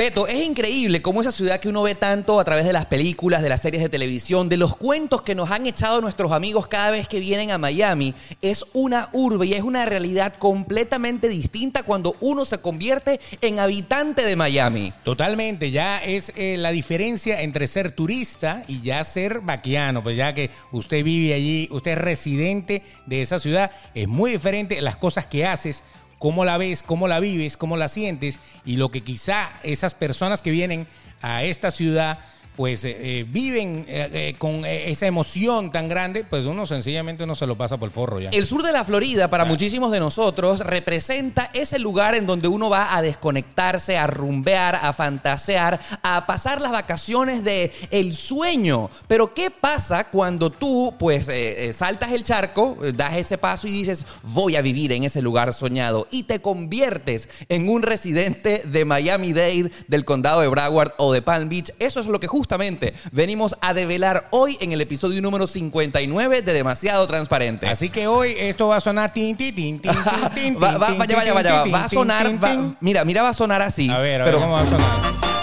[0.00, 3.42] Beto, es increíble cómo esa ciudad que uno ve tanto a través de las películas,
[3.42, 6.90] de las series de televisión, de los cuentos que nos han echado nuestros amigos cada
[6.90, 12.16] vez que vienen a Miami, es una urbe y es una realidad completamente distinta cuando
[12.22, 14.94] uno se convierte en habitante de Miami.
[15.04, 20.32] Totalmente, ya es eh, la diferencia entre ser turista y ya ser vaquiano, pues ya
[20.32, 25.26] que usted vive allí, usted es residente de esa ciudad, es muy diferente las cosas
[25.26, 25.82] que haces,
[26.20, 30.42] cómo la ves, cómo la vives, cómo la sientes y lo que quizá esas personas
[30.42, 30.86] que vienen
[31.22, 32.18] a esta ciudad
[32.56, 37.46] pues eh, eh, viven eh, con esa emoción tan grande, pues uno sencillamente no se
[37.46, 38.30] lo pasa por el forro ya.
[38.30, 42.68] El sur de la Florida, para muchísimos de nosotros, representa ese lugar en donde uno
[42.68, 48.90] va a desconectarse, a rumbear, a fantasear, a pasar las vacaciones de el sueño.
[49.06, 54.04] Pero ¿qué pasa cuando tú, pues, eh, saltas el charco, das ese paso y dices,
[54.22, 59.70] voy a vivir en ese lugar soñado y te conviertes en un residente de Miami-Dade,
[59.88, 61.72] del condado de Broward o de Palm Beach?
[61.78, 66.52] Eso es lo que justamente venimos a develar hoy en el episodio número 59 de
[66.54, 67.66] Demasiado Transparente.
[67.68, 70.86] Así que hoy esto va a sonar tin, tin, tin, tin, tin, tin, Va, va-
[70.86, 71.84] tin, vaya, vaya, vaya, va.
[71.84, 72.42] a sonar.
[72.42, 73.90] va- mira, mira, va a sonar así.
[73.90, 75.39] A ver, a pero ver cómo va a sonar.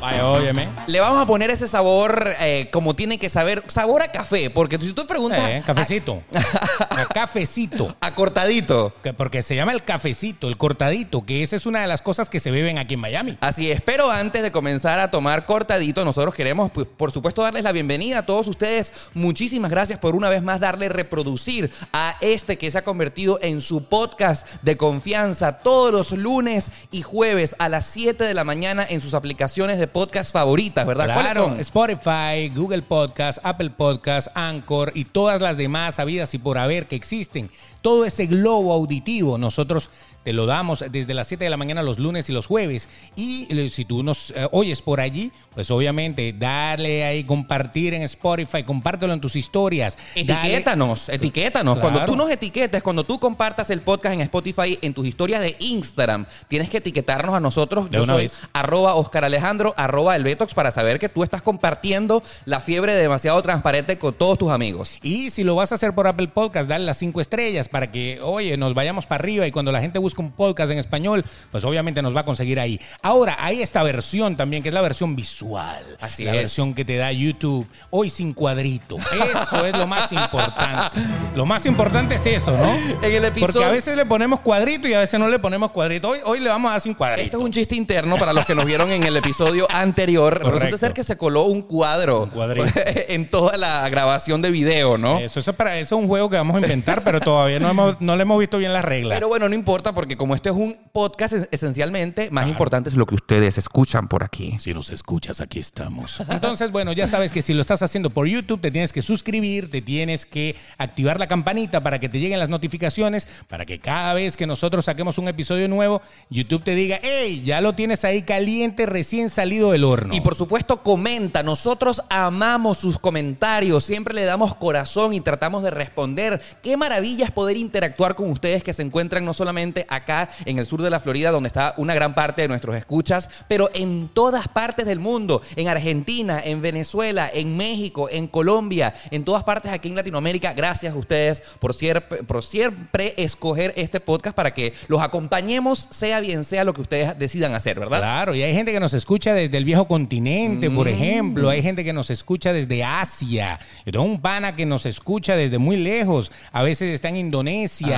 [0.00, 0.26] Vaya.
[0.26, 0.68] Óyeme.
[0.86, 4.78] le vamos a poner ese sabor eh, como tiene que saber, sabor a café, porque
[4.78, 6.22] si tú preguntas Eh, cafecito.
[6.32, 7.96] El cafecito.
[8.00, 8.94] a, a cortadito.
[9.02, 12.30] Que- Porque se llama el cafecito, el cortadito, que esa es una de las cosas
[12.30, 13.36] que se beben aquí en Miami.
[13.40, 17.64] Así es, pero antes de comenzar a tomar cortadito, nosotros queremos, pues, por supuesto, darles
[17.64, 18.92] la bienvenida a todos ustedes.
[19.14, 23.60] Muchísimas gracias por una vez más darle reproducir a este que se ha convertido en
[23.60, 28.86] su podcast de confianza todos los lunes y jueves a las 7 de la mañana
[28.88, 31.12] en sus aplicaciones de podcast favoritas, ¿verdad?
[31.12, 31.60] ¿Cuáles Claro, son?
[31.60, 36.96] Spotify, Google Podcast, Apple Podcast, Anchor y todas las demás habidas y por haber que
[36.96, 37.50] existen.
[37.82, 39.90] Todo ese globo auditivo nosotros
[40.22, 42.90] te lo damos desde las 7 de la mañana los lunes y los jueves.
[43.16, 48.02] Y eh, si tú nos eh, oyes por allí, pues obviamente dale ahí compartir en
[48.02, 49.96] Spotify, compártelo en tus historias.
[50.14, 51.78] Dale- Etiquétanos, etiquétanos.
[51.78, 51.90] Claro.
[51.90, 55.56] Cuando tú nos etiquetes, cuando tú compartas el podcast en Spotify, en tus historias de
[55.58, 57.90] Instagram, tienes que etiquetarnos a nosotros.
[57.90, 58.38] De Yo una soy vez.
[58.52, 63.00] arroba Oscar Alejandro, arroba el Betox, para saber que tú estás compartiendo la fiebre de
[63.00, 64.98] demasiado transparente con todos tus amigos.
[65.02, 68.20] Y si lo vas a hacer por Apple Podcast, dale las cinco estrellas para que,
[68.22, 71.64] oye, nos vayamos para arriba y cuando la gente busca un podcast en español, pues
[71.64, 72.80] obviamente nos va a conseguir ahí.
[73.02, 75.82] Ahora, hay esta versión también, que es la versión visual.
[76.00, 76.36] Así la es.
[76.38, 78.96] versión que te da YouTube, hoy sin cuadrito.
[78.96, 81.00] Eso es lo más importante.
[81.34, 82.70] Lo más importante es eso, ¿no?
[83.02, 85.70] En el episodio- Porque a veces le ponemos cuadrito y a veces no le ponemos
[85.70, 86.08] cuadrito.
[86.08, 87.22] Hoy, hoy le vamos a dar sin cuadrito.
[87.24, 90.38] Esto es un chiste interno para los que nos vieron en el episodio anterior.
[90.40, 90.58] Correcto.
[90.58, 92.66] Resulta ser que se coló un cuadro Un cuadrito.
[93.08, 95.18] en toda la grabación de video, ¿no?
[95.18, 97.70] Eso, eso, es para, eso es un juego que vamos a inventar, pero todavía no,
[97.70, 99.16] hemos, no le hemos visto bien las reglas.
[99.16, 102.96] Pero bueno, no importa porque como esto es un podcast es- esencialmente, más importante es
[102.96, 104.56] lo que ustedes escuchan por aquí.
[104.60, 106.20] Si nos escuchas, aquí estamos.
[106.28, 109.70] Entonces, bueno, ya sabes que si lo estás haciendo por YouTube, te tienes que suscribir,
[109.70, 114.14] te tienes que activar la campanita para que te lleguen las notificaciones, para que cada
[114.14, 118.22] vez que nosotros saquemos un episodio nuevo, YouTube te diga, hey, ya lo tienes ahí
[118.22, 120.14] caliente, recién salido del horno.
[120.14, 121.42] Y por supuesto, comenta.
[121.42, 123.84] Nosotros amamos sus comentarios.
[123.84, 126.40] Siempre le damos corazón y tratamos de responder.
[126.62, 130.66] Qué maravilla es poder interactuar con ustedes que se encuentran no solamente acá en el
[130.66, 134.46] sur de la Florida, donde está una gran parte de nuestros escuchas, pero en todas
[134.46, 135.42] partes del mundo.
[135.56, 140.52] En Argentina, en Venezuela, en México, en Colombia, en todas partes aquí en Latinoamérica.
[140.52, 146.20] Gracias a ustedes por siempre, por siempre escoger este podcast para que los acompañemos, sea
[146.20, 147.98] bien sea lo que ustedes decidan hacer, ¿verdad?
[147.98, 150.90] Claro, y hay gente que nos escucha desde el viejo continente, por Mm.
[150.90, 151.50] ejemplo.
[151.50, 153.58] Hay gente que nos escucha desde Asia.
[153.84, 156.30] Yo tengo un pana que nos escucha desde muy lejos.
[156.52, 157.39] A veces está en Indonesia.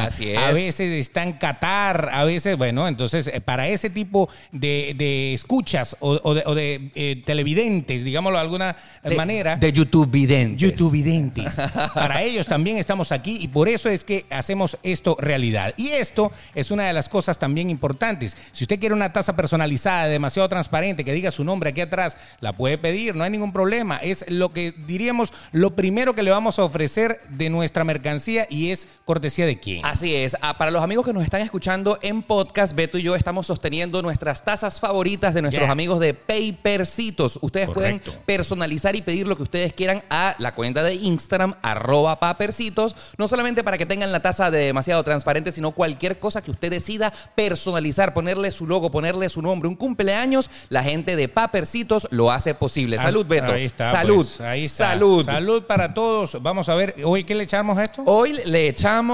[0.06, 0.38] Así es.
[0.38, 2.10] A veces está en Qatar.
[2.12, 6.54] A veces, bueno, entonces, eh, para ese tipo de, de escuchas o, o de, o
[6.54, 9.56] de, eh, televidentes, digámoslo de alguna De- manera.
[9.56, 10.60] De YouTube videntes.
[10.60, 11.56] YouTubevidentes.
[11.94, 15.74] Para ellos también estamos aquí y por eso es que hacemos esto realidad.
[15.76, 18.36] Y esto es una de las cosas también importantes.
[18.52, 22.52] Si usted quiere una taza personalizada, demasiado transparente, que diga su nombre aquí atrás, la
[22.54, 23.96] puede pedir, no hay ningún problema.
[23.98, 28.70] Es lo que diríamos lo primero que le vamos a ofrecer de nuestra mercancía y
[28.70, 29.84] es cortesía de quién.
[29.86, 30.36] Así es.
[30.42, 34.02] Ah, para los amigos que nos están escuchando en podcast, Beto y yo estamos sosteniendo
[34.02, 35.72] nuestras tazas favoritas de nuestros Yeah.
[35.72, 37.38] amigos de Papercitos.
[37.40, 38.10] Ustedes Correcto.
[38.10, 42.94] pueden personalizar y pedir lo que ustedes quieran a la cuenta de Instagram, arroba papercitos.
[43.16, 46.70] No solamente para que tengan la taza de demasiado transparente, sino cualquier cosa que usted
[46.70, 52.30] decida personalizar, ponerle su logo, ponerle su nombre, un cumpleaños, la gente de Papercitos lo
[52.30, 52.96] hace posible.
[52.96, 53.52] Salud, Beto.
[53.52, 53.90] Ahí está.
[53.92, 54.16] Salud.
[54.26, 54.90] pues, ahí está.
[54.90, 55.24] Salud.
[55.24, 56.42] Salud para todos.
[56.42, 58.02] Vamos a ver, hoy qué le echamos a esto.
[58.06, 59.11] Hoy le echamos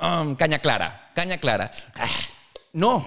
[0.00, 1.10] um, caña clara.
[1.14, 1.70] Caña clara.
[1.96, 2.06] Ah,
[2.72, 3.04] No.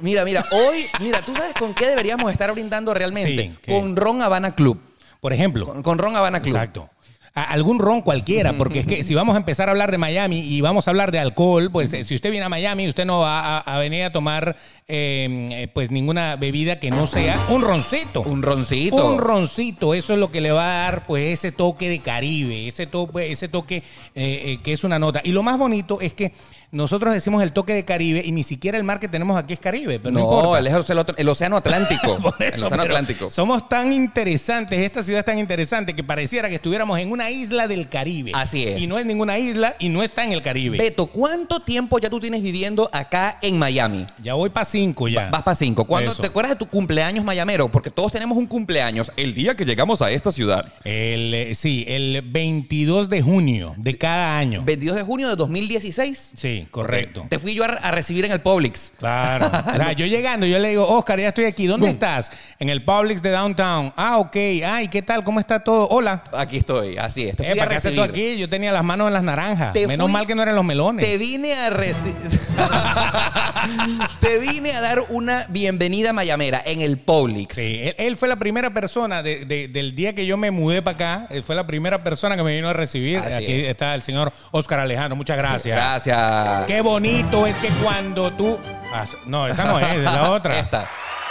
[0.00, 3.52] Mira, mira, hoy, mira, ¿tú sabes con qué deberíamos estar brindando realmente?
[3.66, 4.80] Con Ron Habana Club.
[5.20, 5.66] Por ejemplo.
[5.66, 6.54] Con, con Ron Habana Club.
[6.56, 6.90] Exacto.
[7.36, 10.38] A- algún ron cualquiera, porque es que si vamos a empezar a hablar de Miami
[10.38, 13.18] y vamos a hablar de alcohol, pues eh, si usted viene a Miami, usted no
[13.20, 14.54] va a, a venir a tomar
[14.86, 18.20] eh, eh, pues ninguna bebida que no sea un roncito.
[18.22, 19.10] Un roncito.
[19.12, 22.68] Un roncito, eso es lo que le va a dar pues ese toque de Caribe,
[22.68, 23.82] ese toque, ese toque
[24.14, 25.20] eh, que es una nota.
[25.24, 26.32] Y lo más bonito es que
[26.74, 29.60] nosotros decimos el toque de Caribe y ni siquiera el mar que tenemos aquí es
[29.60, 30.58] Caribe, pero no, no, importa.
[30.58, 32.18] él es el, el Océano Atlántico.
[32.22, 33.30] Por el Océano Atlántico.
[33.30, 37.68] Somos tan interesantes, esta ciudad es tan interesante que pareciera que estuviéramos en una isla
[37.68, 38.32] del Caribe.
[38.34, 38.82] Así es.
[38.82, 40.78] Y no es ninguna isla y no está en el Caribe.
[40.78, 44.06] Beto, ¿cuánto tiempo ya tú tienes viviendo acá en Miami?
[44.22, 45.30] ya voy para cinco ya.
[45.30, 45.84] Vas para cinco.
[45.84, 46.22] ¿Cuándo Eso.
[46.22, 47.68] te acuerdas de tu cumpleaños mayamero?
[47.68, 50.72] Porque todos tenemos un cumpleaños el día que llegamos a esta ciudad.
[50.84, 54.62] El, eh, sí, el 22 de junio de cada año.
[54.64, 56.32] 22 de junio de 2016.
[56.34, 57.26] Sí, correcto.
[57.28, 58.92] Te fui yo a, a recibir en el Publix.
[58.98, 59.50] Claro.
[59.96, 61.66] Yo llegando, yo le digo, Oscar, ya estoy aquí.
[61.66, 61.94] ¿Dónde Boom.
[61.94, 62.30] estás?
[62.58, 63.92] En el Publix de Downtown.
[63.96, 64.36] Ah, ok.
[64.66, 65.22] Ay, ¿qué tal?
[65.24, 65.86] ¿Cómo está todo?
[65.88, 66.22] Hola.
[66.32, 67.36] Aquí estoy, así es.
[67.36, 68.30] Te Eh, fui a ¿Para qué haces tú recibir.
[68.32, 68.40] aquí?
[68.40, 69.72] Yo tenía las manos en las naranjas.
[69.72, 71.04] Te Menos fui- mal que no eran los melones.
[71.06, 72.14] Te vine a recibir.
[74.20, 77.54] Te vine a dar una bienvenida mayamera en el Publix.
[77.56, 80.82] Sí, él, él fue la primera persona de- de- del día que yo me mudé
[80.82, 81.26] para acá.
[81.30, 83.18] Él fue la primera persona que me vino a recibir.
[83.18, 83.68] Así Aquí es.
[83.68, 85.16] está el señor Oscar Alejandro.
[85.16, 85.76] Muchas gracias.
[85.76, 86.53] Gracias.
[86.66, 88.58] Qué bonito es que cuando tú.
[88.92, 90.58] Ah, No, esa no es, es la otra.
[90.58, 90.82] Esta.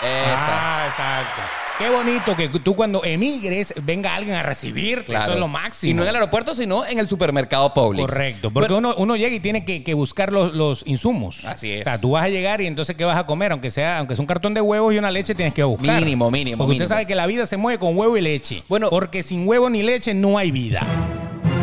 [0.01, 0.81] Esa.
[0.81, 1.41] Ah, exacto.
[1.79, 5.05] Qué bonito que tú cuando emigres venga alguien a recibirte.
[5.05, 5.23] Claro.
[5.23, 5.89] Eso es lo máximo.
[5.89, 8.05] Y no en el aeropuerto, sino en el supermercado Publix.
[8.05, 11.43] Correcto, porque uno, uno llega y tiene que, que buscar los, los insumos.
[11.45, 11.81] Así es.
[11.81, 13.53] O sea, tú vas a llegar y entonces ¿qué vas a comer?
[13.53, 15.99] Aunque sea, aunque sea un cartón de huevos y una leche, tienes que buscar.
[15.99, 16.83] Mínimo, mínimo, Porque mínimo.
[16.83, 18.63] usted sabe que la vida se mueve con huevo y leche.
[18.69, 20.85] Bueno- porque sin huevo ni leche no hay vida.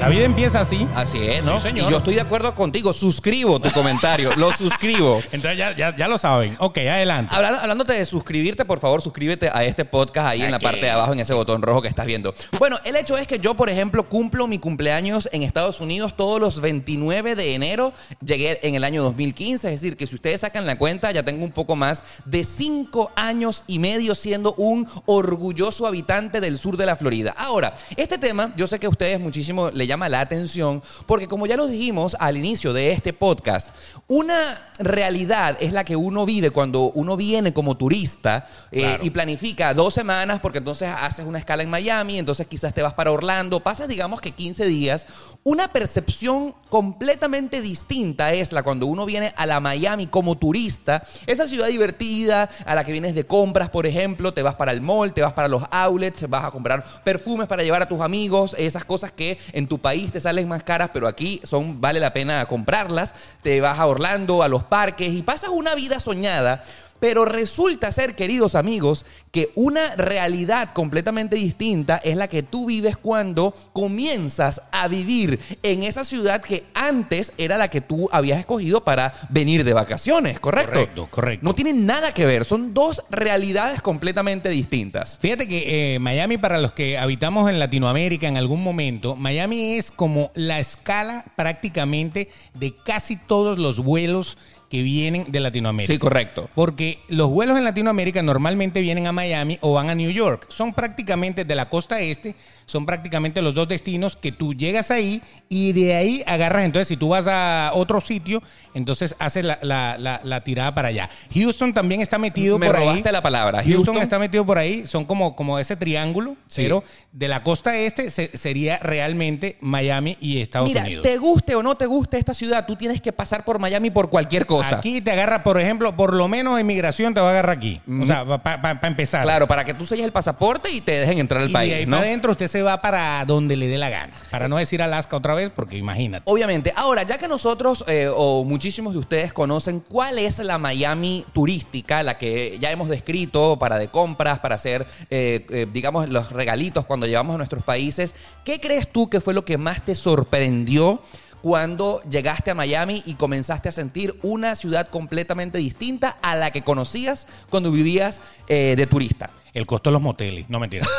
[0.01, 0.89] La vida empieza así.
[0.95, 1.41] Así es.
[1.41, 1.61] Sí, ¿no?
[1.61, 1.87] señor.
[1.87, 2.95] Y yo estoy de acuerdo contigo.
[2.95, 4.35] Suscribo tu comentario.
[4.37, 5.21] Lo suscribo.
[5.31, 6.57] Entonces ya, ya, ya lo saben.
[6.59, 7.35] Ok, adelante.
[7.35, 10.91] Hablando, hablándote de suscribirte, por favor, suscríbete a este podcast ahí en la parte de
[10.91, 12.33] abajo, en ese botón rojo que estás viendo.
[12.59, 16.41] Bueno, el hecho es que yo, por ejemplo, cumplo mi cumpleaños en Estados Unidos todos
[16.41, 17.93] los 29 de enero.
[18.25, 21.45] Llegué en el año 2015, es decir, que si ustedes sacan la cuenta, ya tengo
[21.45, 26.87] un poco más de 5 años y medio siendo un orgulloso habitante del sur de
[26.87, 27.35] la Florida.
[27.37, 31.47] Ahora, este tema, yo sé que a ustedes muchísimo le llama la atención, porque como
[31.47, 33.75] ya lo dijimos al inicio de este podcast,
[34.07, 34.41] una
[34.79, 39.05] realidad es la que uno vive cuando uno viene como turista eh, Claro.
[39.05, 42.95] y planifica dos semanas, porque entonces haces una escala en Miami, entonces quizás te vas
[42.95, 45.07] para Orlando, pasas digamos que 15 días.
[45.43, 51.47] Una percepción completamente distinta es la cuando uno viene a la Miami como turista, esa
[51.49, 55.13] ciudad divertida a la que vienes de compras, por ejemplo, te vas para el mall,
[55.13, 58.85] te vas para los outlets, vas a comprar perfumes para llevar a tus amigos, esas
[58.85, 62.47] cosas que en tu país te salen más caras, pero aquí son vale la pena
[62.47, 63.15] comprarlas.
[63.43, 66.63] Te vas a Orlando, a los parques y pasas una vida soñada.
[67.01, 72.97] Pero resulta ser, queridos amigos, que una realidad completamente distinta es la que tú vives
[72.97, 78.85] cuando comienzas a vivir en esa ciudad que antes era la que tú habías escogido
[78.85, 80.73] para venir de vacaciones, ¿correcto?
[80.73, 81.45] Correcto, correcto.
[81.45, 85.19] No tienen nada que ver, son dos realidades completamente distintas.
[85.19, 89.91] Fíjate que eh, Miami, para los que habitamos en Latinoamérica en algún momento, Miami es
[89.91, 94.37] como la escala prácticamente de casi todos los vuelos
[94.71, 95.93] que vienen de Latinoamérica.
[95.93, 96.49] Sí, correcto.
[96.55, 100.47] Porque los vuelos en Latinoamérica normalmente vienen a Miami o van a New York.
[100.49, 102.37] Son prácticamente de la costa este,
[102.67, 106.65] son prácticamente los dos destinos que tú llegas ahí y de ahí agarras.
[106.65, 110.87] Entonces, si tú vas a otro sitio, entonces haces la, la- la- la tirada para
[110.89, 111.11] allá.
[111.35, 113.13] Houston también está metido Me por robaste ahí.
[113.13, 113.59] la palabra.
[113.65, 114.03] Houston, Houston.
[114.05, 114.87] está metido por ahí.
[114.87, 116.63] Son como, como ese triángulo, Sí.
[116.63, 121.03] pero de la costa este se- sería realmente Miami y Estados Mira, Unidos.
[121.03, 124.11] te guste o no te guste esta ciudad, tú tienes que pasar por Miami por
[124.11, 124.60] cualquier cosa.
[124.63, 127.81] Aquí te agarra, por ejemplo, por lo menos inmigración te va a agarrar aquí.
[128.03, 129.23] O sea, para empezar.
[129.23, 131.87] Claro, para que tú selles el pasaporte y te dejen entrar al Y país, ahí
[131.87, 131.97] ¿no?
[131.97, 134.13] para adentro usted se va para donde le dé la gana.
[134.31, 136.23] Para no decir Alaska otra vez, porque imagínate.
[136.27, 136.73] Obviamente.
[136.77, 142.03] Ahora, ya que nosotros eh, o muchísimos de ustedes conocen cuál es la Miami turística,
[142.03, 146.87] la que ya hemos descrito para de compras, para hacer, eh, eh, digamos, los regalitos
[146.87, 148.15] cuando llevamos a nuestros países,
[148.45, 151.03] ¿qué crees tú que fue lo que más te sorprendió?
[151.43, 156.63] Cuando llegaste a Miami y comenzaste a sentir una ciudad completamente distinta a la que
[156.63, 159.31] conocías cuando vivías eh, de turista.
[159.53, 160.49] El costo de los moteles.
[160.49, 160.87] No mentira.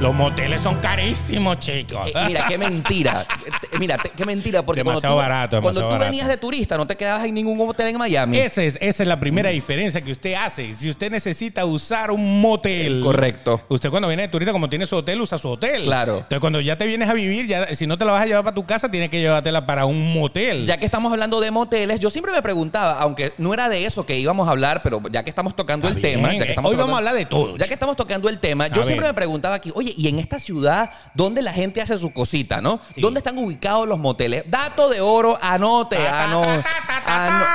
[0.00, 2.08] Los moteles son carísimos, chicos.
[2.08, 3.24] Eh, mira, qué mentira.
[3.72, 4.62] Eh, Mira, te- qué mentira.
[4.64, 6.10] Porque Demasiado cuando tú, barato, cuando demasiado tú barato.
[6.10, 8.38] venías de turista, no te quedabas en ningún hotel en Miami.
[8.38, 10.72] Esa es, esa es la primera diferencia que usted hace.
[10.74, 13.00] Si usted necesita usar un motel.
[13.02, 13.62] Correcto.
[13.68, 15.84] Usted cuando viene de turista, como tiene su hotel, usa su hotel.
[15.84, 16.16] Claro.
[16.18, 18.44] Entonces, cuando ya te vienes a vivir, ya, si no te la vas a llevar
[18.44, 20.66] para tu casa, tienes que llevártela para un motel.
[20.66, 24.04] Ya que estamos hablando de moteles, yo siempre me preguntaba, aunque no era de eso
[24.04, 26.16] que íbamos a hablar, pero ya que estamos tocando Está el bien.
[26.16, 27.56] tema, ya que Eh, estamos Hoy tocando- vamos a hablar de todo.
[27.56, 29.12] Ya que estamos tocando el tema, yo A siempre ver.
[29.12, 32.80] me preguntaba aquí, oye, ¿y en esta ciudad dónde la gente hace su cosita, no?
[32.94, 33.00] Sí.
[33.00, 34.42] ¿Dónde están ubicados los moteles?
[34.50, 36.42] Dato de oro, anote, ano-
[37.06, 37.46] ano-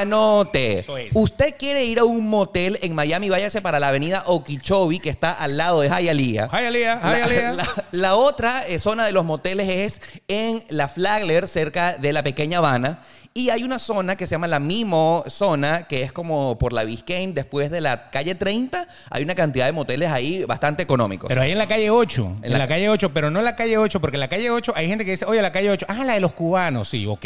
[0.00, 0.78] anote.
[0.80, 1.10] Eso es.
[1.14, 5.32] Usted quiere ir a un motel en Miami, váyase para la avenida Okeechobee, que está
[5.32, 6.48] al lado de Hialeah.
[6.52, 7.00] La- Hialeah.
[7.50, 12.22] La, la otra eh, zona de los moteles es en la Flagler, cerca de la
[12.22, 13.00] pequeña Habana.
[13.32, 16.82] Y hay una zona que se llama la Mimo Zona, que es como por la
[16.82, 18.88] Biscayne, después de la calle 30.
[19.08, 21.28] Hay una cantidad de moteles ahí bastante económicos.
[21.28, 22.38] Pero ahí en la calle 8.
[22.38, 24.28] En, En la- la, calle 8, pero no en la calle 8, porque en la
[24.28, 26.88] calle 8 hay gente que dice, oye, la calle 8, ah, la de los cubanos,
[26.88, 27.24] sí, ok.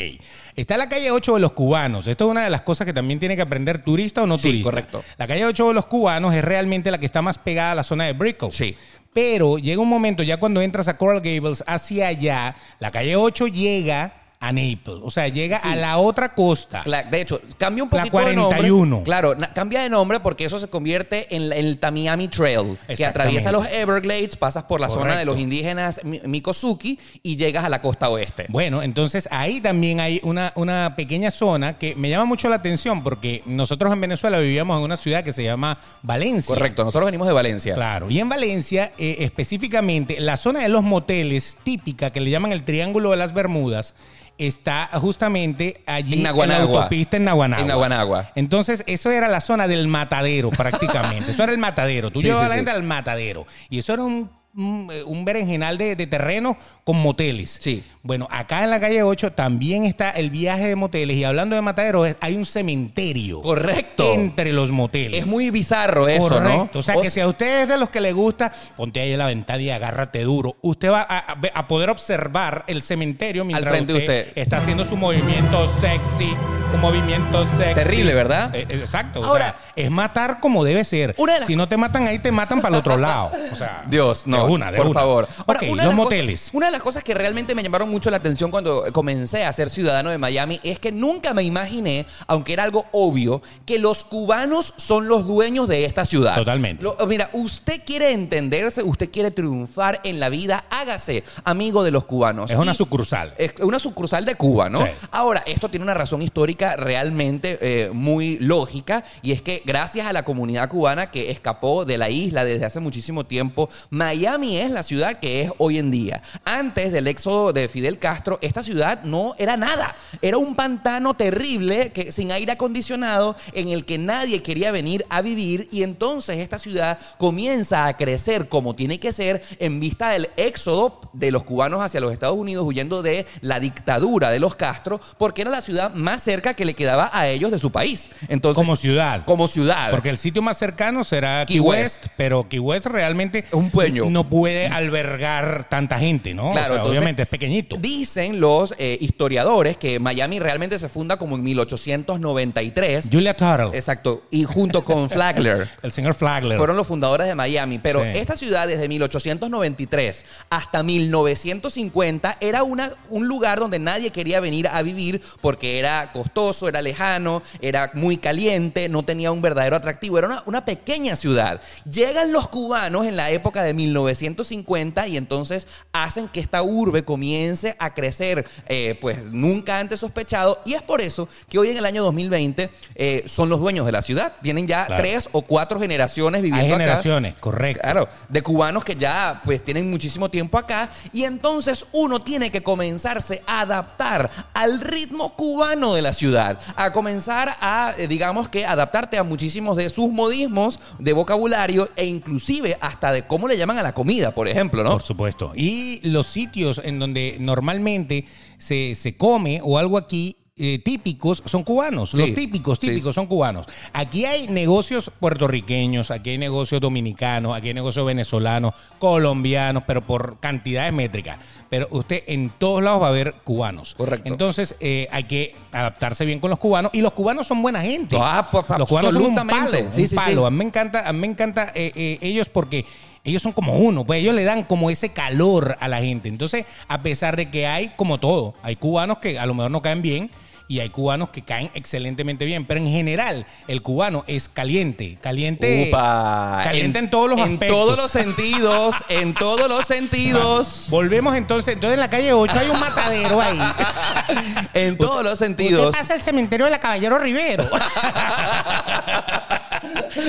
[0.57, 2.07] Está la calle 8 de los cubanos.
[2.07, 4.49] Esto es una de las cosas que también tiene que aprender turista o no Sí,
[4.49, 4.65] turista.
[4.71, 5.03] correcto.
[5.17, 7.83] La calle 8 de los cubanos es realmente la que está más pegada a la
[7.83, 8.53] zona de Brickell.
[8.53, 8.77] Sí.
[9.15, 13.47] Pero llega un momento, ya cuando entras a Coral Gables hacia allá, la calle 8
[13.47, 14.99] llega a Naples.
[15.03, 15.69] O sea, llega Sí.
[15.69, 16.83] a la otra costa.
[16.85, 18.57] Cla- De hecho, cambia un La poquito de nombre.
[18.59, 19.03] 41.
[19.03, 23.07] Claro, cambia de nombre porque eso se convierte en, la- en el Tamiami Trail, que
[23.07, 27.69] atraviesa los Everglades, pasas por la zona de los indígenas Mi- Mikosuki y llegas a
[27.71, 28.47] la costa oeste.
[28.51, 33.03] Bueno, entonces ahí también hay una, una pequeña zona que me llama mucho la atención
[33.03, 36.55] porque nosotros en Venezuela vivíamos en una ciudad que se llama Valencia.
[36.55, 37.75] Correcto, nosotros venimos de Valencia.
[37.75, 42.53] Claro, y en Valencia eh, específicamente la zona de los moteles típica que le llaman
[42.53, 43.95] el Triángulo de las Bermudas
[44.39, 46.67] está justamente allí En Naguanagua.
[46.73, 47.63] la autopista en Naguanagua.
[47.63, 48.33] En Naguanagua.
[48.35, 51.31] Entonces, eso era la zona del matadero prácticamente.
[51.31, 52.11] eso era el matadero.
[52.11, 52.59] Tú Sí, llevabas sí, a la sí.
[52.59, 53.47] gente al matadero.
[53.71, 57.59] Y eso era un, un, eh, un berenjenal de, de terreno con moteles.
[57.61, 57.83] Sí.
[58.03, 61.17] Bueno, acá en la calle 8 también está el viaje de moteles.
[61.17, 63.41] Y hablando de matadero, es- hay un cementerio.
[63.43, 64.13] Correcto.
[64.13, 65.21] Entre los moteles.
[65.21, 66.71] Es muy bizarro eso, Correcto.
[66.75, 66.81] ¿no?
[66.81, 69.19] O sea, que si a usted es de los que le gusta, ponte ahí en
[69.19, 70.57] la ventana y agárrate duro.
[70.61, 74.59] Usted va a, a ve- a poder observar el cementerio mientras frente de usted, está
[74.59, 76.35] haciendo su movimiento sexy,
[76.75, 77.75] un movimiento sexy.
[77.75, 78.55] Terrible, ¿verdad?
[78.55, 79.21] Eh, eh, exacto.
[79.21, 81.15] o Ahora- sea, es matar como debe ser.
[81.19, 83.31] Una de las- Si no te matan ahí, te matan para el otro lado.
[83.53, 84.44] O sea, Dios, no.
[84.47, 85.01] De una, de por una.
[85.01, 85.29] favor.
[85.47, 86.41] Ahora, una los moteles.
[86.43, 89.53] cosas- una de las cosas que realmente me llamaron mucho la atención cuando comencé a
[89.53, 94.05] ser ciudadano de Miami es que nunca me imaginé, aunque era algo obvio, que los
[94.05, 96.35] cubanos son los dueños de esta ciudad.
[96.37, 96.83] Totalmente.
[96.83, 102.05] Lo- mira, usted quiere entenderse, usted quiere triunfar en la vida, hágase amigo de los
[102.05, 102.51] cubanos.
[102.51, 103.35] Es una Y- sucursal.
[103.39, 104.81] es una sucursal de Cuba, ¿no?
[104.85, 104.91] Sí.
[105.11, 110.13] Ahora, esto tiene una razón histórica realmente eh, muy lógica y es que gracias a
[110.13, 114.83] la comunidad cubana que escapó de la isla desde hace muchísimo tiempo, Miami es la
[114.83, 116.21] ciudad que es hoy en día.
[116.45, 119.95] Antes del éxodo de Fidel Castro, esta ciudad no era nada.
[120.21, 125.23] Era un pantano terrible que, sin aire acondicionado en el que nadie quería venir a
[125.23, 130.29] vivir y entonces esta ciudad comienza a crecer como tiene que ser en vista del
[130.37, 135.01] éxodo de los cubanos hacia los Estados Unidos huyendo de la dictadura de los Castro
[135.17, 138.09] porque era la ciudad más cerca que le quedaba a ellos de su país.
[138.29, 139.25] Entonces, Como ciudad.
[139.25, 139.91] como ciudad.
[139.91, 141.85] Porque el sitio más cercano será Key Key, West.
[142.03, 144.07] West, pero Key West realmente Es un pueño.
[144.09, 146.49] no puede albergar tanta gente, ¿no?
[146.49, 147.77] O Claro, sea, entonces, obviamente es pequeñito.
[147.79, 153.09] Dicen los eh, historiadores que Miami realmente se funda como en 1893.
[153.11, 154.25] Julia Tuttle, Exacto.
[154.31, 155.69] Y junto con Flagler.
[155.83, 156.57] el señor Flagler.
[156.59, 158.09] Fueron los fundadores de Miami, pero Sí.
[158.15, 164.83] esta ciudad desde 1893 hasta 1950 era una, un lugar donde nadie quería venir a
[164.83, 170.27] vivir porque era costoso, era lejano, era muy caliente, no tenía un verdadero atractivo, era
[170.29, 171.61] una, una pequeña ciudad.
[171.91, 173.75] Llegan los cubanos en la época de
[174.21, 180.59] 1950 y entonces hacen que esta urbe comience a crecer, eh, pues nunca antes sospechado,
[180.65, 183.93] y es por eso que hoy en el año 2020 eh, son los dueños de
[183.93, 184.35] la ciudad.
[184.43, 185.03] Tienen ya Claro.
[185.03, 186.85] tres o cuatro generaciones Hay viviendo acá.
[186.85, 187.81] generaciones, correcto.
[187.83, 192.63] Claro, de cubanos que ya pues tienen muchísimo tiempo acá y entonces uno tiene que
[192.63, 198.67] comenzarse a adaptar al ritmo cubano de la ciudad, a comenzar a, eh, digamos que,
[198.67, 203.79] adaptarte a muchísimos de sus modismos de vocabulario e inclusive hasta de cómo le llaman
[203.79, 204.91] a la comida, por ejemplo, ¿no?
[204.91, 205.53] Por supuesto.
[205.55, 208.25] Y los sitios en donde normalmente
[208.59, 210.37] se, se come o algo aquí.
[210.57, 212.87] eh, típicos son cubanos, Sí, los típicos, sí.
[212.87, 213.67] típicos son cubanos.
[213.93, 220.39] Aquí hay negocios puertorriqueños, aquí hay negocios dominicanos, aquí hay negocios venezolanos, colombianos, pero por
[220.39, 221.39] cantidades métricas.
[221.69, 223.95] Pero usted en todos lados va a ver cubanos.
[223.97, 224.29] Correcto.
[224.31, 228.17] Entonces eh, hay que adaptarse bien con los cubanos y los cubanos son buena gente.
[228.21, 230.47] Ah, pues, los cubanos son un palo, Sí, un palo.
[230.47, 232.85] A mí me encanta, a mí me encanta eh, eh, ellos porque
[233.25, 236.29] ellos son como uno, pues ellos le dan como ese calor a la gente.
[236.29, 239.83] Entonces, a pesar de que hay como todo, hay cubanos que a lo mejor no
[239.83, 240.31] caen bien,
[240.67, 245.89] y hay cubanos que caen excelentemente bien, pero en general el cubano es caliente, caliente,
[245.89, 246.63] Upa.
[246.65, 247.79] caliente en, todos los En aspectos.
[247.79, 250.87] todos los sentidos, en todos los sentidos.
[250.91, 253.59] Volvemos entonces, entonces en la calle 8 hay un matadero ahí.
[254.75, 255.95] En todos los sentidos.
[256.11, 257.65] al cementerio de la Caballero Rivero.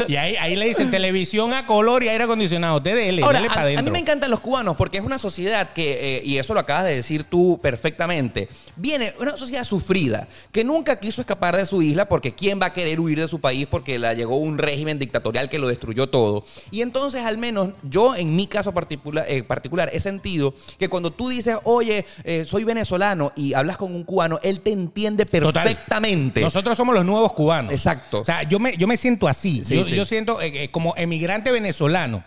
[0.08, 2.77] y ahí, ahí le dicen televisión a color y aire acondicionado.
[2.77, 3.84] Usted dele, Ahora, dele a, para a adentro.
[3.86, 6.86] mí me encantan los cubanos porque es una sociedad que, eh, y eso lo acabas
[6.86, 12.08] de decir tú perfectamente, viene una sociedad sufrida, que nunca quiso escapar de su isla
[12.08, 15.50] porque ¿quién va a querer huir de su país porque la llegó un régimen dictatorial
[15.50, 16.44] que lo destruyó todo?
[16.72, 21.12] Y entonces, al menos, yo en mi caso particular, eh, particular he sentido que cuando
[21.12, 25.51] tú dices, oye, eh, soy venezolano y hablas con un cubano, él te entiende Total.
[25.63, 26.42] perfectamente.
[26.42, 27.72] Nosotros somos los nuevos cubanos.
[27.72, 28.22] Exacto.
[28.22, 29.63] O sea, yo me, yo me siento así.
[29.63, 29.96] Sí, yo, sí.
[29.96, 32.24] yo siento eh, eh, como emigrante venezolano.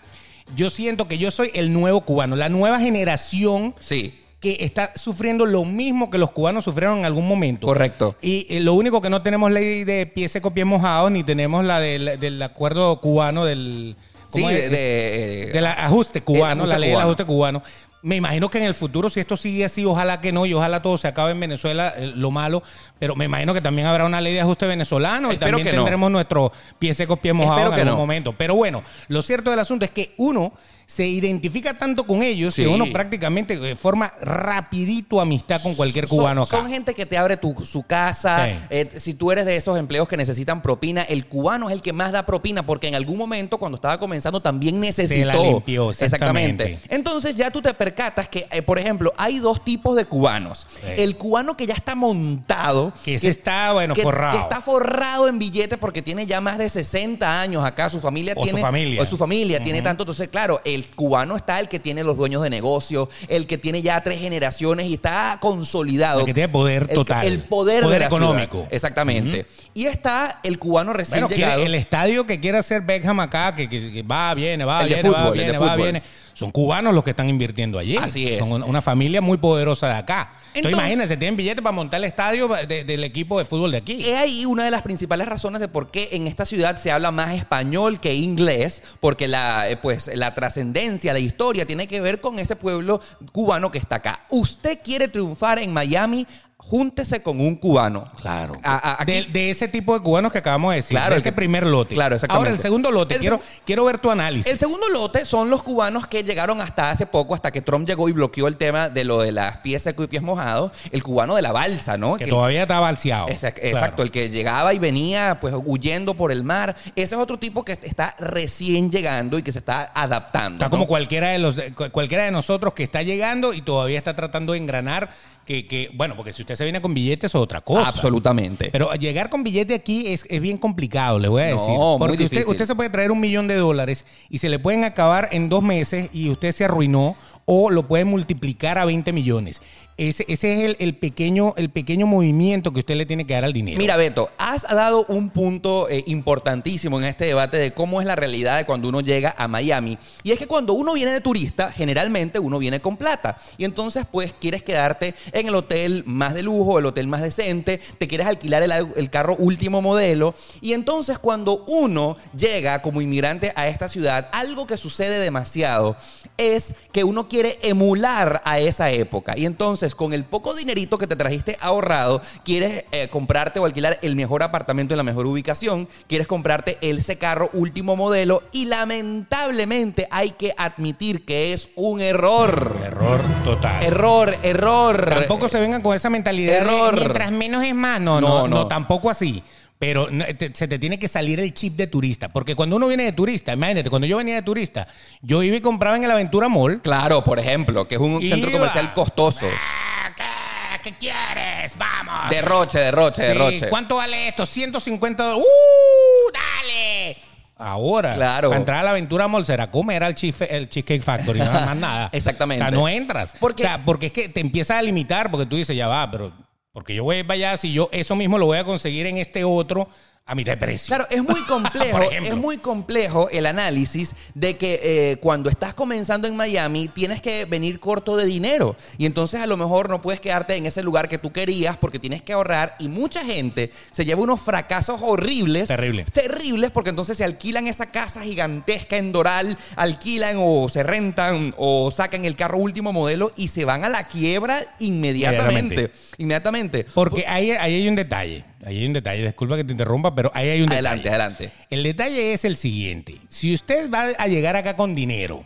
[0.55, 4.15] Yo siento que yo soy el nuevo cubano, la nueva generación Sí.
[4.41, 7.67] que está sufriendo lo mismo que los cubanos sufrieron en algún momento.
[7.67, 8.17] Correcto.
[8.23, 11.65] Y eh, lo único que no tenemos ley de pie seco, pie mojado, ni tenemos
[11.65, 13.97] la del, del acuerdo cubano del...
[14.33, 16.99] Sí, ¿cómo de, del ajuste cubano, ajuste la ley cubano.
[16.99, 17.63] del ajuste cubano.
[18.01, 20.81] Me imagino que en el futuro, si esto sigue así, ojalá que no, y ojalá
[20.83, 22.63] todo se acabe en Venezuela, eh, lo malo,
[22.99, 25.73] pero me imagino que también habrá una ley de ajuste venezolano y también no.
[25.73, 28.03] tendremos nuestro pie seco, pie mojado Espero en algún no.
[28.03, 28.33] momento.
[28.33, 30.53] Pero bueno, lo cierto del asunto es que uno
[30.91, 32.63] se identifica tanto con ellos Sí.
[32.63, 36.57] que uno prácticamente eh, forma rapidito amistad con cualquier Son- cubano acá.
[36.57, 38.47] Son gente que te abre tu, su casa.
[38.47, 38.53] Sí.
[38.71, 41.93] Eh, si tú eres de esos empleos que necesitan propina, el cubano es el que
[41.93, 45.27] más da propina porque en algún momento cuando estaba comenzando también necesitó.
[45.27, 46.79] la limpió, exactamente.
[46.89, 50.67] Entonces ya tú te percatas que, eh, por ejemplo, hay dos tipos de cubanos.
[50.81, 50.87] Sí.
[50.97, 52.95] El cubano que ya está montado.
[53.05, 54.37] Que está, bueno, que- forrado.
[54.39, 57.91] Que está forrado en billetes porque tiene ya más de 60 años acá.
[57.91, 58.63] Su familia O su tiene.
[58.63, 59.03] familia.
[59.03, 60.05] O su familia tiene tanto.
[60.05, 63.83] Entonces, claro, el cubano está el que tiene los dueños de negocio, el que tiene
[63.83, 66.21] ya tres generaciones y está consolidado.
[66.21, 67.25] El que tiene poder El- total.
[67.27, 68.53] El, poder, Poder de la económico.
[68.59, 68.69] ciudad.
[68.73, 69.47] Exactamente.
[69.75, 71.63] Y está el cubano recién Bueno, quiere- llegado.
[71.65, 75.09] el estadio que quiere hacer Beckham acá, que, que- que va, viene, va, El viene,
[75.11, 76.03] va, fútbol, el de viene, va, viene.
[76.35, 77.97] Son cubanos los que están invirtiendo allí.
[77.97, 78.47] Así es.
[78.47, 80.31] Son una, familia muy poderosa de acá.
[80.31, 83.79] Entonces, Entonces- imagínense, tienen billete para montar el estadio de- del equipo de fútbol de
[83.79, 84.05] aquí.
[84.05, 87.11] He ahí una de las principales razones de por qué en esta ciudad se habla
[87.11, 90.68] más español que inglés, porque la, eh, pues, la trascendencia,
[91.13, 93.01] la historia tiene que ver con ese pueblo
[93.33, 94.27] cubano que está acá.
[94.31, 96.27] Usted quiere triunfar en Miami,
[96.69, 98.11] júntese con un cubano.
[98.21, 98.59] Claro.
[98.63, 100.91] A- a- aquí- de, de ese tipo de cubanos que acabamos de decir.
[100.97, 101.95] Claro, de ese que- primer lote.
[101.95, 102.47] Claro, exactamente.
[102.49, 103.15] Ahora, el segundo lote.
[103.15, 104.53] El quiero, seg- quiero ver tu análisis.
[104.53, 108.09] El segundo lote son los cubanos que llegaron hasta hace poco, hasta que Trump llegó
[108.09, 110.73] y bloqueó el tema de lo de las pies secos y pies mojados.
[110.91, 112.17] El cubano de la balsa, ¿no?
[112.17, 113.29] que Que- todavía está balseado.
[113.31, 113.77] Exacto, Claro.
[113.77, 116.77] exacto, el que llegaba y venía pues huyendo por el mar.
[116.97, 120.57] Ese es otro tipo que está recién llegando y que se está adaptando.
[120.57, 120.71] Está ¿no?
[120.71, 124.53] como cualquiera de los cu- cualquiera de nosotros que está llegando y todavía está tratando
[124.53, 125.09] de engranar
[125.45, 127.89] que, que bueno, porque si usted se viene con billetes es otra cosa.
[127.89, 128.69] Absolutamente.
[128.73, 131.71] Pero llegar con billete aquí es, es bien complicado, le voy a No, decir.
[131.75, 134.85] muy Porque usted, usted se puede traer un millón de dólares y se le pueden
[134.85, 137.17] acabar en dos meses y usted se arruinó
[137.47, 139.63] o lo puede multiplicar a 20 millones.
[139.99, 143.45] Ese, ese es el, el pequeño, el pequeño movimiento que usted le tiene que dar
[143.45, 143.79] al dinero.
[143.79, 148.15] Mira, Beto, has dado un punto eh, importantísimo en este debate de cómo es la
[148.15, 149.99] realidad de cuando uno llega a Miami.
[150.23, 153.37] Y es que cuando uno viene de turista, generalmente uno viene con plata.
[153.57, 157.81] Y entonces, pues, quieres quedarte en el hotel más de lujo, el hotel más decente,
[157.99, 160.37] te quieres alquilar el, el carro último modelo.
[160.61, 165.97] Y entonces, cuando uno llega como inmigrante a esta ciudad, algo que sucede demasiado
[166.37, 169.37] es que uno quiere emular a esa época.
[169.37, 173.99] Y entonces, con el poco dinerito que te trajiste ahorrado, quieres eh, comprarte o alquilar
[174.03, 180.09] el mejor apartamento en la mejor ubicación, quieres comprarte ese carro último modelo y lamentablemente
[180.11, 182.77] hay que admitir que es un error.
[182.85, 183.83] Error total.
[183.85, 185.07] Error, error.
[185.09, 186.95] Tampoco se vengan con esa mentalidad Error.
[186.95, 188.01] de mientras menos es más.
[188.01, 188.67] No, No, no, no, no.
[188.69, 189.43] tampoco así.
[189.79, 192.29] Pero no, te- se te tiene que salir el chip de turista.
[192.31, 194.89] Porque cuando uno viene de turista, imagínate, cuando yo venía de turista,
[195.23, 196.81] yo iba y compraba en el Aventura Mall.
[196.83, 199.47] Claro, por ejemplo, que es un centro comercial costoso.
[199.49, 201.77] Ah, ¿Qué, ¿Qué quieres?
[201.79, 202.31] Vamos.
[202.31, 203.69] Derroche, derroche, Sí, derroche.
[203.69, 204.47] ¿Cuánto vale esto?
[204.47, 205.45] 150 dólares.
[205.47, 206.33] ¡Uh!
[206.33, 207.17] ¡Dale!
[207.61, 208.49] Ahora, Claro.
[208.51, 211.77] para entrar a la Aventura Mall será comer al Cheese- el Cheesecake Factory, nada más
[211.77, 212.09] nada.
[212.13, 212.65] Exactamente.
[212.65, 213.33] O sea, no entras.
[213.39, 216.09] Porque- o sea, porque es que te empiezas a limitar, porque tú dices, ya va,
[216.11, 216.33] pero
[216.79, 219.43] porque yo voy para allá, si yo eso mismo lo voy a conseguir en este
[219.43, 219.89] otro,
[220.29, 220.89] a mitad de precio.
[220.89, 226.29] Claro, es muy complejo, es muy complejo el análisis de que eh, cuando estás comenzando
[226.29, 230.21] en Miami tienes que venir corto de dinero y entonces a lo mejor no puedes
[230.21, 234.05] quedarte en ese lugar que tú querías porque tienes que ahorrar y mucha gente se
[234.05, 235.69] lleva unos fracasos horribles.
[235.69, 236.05] Terrible.
[236.13, 241.91] Terribles porque entonces se alquilan esa casa gigantesca en Doral, alquilan o se rentan o
[241.91, 245.75] sacan el carro último modelo y se van a la quiebra inmediatamente.
[245.75, 246.09] Inmediatamente.
[246.19, 246.87] Inmediatamente.
[246.93, 248.45] Porque ahí, ahí hay un detalle.
[248.65, 249.25] Ahí hay un detalle.
[249.25, 251.23] Disculpa que te interrumpa, pero ahí hay un Adelante, detalle.
[251.23, 251.51] adelante.
[251.71, 253.17] El detalle es el siguiente.
[253.29, 255.45] Si usted va a llegar acá con dinero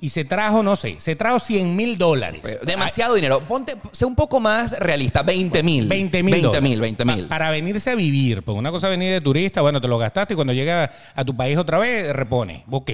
[0.00, 2.40] y se trajo, no sé, se trajo 100 mil dólares.
[2.64, 3.46] Demasiado dinero.
[3.46, 5.22] Ponte, sé un poco más realista.
[5.22, 5.86] 20 mil.
[5.88, 7.26] 20 mil 20 mil, 20 mil.
[7.26, 8.42] para venirse a vivir.
[8.42, 11.36] Porque una cosa venir de turista, bueno, te lo gastaste y cuando llega a tu
[11.36, 12.64] país otra vez, repone.
[12.70, 12.90] Ok.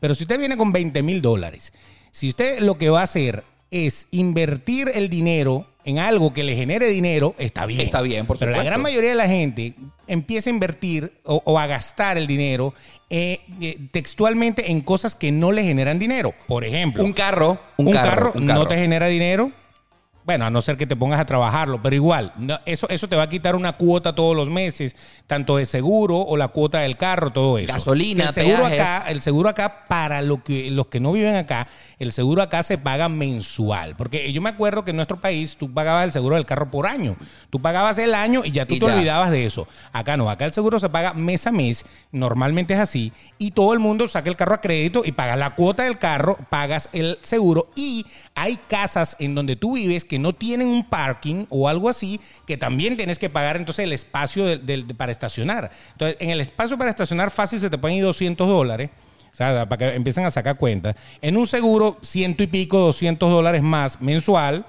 [0.00, 1.72] Pero si usted viene con 20 mil dólares,
[2.10, 6.56] si usted lo que va a hacer es invertir el dinero en algo que le
[6.56, 7.82] genere dinero, está bien.
[7.82, 8.70] Está bien, por Pero la supuesto.
[8.70, 9.74] gran mayoría de la gente
[10.06, 12.72] empieza a invertir o, o a gastar el dinero
[13.10, 16.32] eh, eh, textualmente en cosas que no le generan dinero.
[16.46, 17.60] Por ejemplo, Un carro.
[17.76, 19.52] un, Un, carro, un no te genera dinero.
[20.24, 23.16] Bueno, a no ser que te pongas a trabajarlo, pero igual, no, eso, eso te
[23.16, 26.96] va a quitar una cuota todos los meses, tanto de seguro o la cuota del
[26.96, 27.72] carro, todo eso.
[27.72, 28.80] Gasolina, el seguro peajes.
[28.80, 32.62] acá, el seguro acá para lo que, los que no viven acá, el seguro acá
[32.62, 33.96] se paga mensual.
[33.96, 36.86] Porque yo me acuerdo que en nuestro país tú pagabas el seguro del carro por
[36.86, 37.16] año.
[37.50, 38.94] Tú pagabas el año y ya tú Y te ya.
[38.94, 39.68] olvidabas de eso.
[39.92, 43.74] Acá no, acá el seguro se paga mes a mes, normalmente es así, y todo
[43.74, 47.18] el mundo saca el carro a crédito y paga la cuota del carro, pagas el
[47.22, 51.88] seguro y hay casas en donde tú vives que no tienen un parking o algo
[51.88, 55.70] así, que también tienes que pagar entonces el espacio del- para estacionar.
[55.92, 58.90] Entonces, en el espacio para estacionar fácil se te pueden ir 200 dólares.
[59.32, 60.94] O sea, para que empiecen a sacar cuenta.
[61.20, 64.64] En un seguro, ciento y pico, 200 dólares más mensual.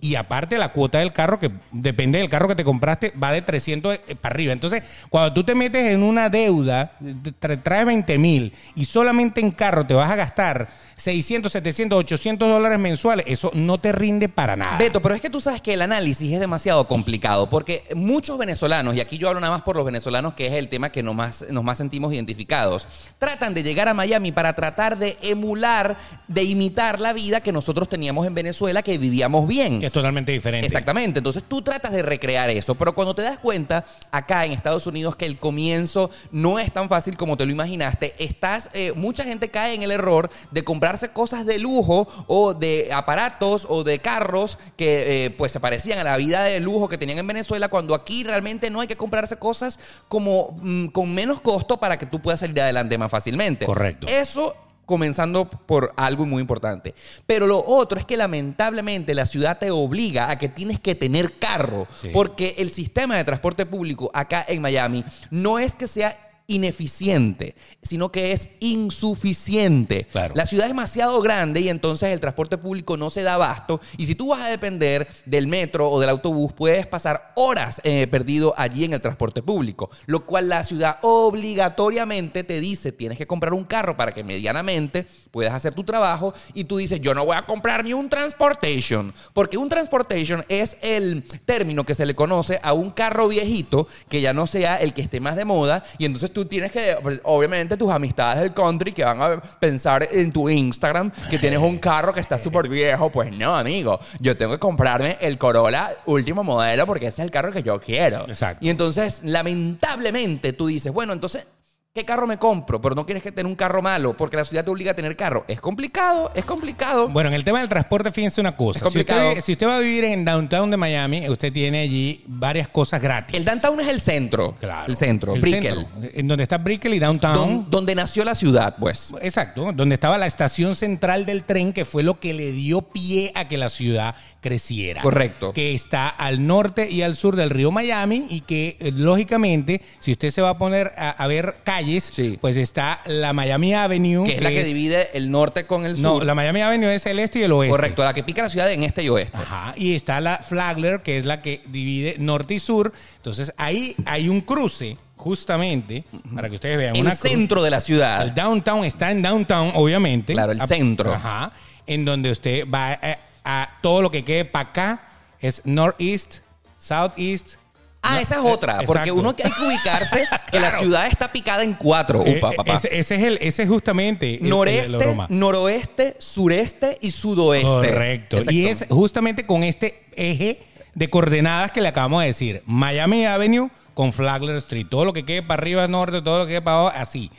[0.00, 3.40] Y aparte la cuota del carro, que depende del carro que te compraste, va de
[3.40, 4.52] 300 para arriba.
[4.52, 6.92] Entonces, cuando tú te metes en una deuda,
[7.38, 12.48] te traes 20 mil y solamente en carro te vas a gastar 600, 700, 800
[12.48, 14.76] dólares mensuales, eso no te rinde para nada.
[14.76, 18.94] Beto, pero es que tú sabes que el análisis es demasiado complicado porque muchos venezolanos,
[18.94, 21.14] y aquí yo hablo nada más por los venezolanos, que es el tema que nos
[21.14, 22.86] más, nos más sentimos identificados,
[23.18, 25.96] tratan de llegar a Miami para tratar de emular,
[26.28, 29.82] de imitar la vida que nosotros teníamos en Venezuela, que vivíamos bien.
[29.84, 30.66] Que es totalmente diferente.
[30.66, 34.86] Exactamente, entonces tú tratas de recrear eso, pero cuando te das cuenta acá en Estados
[34.86, 39.24] Unidos que el comienzo no es tan fácil como te lo imaginaste, estás, eh, mucha
[39.24, 43.98] gente cae en el error de comprarse cosas de lujo o de aparatos o de
[43.98, 47.68] carros que eh, pues se parecían a la vida de lujo que tenían en Venezuela,
[47.68, 52.06] cuando aquí realmente no hay que comprarse cosas como mm, con menos costo para que
[52.06, 53.66] tú puedas salir adelante más fácilmente.
[53.66, 54.06] Correcto.
[54.08, 56.94] Eso comenzando por algo muy importante.
[57.26, 61.38] Pero lo otro es que lamentablemente la ciudad te obliga a que tienes que tener
[61.38, 62.10] carro, Sí.
[62.12, 68.12] porque el sistema de transporte público acá en Miami no es que sea ineficiente, sino
[68.12, 70.06] que es insuficiente.
[70.12, 70.34] Claro.
[70.36, 73.80] La ciudad es demasiado grande y entonces el transporte público no se da abasto.
[73.96, 78.06] Y si tú vas a depender del metro o del autobús, puedes pasar horas eh,
[78.08, 79.90] perdido allí en el transporte público.
[80.06, 85.06] Lo cual la ciudad obligatoriamente te dice, tienes que comprar un carro para que medianamente
[85.30, 86.34] puedas hacer tu trabajo.
[86.52, 89.14] Y tú dices, yo no voy a comprar ni un transportation.
[89.32, 94.20] Porque un transportation es el término que se le conoce a un carro viejito que
[94.20, 95.82] ya no sea el que esté más de moda.
[95.98, 100.06] Y entonces tú tienes que, pues, obviamente, tus amistades del country que van a pensar
[100.10, 103.10] en tu Instagram que tienes un carro que está súper viejo.
[103.10, 103.98] Pues no, amigo.
[104.20, 107.80] Yo tengo que comprarme el Corolla último modelo porque ese es el carro que yo
[107.80, 108.28] quiero.
[108.28, 108.64] Exacto.
[108.64, 111.46] Y entonces, lamentablemente, tú dices, bueno, entonces.
[111.96, 112.80] ¿Qué carro me compro?
[112.82, 115.16] Pero no quieres que tener un carro malo porque la ciudad te obliga a tener
[115.16, 115.44] carro.
[115.46, 117.08] Es complicado, es complicado.
[117.08, 118.80] Bueno, en el tema del transporte, fíjense una cosa.
[118.80, 119.40] Si usted, complicado.
[119.40, 123.38] si usted va a vivir en downtown de Miami, usted tiene allí varias cosas gratis.
[123.38, 124.56] El downtown es el centro.
[124.58, 124.88] Claro.
[124.88, 125.86] El centro, El Brickell.
[125.86, 127.36] centro, en donde está Brickell y downtown.
[127.36, 129.14] Don- donde nació la ciudad, pues.
[129.22, 133.30] Exacto, donde estaba la estación central del tren, que fue lo que le dio pie
[133.36, 135.00] a que la ciudad creciera.
[135.00, 135.52] Correcto.
[135.52, 140.10] Que está al norte y al sur del río Miami y que, eh, lógicamente, si
[140.10, 142.38] usted se va a poner a, a ver calles, Sí.
[142.40, 144.24] pues está la Miami Avenue.
[144.24, 146.24] Que es la que divide el norte con el No, sur.
[146.26, 147.70] la Miami Avenue es el este y el oeste.
[147.70, 149.36] Correcto, la que pica la ciudad en este y oeste.
[149.38, 152.92] Ajá, y está la Flagler, que es la que divide norte y sur.
[153.16, 156.96] Entonces ahí hay un cruce, justamente, para que ustedes vean.
[156.96, 157.30] El una cruz.
[157.30, 158.26] centro de la El ciudad.
[158.32, 160.32] downtown está en downtown, obviamente.
[160.32, 161.12] Claro, el A- centro.
[161.12, 161.52] Ajá.
[161.86, 165.08] En donde usted va a, a todo lo que quede para acá
[165.40, 166.36] es northeast,
[166.78, 167.56] southeast.
[168.04, 168.80] Ah, esa es eh, otra.
[168.86, 172.22] Porque uno que hay que ubicarse que la ciudad está picada en cuatro.
[172.26, 172.74] Eh, Upa, eh, papá.
[172.74, 177.66] Ese, ese es el, ese es justamente el- Noreste, noroeste, sureste y sudoeste.
[177.66, 178.38] Correcto.
[178.50, 178.94] Y Exacto.
[178.94, 180.60] es justamente con este eje
[180.94, 182.62] de coordenadas que le acabamos de decir.
[182.66, 184.86] Miami Avenue con Flagler Street.
[184.88, 187.30] Todo lo que quede para arriba, norte, todo lo que quede para abajo, así.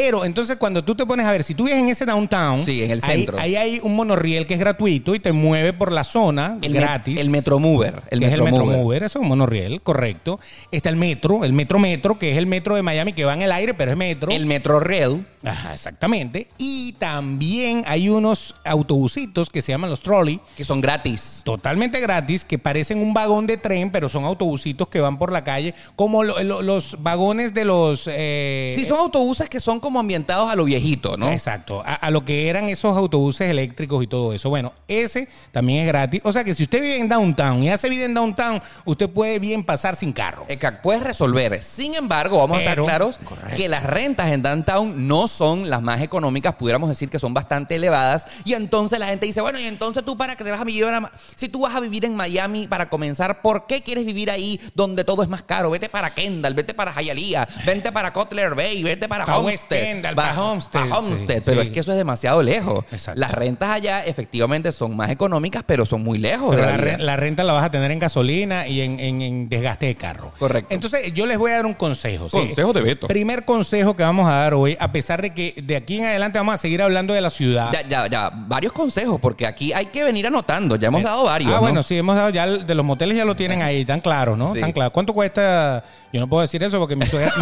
[0.00, 2.82] Pero entonces cuando tú te pones a ver, si tú vives en ese downtown, Sí,
[2.84, 3.38] en el ahí- centro.
[3.38, 6.80] Ahí, hay un monorriel que es gratuito y te mueve por la zona El, me-
[6.80, 7.18] gratis.
[7.20, 8.02] el Metromover.
[8.10, 8.66] El que es el Metromover.
[8.68, 10.38] Metromover, eso es un monorriel, correcto.
[10.70, 13.42] Está el metro, el Metro Metro, que es el metro de Miami que va en
[13.42, 14.30] el aire, pero es metro.
[14.30, 15.26] El Metro Rail.
[15.44, 16.48] Ajá, exactamente.
[16.58, 21.42] Y también hay unos autobusitos que se llaman los trolley, que son gratis.
[21.44, 25.44] totalmente gratis, que parecen un vagón de tren, pero son autobusitos que van por la
[25.44, 28.08] calle, como lo- lo- los vagones de los...
[28.10, 31.30] eh, Sí, son autobuses que son como ambientados a lo viejito, ¿no?
[31.30, 34.48] Exacto, a, a lo que eran esos autobuses eléctricos y todo eso.
[34.50, 36.20] Bueno, ese también es gratis.
[36.24, 39.38] O sea que si usted vive en downtown y hace vida en downtown, usted puede
[39.38, 40.44] bien pasar sin carro.
[40.48, 41.62] Eka, Puedes resolver.
[41.62, 43.56] Sin embargo, vamos a estar claros correcto.
[43.56, 47.76] que las rentas en downtown no son las más económicas, pudiéramos decir que son bastante
[47.76, 48.26] elevadas.
[48.44, 50.84] Y entonces la gente dice, bueno, y entonces tú para que te vas a vivir
[50.84, 54.60] a si tú vas a vivir en Miami para comenzar, ¿por qué quieres vivir ahí
[54.74, 55.70] donde todo es más caro?
[55.70, 59.80] Vete para Kendall, vete para Hialeah, vete para Cutler Bay, vete para West Homestead.
[59.82, 61.68] Kendall, Va- pa' Homestead, Homestead, sí, pero sí.
[61.68, 62.84] es que eso es demasiado lejos.
[62.90, 63.20] Exacto.
[63.20, 66.76] Las rentas allá efectivamente son más económicas, pero son muy lejos Pero de la, la,
[66.78, 66.98] re- vida.
[67.04, 70.32] la renta la vas a tener en gasolina y en, en- en desgaste de carro.
[70.38, 70.74] Correcto.
[70.74, 72.28] Entonces, yo les voy a dar un consejo.
[72.28, 72.36] ¿sí?
[72.36, 73.06] Consejo de Beto.
[73.08, 76.38] Primer consejo que vamos a dar hoy, a pesar de que de aquí en adelante
[76.38, 77.70] vamos a seguir hablando de la ciudad.
[77.72, 80.76] Ya, ya, ya, varios consejos, porque aquí hay que venir anotando.
[80.76, 81.52] Ya hemos dado varios.
[81.52, 81.60] Ah, ¿no?
[81.60, 84.54] bueno, sí, hemos dado ya de los moteles ya lo tienen ahí, tan claros, ¿no?
[84.54, 84.60] Sí.
[84.60, 84.92] Tan claro.
[84.92, 85.84] ¿Cuánto cuesta?
[86.12, 87.32] Yo no puedo decir eso porque mi suegra,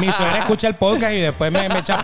[0.00, 2.00] mi, mi suegra escucha el podcast y después me, me echa.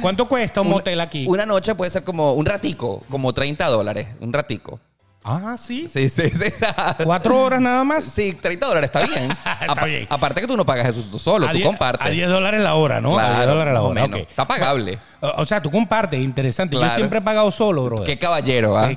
[0.00, 1.26] ¿Cuánto cuesta un motel aquí?
[1.28, 4.08] Una noche puede ser como un ratico, como 30 dólares.
[4.20, 4.80] Un ratico.
[5.22, 5.86] Ah, sí.
[5.92, 6.64] Sí, sí, sí.
[7.04, 8.04] ¿Cuatro horas nada más?
[8.06, 9.30] Sí, 30 dólares está bien.
[9.68, 10.06] Está bien.
[10.08, 12.06] Aparte que tú no pagas eso tú solo, a tú diez- compartes.
[12.06, 13.18] A 10 dólares la hora, ¿no?
[13.18, 14.02] a 10 Claro, dólares la hora.
[14.02, 14.20] menos.
[14.20, 14.28] ok.
[14.30, 14.98] Está pagable.
[15.20, 16.76] O sea, tú compartes, interesante.
[16.76, 18.04] Yo siempre he pagado solo, bro.
[18.04, 18.90] Qué caballero, ¿ah?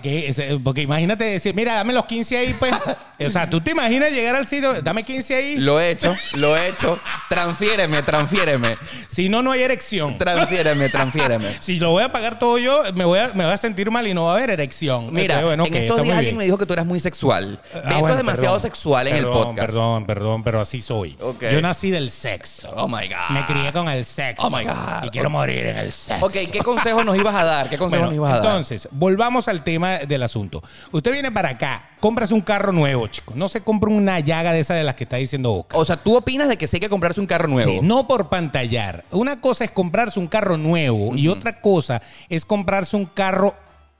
[0.63, 2.73] porque imagínate decir, mira, dame los 15 ahí, pues.
[3.19, 5.55] o sea, tú te imaginas llegar al sitio, dame 15 ahí.
[5.57, 6.97] Lo he hecho, lo he hecho.
[7.29, 8.75] Transfiéreme, transfiéreme.
[9.07, 10.17] Si no, no hay erección.
[10.17, 11.53] Transfiéreme, transfiéreme.
[11.63, 14.05] Si lo voy a pagar todo yo, me voy a, me voy a sentir mal
[14.07, 15.13] y no va a haber erección.
[15.13, 17.59] Mira, Entonces, bueno, en estos días alguien me dijo que tú eras muy sexual.
[17.73, 18.62] Ah, Beto bueno, es demasiado perdón.
[18.62, 19.67] sexual en el podcast.
[19.67, 21.17] Perdón, perdón, pero así soy.
[21.51, 22.69] Yo nací del sexo.
[22.75, 23.29] Oh my God.
[23.29, 24.47] Me crié con el sexo.
[24.47, 25.05] Oh my God.
[25.05, 26.12] Y quiero morir en el sexo.
[26.21, 27.69] Ok, ¿qué consejo nos ibas a dar?
[27.69, 28.45] ¿Qué consejo Bueno, nos ibas a dar?
[28.45, 30.62] entonces, volvamos al tema del asunto.
[30.91, 33.34] Usted viene para acá, compras un carro nuevo, chico.
[33.36, 35.78] No se compra una llaga de esa de las que está diciendo Boca.
[35.78, 37.71] O sea, ¿tú opinas de que sí hay que comprarse un carro nuevo?
[37.71, 39.06] Sí, no por pantallar.
[39.12, 43.56] Una cosa es comprarse un carro nuevo y otra cosa es comprarse un carro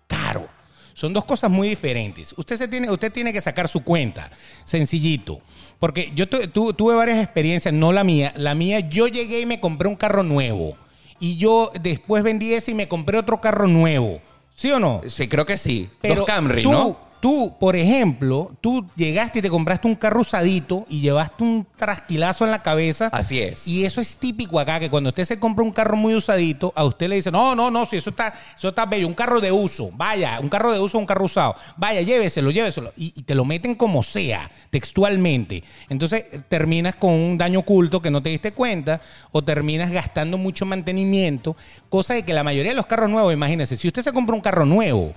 [0.08, 0.48] caro.
[0.96, 2.36] Son dos cosas muy diferentes.
[2.38, 4.30] Usted, se tiene, usted tiene que sacar su cuenta,
[4.64, 5.42] sencillito.
[5.80, 8.32] Porque yo tu- tu- tuve varias experiencias, no la mía.
[8.38, 10.78] La mía, yo llegué y me compré un carro nuevo.
[11.20, 14.22] Y yo después vendí ese y me compré otro carro nuevo.
[14.56, 15.02] ¿Sí o no?
[15.08, 15.90] Sí, creo que sí.
[16.02, 16.98] Pero Dos Camry, tú, ¿no?
[17.24, 22.44] Tú, por ejemplo, tú llegaste y te compraste un carro usadito y llevaste un trasquilazo
[22.44, 23.08] en la cabeza.
[23.14, 23.66] Así es.
[23.66, 26.84] Y eso es típico acá, que cuando usted se compra un carro muy usadito, a
[26.84, 29.54] usted le dicen, no, no, no, si eso está, eso está bello, un carro de
[29.54, 32.92] uso, vaya, un carro de uso, un carro usado, vaya, lléveselo, lléveselo.
[32.98, 35.64] Y, y te lo meten como sea, textualmente.
[35.88, 39.00] Entonces terminas con un daño oculto que no te diste cuenta,
[39.32, 41.56] o terminas gastando mucho mantenimiento,
[41.88, 44.42] cosa de que la mayoría de los carros nuevos, imagínense, si usted se compra un
[44.42, 45.14] carro nuevo,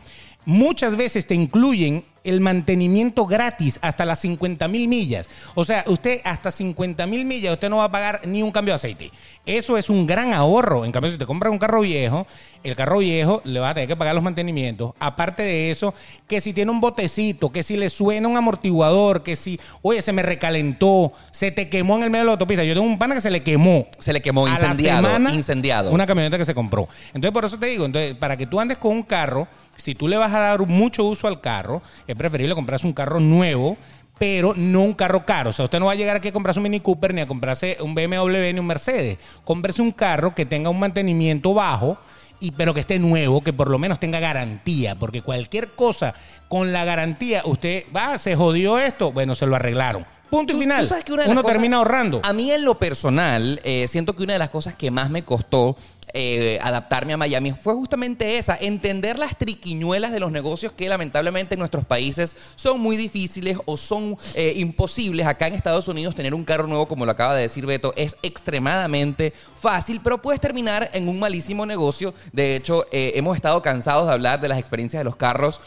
[0.47, 5.29] muchas veces te incluyen el mantenimiento gratis hasta las 50 mil millas.
[5.55, 8.73] O sea, usted hasta 50 mil millas, usted no va a pagar ni un cambio
[8.73, 9.13] de aceite.
[9.45, 10.85] Eso es un gran ahorro.
[10.85, 12.27] En cambio, si te compras un carro viejo,
[12.65, 14.93] el carro viejo le va a tener que pagar los mantenimientos.
[14.99, 15.95] Aparte de eso,
[16.27, 20.13] que si tiene un botecito, que si le suena un amortiguador, que si, oye, se
[20.13, 22.65] me recalentó, se te quemó en el medio de la autopista.
[22.65, 23.87] Yo tengo un pana que se le quemó.
[24.01, 25.07] Se le quemó A la incendiado.
[25.07, 25.93] semana, incendiado.
[25.93, 26.89] Una camioneta que se compró.
[27.15, 30.09] Entonces, por eso te digo, entonces, para que tú andes con un carro, si tú
[30.09, 33.77] le vas a dar mucho uso al carro, es preferible comprarse un carro nuevo,
[34.19, 35.51] pero no un carro caro.
[35.51, 37.27] O sea, usted no va a llegar aquí a comprarse un Mini Cooper ni a
[37.27, 39.19] comprarse un BMW ni un Mercedes.
[39.45, 41.99] Cómprese un carro que tenga un mantenimiento bajo.
[42.39, 46.12] Y, pero que esté nuevo, que por lo menos tenga garantía, porque cualquier cosa
[46.49, 50.05] con la garantía, usted va, se jodió esto, bueno, se lo arreglaron.
[50.29, 50.83] Punto y final.
[50.83, 52.21] tú sabes que una de las Uno cosas- termina ahorrando.
[52.23, 55.23] A mí en lo personal, eh, siento que una de las cosas que más me
[55.23, 55.79] costó
[56.14, 61.55] eh, adaptarme a Miami fue justamente esa, entender las triquiñuelas de los negocios que lamentablemente
[61.55, 65.27] en nuestros países son muy difíciles o son eh, imposibles.
[65.27, 68.16] Acá en Estados Unidos tener un carro nuevo, como lo acaba de decir Beto, es
[68.23, 72.14] extremadamente fácil, pero puedes terminar en un malísimo negocio.
[72.33, 75.61] De hecho, eh, hemos estado cansados de hablar de las experiencias de los carros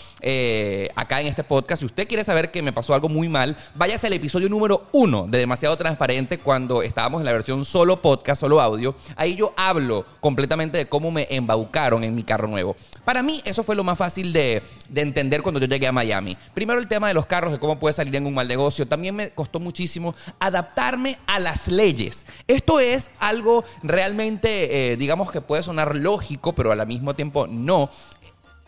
[0.96, 1.82] acá en este podcast.
[1.82, 5.28] Si usted quiere saber que me pasó algo muy mal, váyase al episodio número uno
[5.28, 8.96] de Demasiado Transparente cuando estábamos en la versión solo podcast, solo audio.
[9.16, 12.76] Ahí yo hablo completamente de cómo me embaucaron en mi carro nuevo.
[13.04, 16.38] Para mí, eso fue lo más fácil de, de entender cuando yo llegué a Miami.
[16.54, 18.88] Primero, el tema de los carros, de cómo puede salir en un mal negocio.
[18.88, 22.28] También me costó muchísimo adaptarme a las leyes.
[22.48, 27.90] Esto es algo realmente, eh, digamos que puede sonar lógico, pero al mismo tiempo no.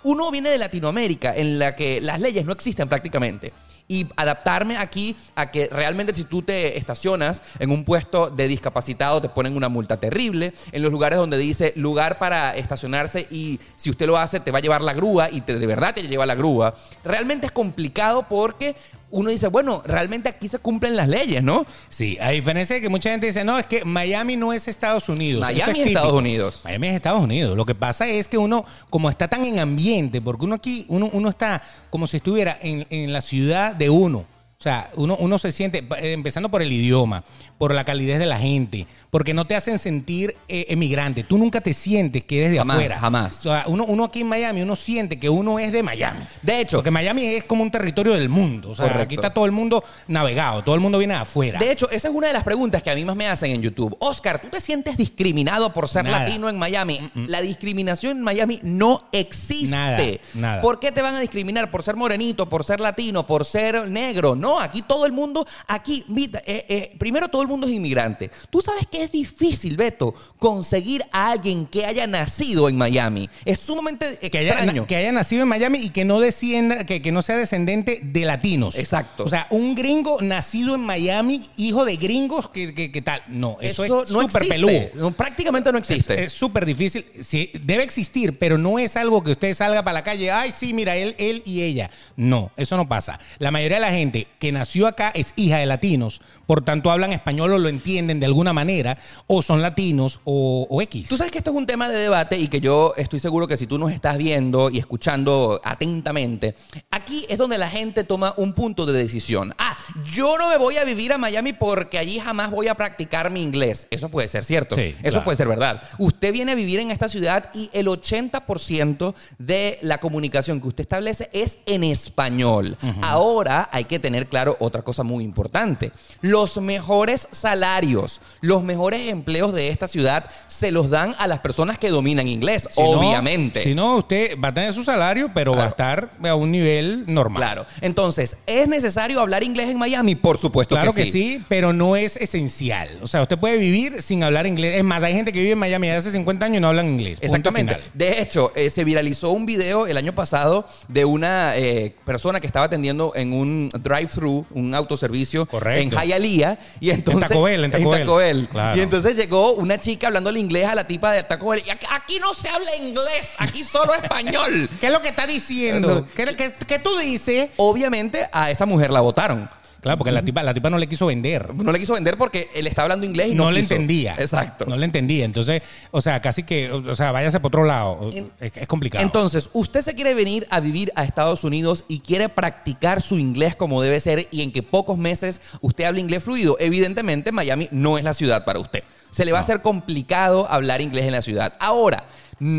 [0.01, 3.53] Uno viene de Latinoamérica, en la que las leyes no existen prácticamente
[3.91, 9.21] y adaptarme aquí a que realmente si tú te estacionas en un puesto de discapacitado
[9.21, 13.89] te ponen una multa terrible, en los lugares donde dice lugar para estacionarse y si
[13.89, 16.25] usted lo hace te va a llevar la grúa y te, de verdad te lleva
[16.25, 16.73] la grúa.
[17.03, 18.77] Realmente es complicado porque
[19.11, 21.65] uno dice, bueno, realmente aquí se cumplen las leyes, ¿no?
[21.89, 25.09] Sí, a diferencia de que mucha gente dice, no, es que Miami no es Estados
[25.09, 25.41] Unidos.
[25.41, 25.87] Miami es típico.
[25.87, 26.61] Estados Unidos.
[26.63, 27.55] Miami es Estados Unidos.
[27.55, 31.09] Lo que pasa es que uno, como está tan en ambiente, porque uno aquí, uno,
[31.11, 34.25] uno está como si estuviera en, en la ciudad de uno.
[34.61, 37.23] O sea, uno, uno se siente, eh, empezando por el idioma,
[37.61, 41.23] por la calidez de la gente, porque no te hacen sentir eh, emigrante.
[41.23, 42.99] Tú nunca te sientes que eres de Jamás, afuera.
[42.99, 43.37] jamás.
[43.37, 46.21] O sea, uno, uno aquí en Miami, uno siente que uno es de Miami.
[46.41, 48.71] De hecho, Porque Miami es como un territorio del mundo.
[48.71, 49.03] O sea, Correcto.
[49.03, 51.59] aquí está todo el mundo navegado, todo el mundo viene de afuera.
[51.59, 53.61] De hecho, esa es una de las preguntas que a mí más me hacen en
[53.61, 53.95] YouTube.
[53.99, 56.21] Oscar, ¿tú te sientes discriminado por ser Nada.
[56.25, 57.11] latino en Miami?
[57.13, 59.69] La discriminación en Miami no existe.
[59.69, 60.61] Nada, nada.
[60.63, 61.69] ¿Por qué te van a discriminar?
[61.69, 64.35] ¿Por ser morenito, por ser latino, por ser negro?
[64.35, 66.03] No, aquí todo el mundo, aquí,
[66.47, 68.31] eh, eh, primero todo el mundo es inmigrante.
[68.49, 73.29] Tú sabes que es difícil, Beto, conseguir a alguien que haya nacido en Miami.
[73.45, 74.87] Es sumamente que haya, extraño.
[74.87, 78.25] que haya nacido en Miami y que no descienda, que, que no sea descendente de
[78.25, 78.77] latinos.
[78.77, 79.23] Exacto.
[79.23, 83.23] O sea, un gringo nacido en Miami, hijo de gringos, que, que- que tal.
[83.29, 84.71] No, eso, es no súper peludo.
[84.95, 86.13] No, prácticamente no existe.
[86.15, 87.05] Es es súper difícil.
[87.21, 90.29] Sí, debe existir, pero no es algo que usted salga para la calle.
[90.31, 91.89] Ay, sí, mira, él, él y ella.
[92.15, 93.19] No, eso no pasa.
[93.39, 97.11] La mayoría de la gente que nació acá es hija de latinos, por tanto hablan
[97.11, 101.07] español o lo entienden de alguna manera, o son latinos o, o X.
[101.07, 103.57] Tú sabes que esto es un tema de debate y que yo estoy seguro que
[103.57, 106.55] si tú nos estás viendo y escuchando atentamente,
[106.89, 109.53] aquí es donde la gente toma un punto de decisión.
[109.57, 109.77] Ah,
[110.13, 113.41] yo no me voy a vivir a Miami porque allí jamás voy a practicar mi
[113.41, 113.87] inglés.
[113.89, 114.75] Eso puede ser cierto.
[114.75, 115.23] Sí, Eso claro.
[115.23, 115.81] puede ser verdad.
[115.97, 120.81] Usted viene a vivir en esta ciudad y el 80% de la comunicación que usted
[120.81, 122.77] establece es en español.
[123.01, 125.91] Ahora hay que tener claro otra cosa muy importante.
[126.21, 131.77] Los mejores salarios, los mejores empleos de esta ciudad se los dan a las personas
[131.77, 133.63] que dominan inglés, Si no- obviamente.
[133.63, 137.05] si no, usted va a tener su salario, pero va a estar a un nivel
[137.07, 137.41] normal.
[137.41, 137.65] Claro.
[137.81, 140.15] Entonces, ¿es necesario hablar inglés en Miami?
[140.15, 142.99] Por supuesto Claro que, que sí, pero no es esencial.
[143.01, 144.77] O sea, usted puede vivir sin hablar inglés.
[144.77, 146.87] Es más, hay gente que vive en Miami desde hace 50 años y no hablan
[146.87, 147.19] inglés.
[147.21, 147.77] Exactamente.
[147.93, 152.47] De hecho, eh, se viralizó un video el año pasado de una eh, persona que
[152.47, 155.81] estaba atendiendo en un drive-thru, un autoservicio Correcto.
[155.99, 156.57] en Hialeah.
[156.79, 158.47] Y entonces, Taco Bell, en Taco Bell.
[158.49, 158.77] Claro.
[158.77, 161.63] Y entonces llegó una chica hablándole inglés a la tipa de Taco Bell.
[161.65, 164.69] Y aquí, aquí no se habla inglés, aquí solo español.
[164.79, 166.05] ¿Qué es lo que está diciendo?
[166.15, 167.49] ¿Qué, qué- qué tú dices?
[167.57, 169.49] Obviamente a esa mujer la votaron.
[169.81, 171.53] Claro, porque la tipa, la tipa no le quiso vender.
[171.55, 173.73] No le quiso vender porque él está hablando inglés y no, No, le quiso.
[173.73, 174.15] entendía.
[174.19, 174.65] Exacto.
[174.67, 175.25] No le entendía.
[175.25, 178.09] Entonces, o sea, casi que, o sea, váyase por otro lado.
[178.39, 179.03] Es, es complicado.
[179.03, 183.55] Entonces, usted se quiere venir a vivir a Estados Unidos y quiere practicar su inglés
[183.55, 186.57] como debe ser y en que pocos meses usted hable inglés fluido.
[186.59, 188.83] Evidentemente, Miami no es la ciudad para usted.
[189.09, 191.53] Se le va a hacer complicado hablar inglés en la ciudad.
[191.59, 192.05] Ahora,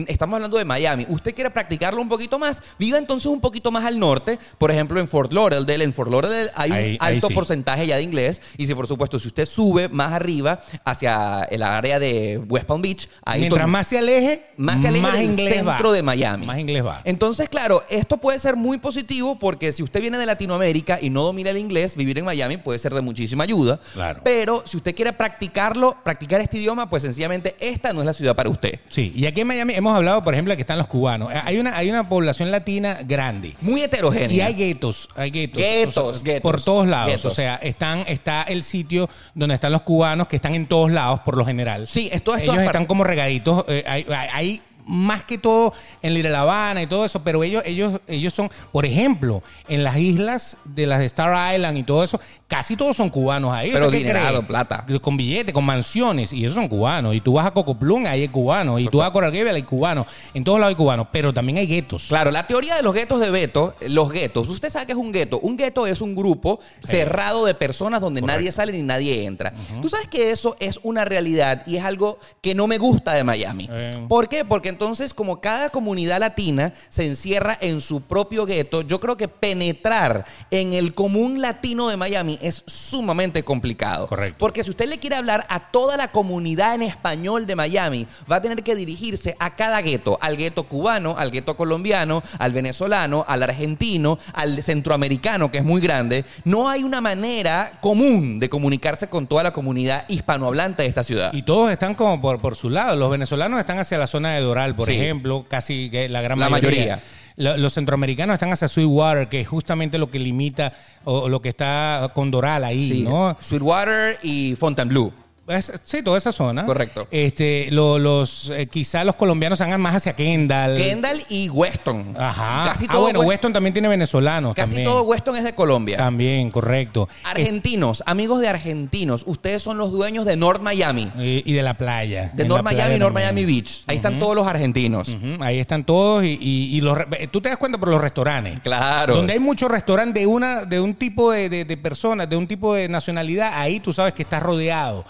[0.06, 1.06] estamos hablando de Miami.
[1.08, 4.38] Usted quiere practicarlo un poquito más, viva entonces un poquito más al norte.
[4.58, 5.84] Por ejemplo, en Fort Lauderdale.
[5.84, 7.34] En Fort Lauderdale hay un Ahí- ahí alto sí.
[7.34, 8.40] porcentaje ya de inglés.
[8.56, 12.82] Y si, por supuesto, si usted sube más arriba hacia el área de West Palm
[12.82, 15.94] Beach, ahí Mientras más se aleje, más se aleja del inglés centro va.
[15.94, 16.46] de Miami.
[16.46, 17.00] Más inglés va.
[17.04, 21.22] Entonces, claro, esto puede ser muy positivo porque si usted viene de Latinoamérica y no
[21.22, 23.80] domina el inglés, vivir en Miami puede ser de muchísima ayuda.
[23.94, 24.20] Claro.
[24.24, 28.36] Pero si usted quiere practicarlo, practicar este idioma, pues sencillamente esta no es la ciudad
[28.36, 28.78] para usted.
[28.88, 31.32] Sí, y aquí en Miami hemos hablado, por ejemplo, de que están los cubanos.
[31.32, 33.54] Eh, Hay una, hay una población latina grande.
[33.60, 34.36] Muy heterogénea.
[34.36, 35.62] Y hay guetos, hay guetos.
[35.62, 37.06] Guetos, O sea, guetos, Por todos lados.
[37.08, 37.32] guetos.
[37.32, 41.20] O sea, están, está el sitio donde están los cubanos, que están en todos lados,
[41.20, 41.86] por lo general.
[41.86, 43.64] Sí, esto es Ellos están como regaditos.
[43.68, 47.42] eh, hay, hay- hay más que todo en Little La Habana y todo eso, pero
[47.44, 52.02] ellos, ellos, ellos son, por ejemplo, en las islas de las Star Island y todo
[52.04, 53.70] eso, casi todos son cubanos ahí.
[53.72, 54.48] Pero ¿Usted qué dinerado, cree?
[54.48, 54.84] plata.
[55.00, 57.14] Con billetes, con mansiones, y esos son cubanos.
[57.14, 58.80] Y tú vas a Cocoplum, ahí hay cubanos.
[58.80, 60.06] Y tú vas a Coral Gables, hay cubanos.
[60.34, 62.06] En todos lados hay cubanos, pero también hay guetos.
[62.08, 65.12] Claro, la teoría de los guetos de Beto, los guetos, usted sabe que es un
[65.12, 65.38] gueto.
[65.40, 68.38] Un gueto es un grupo cerrado de personas donde Correcto.
[68.40, 69.52] nadie sale ni nadie entra.
[69.80, 73.24] Tú sabes que eso es una realidad y es algo que no me gusta de
[73.24, 73.68] Miami.
[73.72, 74.04] Eh.
[74.08, 74.44] ¿Por qué?
[74.44, 79.28] Porque entonces como cada comunidad latina se encierra en su propio gueto, yo creo que
[79.28, 84.06] penetrar en el común latino de Miami es sumamente complicado.
[84.08, 84.36] Correcto.
[84.38, 88.36] Porque si usted le quiere hablar a toda la comunidad en español de Miami, va
[88.36, 93.24] a tener que dirigirse a cada gueto, al gueto cubano, al gueto colombiano, al venezolano,
[93.28, 96.24] al argentino, al centroamericano, que es muy grande.
[96.44, 101.32] No hay una manera común de comunicarse con toda la comunidad hispanohablante de esta ciudad.
[101.32, 102.96] Y todos están como por, por su lado.
[102.96, 104.40] Los venezolanos están hacia la zona de
[104.74, 104.94] Por Sí.
[104.94, 106.96] ejemplo, casi la gran La mayoría.
[106.96, 107.02] mayoría.
[107.36, 110.72] Lo- Los centroamericanos están hacia Sweetwater, que es justamente lo que limita
[111.04, 113.36] o, o lo que está con Doral ahí, Sí, ¿no?
[113.40, 115.12] Sweetwater y Fontainebleau.
[115.48, 116.64] Es- sí, toda esa zona.
[116.64, 117.08] Correcto.
[117.10, 120.76] Este, lo- los, eh, quizá los colombianos hagan más hacia Kendall.
[120.76, 122.14] Kendall y Weston.
[122.16, 122.62] Ajá.
[122.70, 124.54] Casi ah, todo, bueno, West- Weston también tiene venezolanos.
[124.54, 124.88] casi también.
[124.88, 125.96] todo Weston es de Colombia.
[125.96, 127.08] También, correcto.
[127.24, 131.10] Argentinos, amigos de argentinos, ustedes son los dueños de North Miami.
[131.18, 132.30] Eh, y de la playa.
[132.34, 133.14] De En North playa Miami y North.
[133.14, 133.82] Miami Beach.
[133.88, 135.16] Ahí están todos los argentinos.
[135.40, 138.60] Ahí están todos y, y- y los re- tú te das cuenta por los restaurantes.
[138.60, 139.16] Claro.
[139.16, 142.46] Donde hay muchos restaurantes de una de un tipo de, de- de personas, de un
[142.46, 145.04] tipo de nacionalidad, ahí tú sabes que estás rodeado.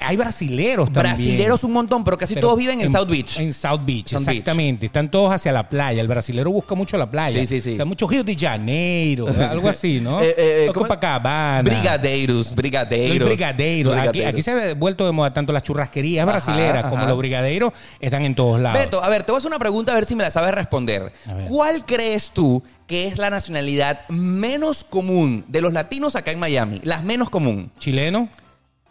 [0.00, 1.14] Hay- brasileros también.
[1.14, 3.38] Brasileros un montón, pero casi Pero todos viven en, South Beach.
[3.38, 4.28] En South Beach, South Beach.
[4.38, 4.86] exactamente.
[4.86, 6.00] Están todos hacia la playa.
[6.00, 7.38] El brasilero busca mucho la playa.
[7.40, 7.72] Sí, sí, sí.
[7.74, 10.22] O sea, mucho Rio de Janeiro, algo así, ¿no?
[10.22, 11.62] Eh, eh, ¿cómo- Copacabana.
[11.62, 13.28] Brigadeiros, brigadeiros.
[13.28, 13.96] Brigadeiros.
[14.26, 17.08] aquí se ha vuelto de moda tanto las churrasquerías brasileras Ajá, como ajá.
[17.10, 18.78] los brigadeiros están en todos lados.
[18.80, 20.54] Beto, a ver, te voy a hacer una pregunta a ver si me la sabes
[20.54, 21.12] responder.
[21.48, 26.80] ¿Cuál crees tú que es la nacionalidad menos común de los latinos acá en Miami?
[26.84, 27.70] Las menos común.
[27.78, 28.28] Chileno,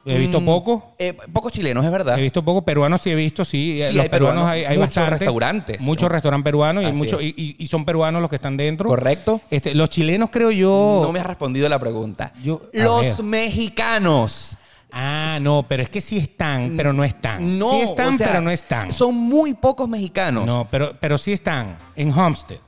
[0.06, 0.94] he visto Mm, poco.
[1.00, 2.18] eh, pocos chilenos, es verdad.
[2.20, 3.80] He visto poco, peruanos sí he visto, sí.
[3.88, 5.10] Sí, los hay peruanos peruanos, hay, hay muchos bastante.
[5.20, 5.82] restaurantes.
[5.82, 7.34] Muchos restaurantes peruanos y, es.
[7.60, 8.90] y, son peruanos los que están dentro.
[8.90, 9.40] Correcto.
[9.50, 11.02] Este, los chilenos creo yo...
[11.04, 12.34] No me has respondido la pregunta.
[12.44, 13.24] Yo- los ver.
[13.24, 14.58] mexicanos.
[14.92, 17.58] Ah, no, pero es que sí están, pero no están.
[17.58, 18.92] No, sí están, o sea, pero no están.
[18.92, 20.46] Son muy pocos mexicanos.
[20.46, 22.60] No, pero, pero sí están en Homestead.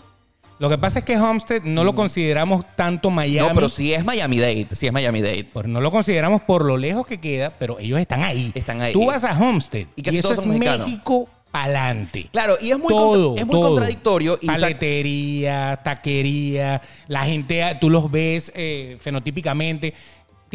[0.66, 3.48] Lo que pasa es que Homestead no lo consideramos tanto Miami.
[3.50, 4.68] No, pero sí es Miami Dade.
[4.74, 5.44] Sí es Miami Dade.
[5.52, 8.52] Pues no lo consideramos por lo lejos que queda, pero ellos están ahí.
[8.56, 8.94] Están ahí.
[8.94, 10.88] Tú vas a Homestead Y y, casi eso todos es son mexicanos.
[10.88, 12.28] México pa'lante.
[12.32, 13.68] Claro, y es muy, todo, contra- es muy todo.
[13.70, 14.38] contradictorio.
[14.42, 19.94] Y sa- Paletería, taquería, la gente, tú los ves eh, fenotípicamente.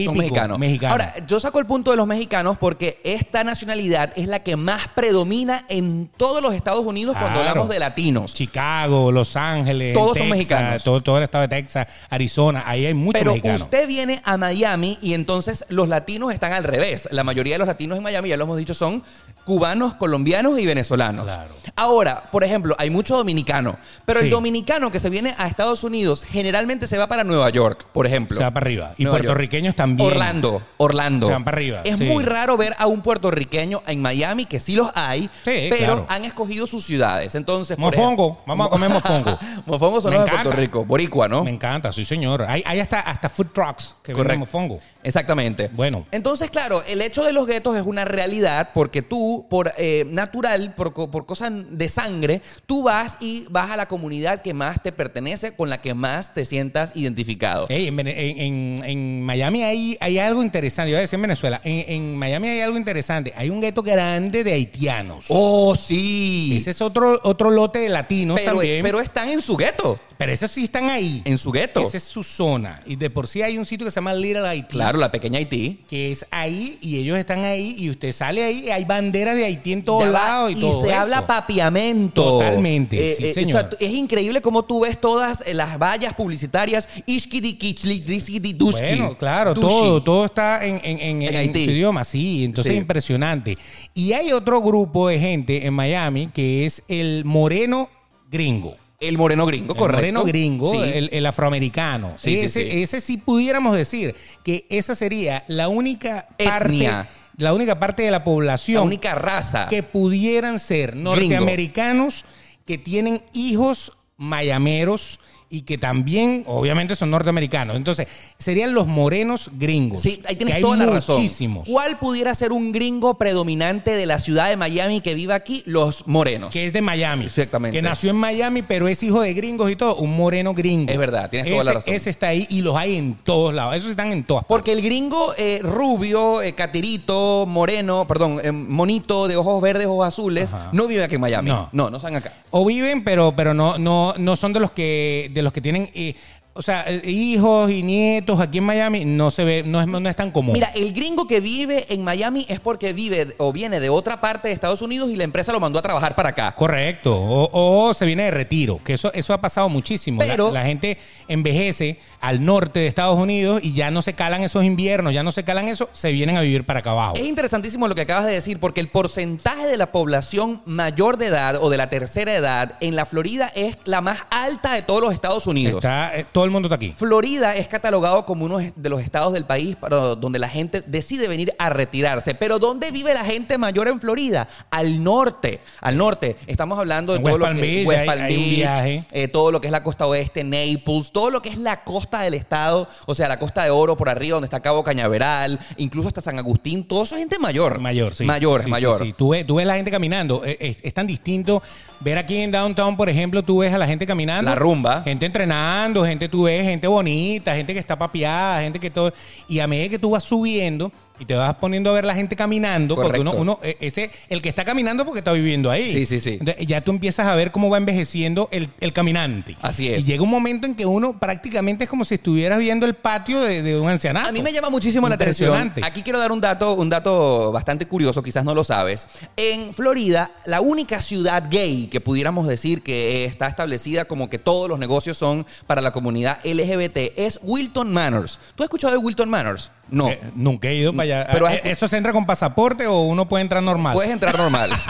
[0.00, 0.58] Típico, son mexicanos.
[0.58, 0.92] mexicano.
[0.92, 4.88] Ahora, yo saco el punto de los mexicanos porque esta nacionalidad es la que más
[4.88, 8.34] predomina en todos los Estados Unidos cuando hablamos de latinos.
[8.34, 10.82] Chicago, Los Ángeles, Todos son mexicanos.
[10.84, 13.62] Todo, todo el estado de Texas, Arizona, ahí hay muchos Pero mexicanos.
[13.62, 17.08] usted viene a Miami y entonces los latinos están al revés.
[17.10, 19.02] La mayoría de los latinos en Miami, ya lo hemos dicho, son
[19.44, 21.24] cubanos, colombianos y venezolanos.
[21.24, 21.50] Claro.
[21.74, 26.24] Ahora, por ejemplo, hay mucho dominicano, pero el dominicano que se viene a Estados Unidos
[26.24, 28.36] generalmente se va para Nueva York, por ejemplo.
[28.36, 28.92] Se va para arriba.
[28.98, 29.26] Y Nueva York.
[29.26, 30.10] puertorriqueños también.
[30.12, 31.26] Orlando, Orlando.
[31.26, 32.04] Se van para arriba, Es sí.
[32.04, 36.06] muy raro ver a un puertorriqueño en Miami, que sí los hay, Sí, pero claro.
[36.08, 37.34] han escogido sus ciudades.
[37.34, 38.24] Entonces, por Mofongo.
[38.32, 39.38] ejemplo- Vamos a comer mofongo.
[39.66, 40.42] Mofongo son Me los de encanta.
[40.50, 41.44] Puerto Rico, boricua, ¿no?
[41.44, 42.42] Me encanta, sí, señor.
[42.48, 44.18] Hay, hay hasta, hasta food trucks que Correcto.
[44.28, 44.80] venden mofongo.
[45.02, 45.68] Exactamente.
[45.72, 46.06] Bueno.
[46.10, 50.74] Entonces, claro, el hecho de los guetos es una realidad porque tú, por eh, natural,
[50.74, 54.92] por, por cosas de sangre, tú vas y vas a la comunidad que más te
[54.92, 57.66] pertenece, con la que más te sientas identificado.
[57.68, 59.69] En- en Miami hay,
[60.00, 60.90] hay algo interesante.
[60.90, 61.60] Yo iba a decir en Venezuela.
[61.64, 63.32] En, en Miami hay algo interesante.
[63.36, 65.26] Hay un gueto grande de haitianos.
[65.28, 66.54] ¡Oh, sí!
[66.56, 68.82] Ese es otro, otro lote de latinos pero, también.
[68.82, 69.98] pero están en su gueto.
[70.20, 71.22] Pero esos sí están ahí.
[71.24, 71.80] En su gueto.
[71.80, 72.82] Esa es su zona.
[72.84, 74.68] Y de por sí hay un sitio que se llama Little Haití.
[74.76, 75.80] Claro, la pequeña Haití.
[75.88, 79.46] Que es ahí y ellos están ahí y usted sale ahí y hay banderas de
[79.46, 81.00] Haití en todos lados y, todo se eso.
[81.00, 82.22] habla papiamento.
[82.22, 83.76] Totalmente, sí, o sea, señor.
[83.80, 86.86] es increíble cómo tú ves todas eh, las vallas publicitarias.
[87.06, 88.98] Ishkidi-kichli-riskidi-duski.
[88.98, 92.76] Bueno, claro, Todo, todo está en, en, su idioma, sí, entonces Sí.
[92.76, 93.56] es impresionante.
[93.94, 97.88] Y hay otro grupo de gente en Miami que es el moreno
[98.30, 98.76] gringo.
[99.00, 99.96] El moreno gringo, El correcto.
[99.98, 100.80] moreno gringo, Sí.
[100.92, 102.14] el, el afroamericano.
[102.18, 102.82] Sí, ese, sí.
[102.82, 107.08] ese sí pudiéramos decir que esa sería la única parte, Etnia.
[107.38, 109.68] la única parte de la población la única raza.
[109.68, 112.24] que pudieran ser norteamericanos
[112.66, 115.18] que tienen hijos mayameros
[115.52, 117.76] y que también, obviamente, son norteamericanos.
[117.76, 118.06] Entonces,
[118.38, 120.00] serían los morenos gringos.
[120.00, 121.16] Sí, ahí que tienes hay toda la razón.
[121.16, 121.68] muchísimos.
[121.68, 125.64] ¿Cuál pudiera ser un gringo predominante de la ciudad de Miami que vive aquí?
[125.66, 126.52] Los morenos.
[126.52, 127.24] Que es de Miami.
[127.24, 127.76] Exactamente.
[127.76, 129.96] Que nació en Miami, pero es hijo de gringos y todo.
[129.96, 130.90] Un moreno gringo.
[130.90, 131.94] Es verdad, tienes toda la razón.
[131.94, 133.74] Ese está ahí y los hay en todos lados.
[133.74, 134.54] Esos están en todas partes.
[134.56, 140.06] Porque el gringo eh, rubio, eh, catirito, moreno, perdón, eh, monito de ojos verdes, ojos
[140.06, 140.70] azules, Ajá.
[140.72, 141.50] no vive aquí en Miami.
[141.50, 141.68] No.
[141.72, 142.34] no, no están acá.
[142.50, 145.90] O viven, pero, pero no, no, no son de los que, de los que tienen.
[145.94, 146.14] eh,
[146.52, 150.06] o sea, eh, hijos y nietos aquí en Miami no se ve, no es, no
[150.08, 150.52] es tan común.
[150.52, 154.48] Mira, el gringo que vive en Miami es porque vive o viene de otra parte
[154.48, 156.52] de Estados Unidos y la empresa lo mandó a trabajar para acá.
[156.56, 157.14] Correcto.
[157.16, 160.20] O, o se viene de retiro, que eso, eso ha pasado muchísimo.
[160.22, 160.98] La- Pero- la, gente
[161.28, 165.32] envejece al norte de Estados Unidos y ya no se calan esos inviernos, ya no
[165.32, 167.14] se calan eso, se vienen a vivir para acá abajo.
[167.16, 171.26] Es interesantísimo lo que acabas de decir porque el porcentaje de la población mayor de
[171.26, 175.00] edad o de la tercera edad en la Florida es la más alta de todos
[175.00, 175.76] los Estados Unidos.
[175.76, 176.90] Está, eh, todo el mundo está aquí.
[176.92, 181.28] Florida es catalogado como uno de los estados del país para donde la gente decide
[181.28, 182.34] venir a retirarse.
[182.34, 184.48] Pero ¿dónde vive la gente mayor en Florida?
[184.70, 185.60] Al norte.
[185.82, 186.36] Al norte.
[186.46, 189.04] Estamos hablando de En todo West lo Palm que Beach, West Palm hay Beach, viaje.
[189.10, 192.22] eh, todo lo que es la costa oeste, Naples, todo lo que es la costa
[192.22, 196.08] del estado, o sea, la costa de Oro por arriba, donde está Cabo Cañaveral, incluso
[196.08, 197.80] hasta San Agustín, todo eso es gente mayor.
[197.80, 198.24] Mayor, sí.
[198.24, 199.02] Mayor, Sí, sí, mayor.
[199.02, 199.12] sí.
[199.14, 200.42] Tú, ves, tú ves la gente caminando.
[200.46, 201.62] eh, Es, es tan distinto
[202.00, 204.48] ver aquí en Downtown, por ejemplo, tú ves a la gente caminando.
[204.50, 205.02] La rumba.
[205.02, 209.12] Gente entrenando, gente tú ves, gente bonita, gente que está papeada, gente que todo.
[209.48, 210.90] Y a medida que tú vas subiendo
[211.20, 214.40] y te vas poniendo a ver la gente caminando, porque uno, uno, eh, ese, el
[214.40, 215.92] que está caminando porque está viviendo ahí.
[215.92, 216.38] Sí, sí, sí.
[216.40, 219.56] Entonces, ya tú empiezas a ver cómo va envejeciendo el, el caminante.
[219.60, 220.00] Así es.
[220.00, 223.40] Y llega un momento en que uno prácticamente es como si estuvieras viendo el patio
[223.42, 224.28] de, de un ancianato.
[224.28, 225.72] A mí me llama muchísimo la atención.
[225.82, 229.06] Aquí quiero dar un dato, un dato bastante curioso, quizás no lo sabes.
[229.36, 234.70] En Florida, la única ciudad gay que pudiéramos decir que está establecida como que todos
[234.70, 238.38] los negocios son para la comunidad LGBT es Wilton Manors.
[238.54, 239.70] ¿Tú has escuchado de Wilton Manors?
[239.90, 240.08] No.
[240.08, 241.28] Eh, nunca he ido para allá.
[241.32, 243.94] Pero has- ¿Eso se entra con pasaporte o uno puede entrar normal?
[243.94, 244.70] Puedes entrar normal.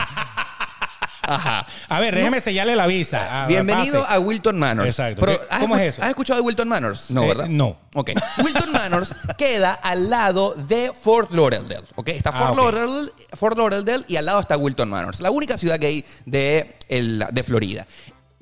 [1.22, 1.64] Ajá.
[1.88, 3.44] A ver, déjeme sellarle la visa.
[3.44, 4.14] Ah, Bienvenido pase.
[4.14, 4.88] a Wilton Manors.
[4.88, 5.20] Exacto.
[5.24, 6.02] Pero, ¿Qué- ¿has cómo escu- es eso?
[6.02, 7.10] ¿Has escuchado de Wilton Manors?
[7.10, 7.46] No, Eh, ¿verdad?
[7.46, 7.76] no.
[7.94, 8.10] Ok.
[8.42, 11.86] Wilton Manors queda al lado de Fort Lauderdale.
[11.94, 12.08] Ok.
[12.08, 12.56] Está Ah, Fort, ok.
[12.56, 15.20] Lauderdale, Fort Lauderdale y al lado está Wilton Manors.
[15.20, 17.86] La única ciudad gay de, el- de Florida.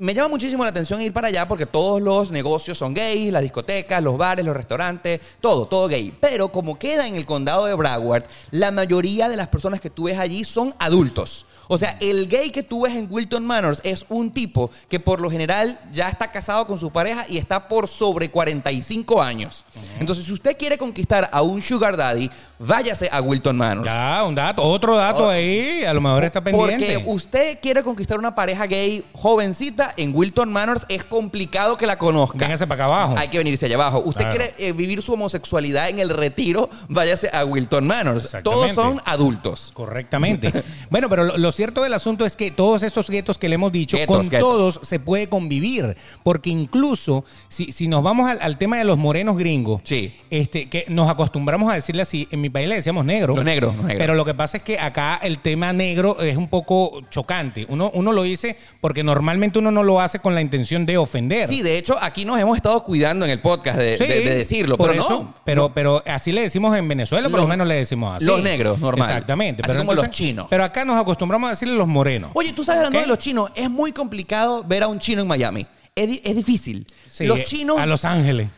[0.01, 3.42] Me llama muchísimo la atención ir para allá porque todos los negocios son gays, las
[3.42, 6.16] discotecas, los bares, los restaurantes, todo, todo gay.
[6.20, 8.22] Pero como queda en el condado de Broward,
[8.53, 11.46] la mayoría de las personas que tú ves allí son adultos.
[11.66, 15.20] O sea, el gay que tú ves en Wilton Manors es un tipo que por
[15.20, 19.64] lo general ya está casado con su pareja y está por sobre 45 años.
[19.99, 23.86] Entonces, si usted quiere conquistar a un sugar daddy, váyase a Wilton Manors.
[23.86, 25.30] Ya, un dato, otro dato Oh.
[25.30, 26.94] ahí, a lo mejor está pendiente.
[26.94, 31.98] Porque usted quiere conquistar una pareja gay jovencita en Wilton Manors, es complicado que la
[31.98, 32.38] conozca.
[32.38, 33.14] Véngase para acá abajo.
[33.18, 34.02] Hay que venirse allá abajo.
[34.04, 34.36] Usted Claro.
[34.36, 38.36] quiere eh, vivir su homosexualidad en el retiro, váyase a Wilton Manors.
[38.42, 39.70] Todos son adultos.
[39.74, 40.52] Correctamente.
[40.90, 43.72] bueno, pero lo, lo cierto del asunto es que todos estos guetos que le hemos
[43.72, 44.48] dicho, Guetos, con guetos.
[44.48, 45.96] todos se puede convivir.
[46.22, 50.12] Porque incluso, si, si nos vamos al, al tema de los morenos gringos, Sí.
[50.30, 53.34] este, que nos acostumbramos a decirle así, en mi país le decíamos negro.
[53.34, 53.99] Los negros, los negros.
[54.01, 57.66] Pero lo que pasa es que acá el tema negro es un poco chocante.
[57.68, 61.49] Uno, uno lo dice porque normalmente uno no lo hace con la intención de ofender.
[61.49, 64.34] Sí, de hecho, aquí nos hemos estado cuidando en el podcast de, Sí, de- de
[64.36, 65.34] decirlo, por pero eso, no.
[65.44, 68.24] Pero, pero así le decimos en Venezuela, por lo menos le decimos así.
[68.24, 69.09] los negros, normal.
[69.09, 69.62] Exactamente.
[69.62, 70.46] Así pero como los chinos.
[70.51, 72.30] Pero acá nos acostumbramos a decirle los morenos.
[72.34, 73.03] Oye, tú sabes, hablando ¿Qué?
[73.03, 75.66] de los chinos, es muy complicado ver a un chino en Miami.
[75.94, 76.86] Es, es difícil.
[77.11, 78.49] Sí, los chinos, A Los Ángeles.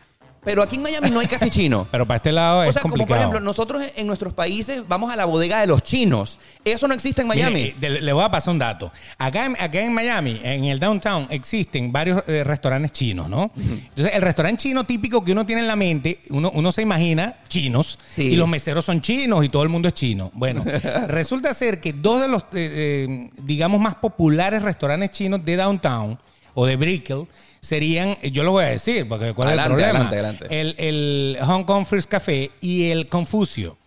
[0.43, 1.87] Pero aquí en Miami no hay casi chino.
[1.91, 3.07] Pero para este lado O es sea, como complicado.
[3.07, 6.39] por ejemplo, nosotros en nuestros países vamos a la bodega de los chinos.
[6.65, 7.75] Eso no existe en Miami.
[7.79, 8.91] Mire, eh, le voy a pasar un dato.
[9.19, 13.51] Acá, en- acá en Miami, en el downtown, existen varios eh, restaurantes chinos, ¿no?
[13.55, 17.35] Entonces, el restaurante chino típico que uno tiene en la mente, uno, uno se imagina
[17.47, 18.23] chinos, Sí.
[18.23, 20.31] y los meseros son chinos y todo el mundo es chino.
[20.33, 20.63] Bueno,
[21.07, 26.17] resulta ser que dos de los, eh, eh, digamos, más populares restaurantes chinos de downtown
[26.55, 27.27] o de Brickell
[27.61, 30.09] serían, yo lo voy a decir, porque ¿cuál Adelante, es el problema?
[30.09, 30.61] adelante, adelante.
[30.61, 30.75] El,
[31.37, 33.77] el Hong Kong First Café y el Confucio.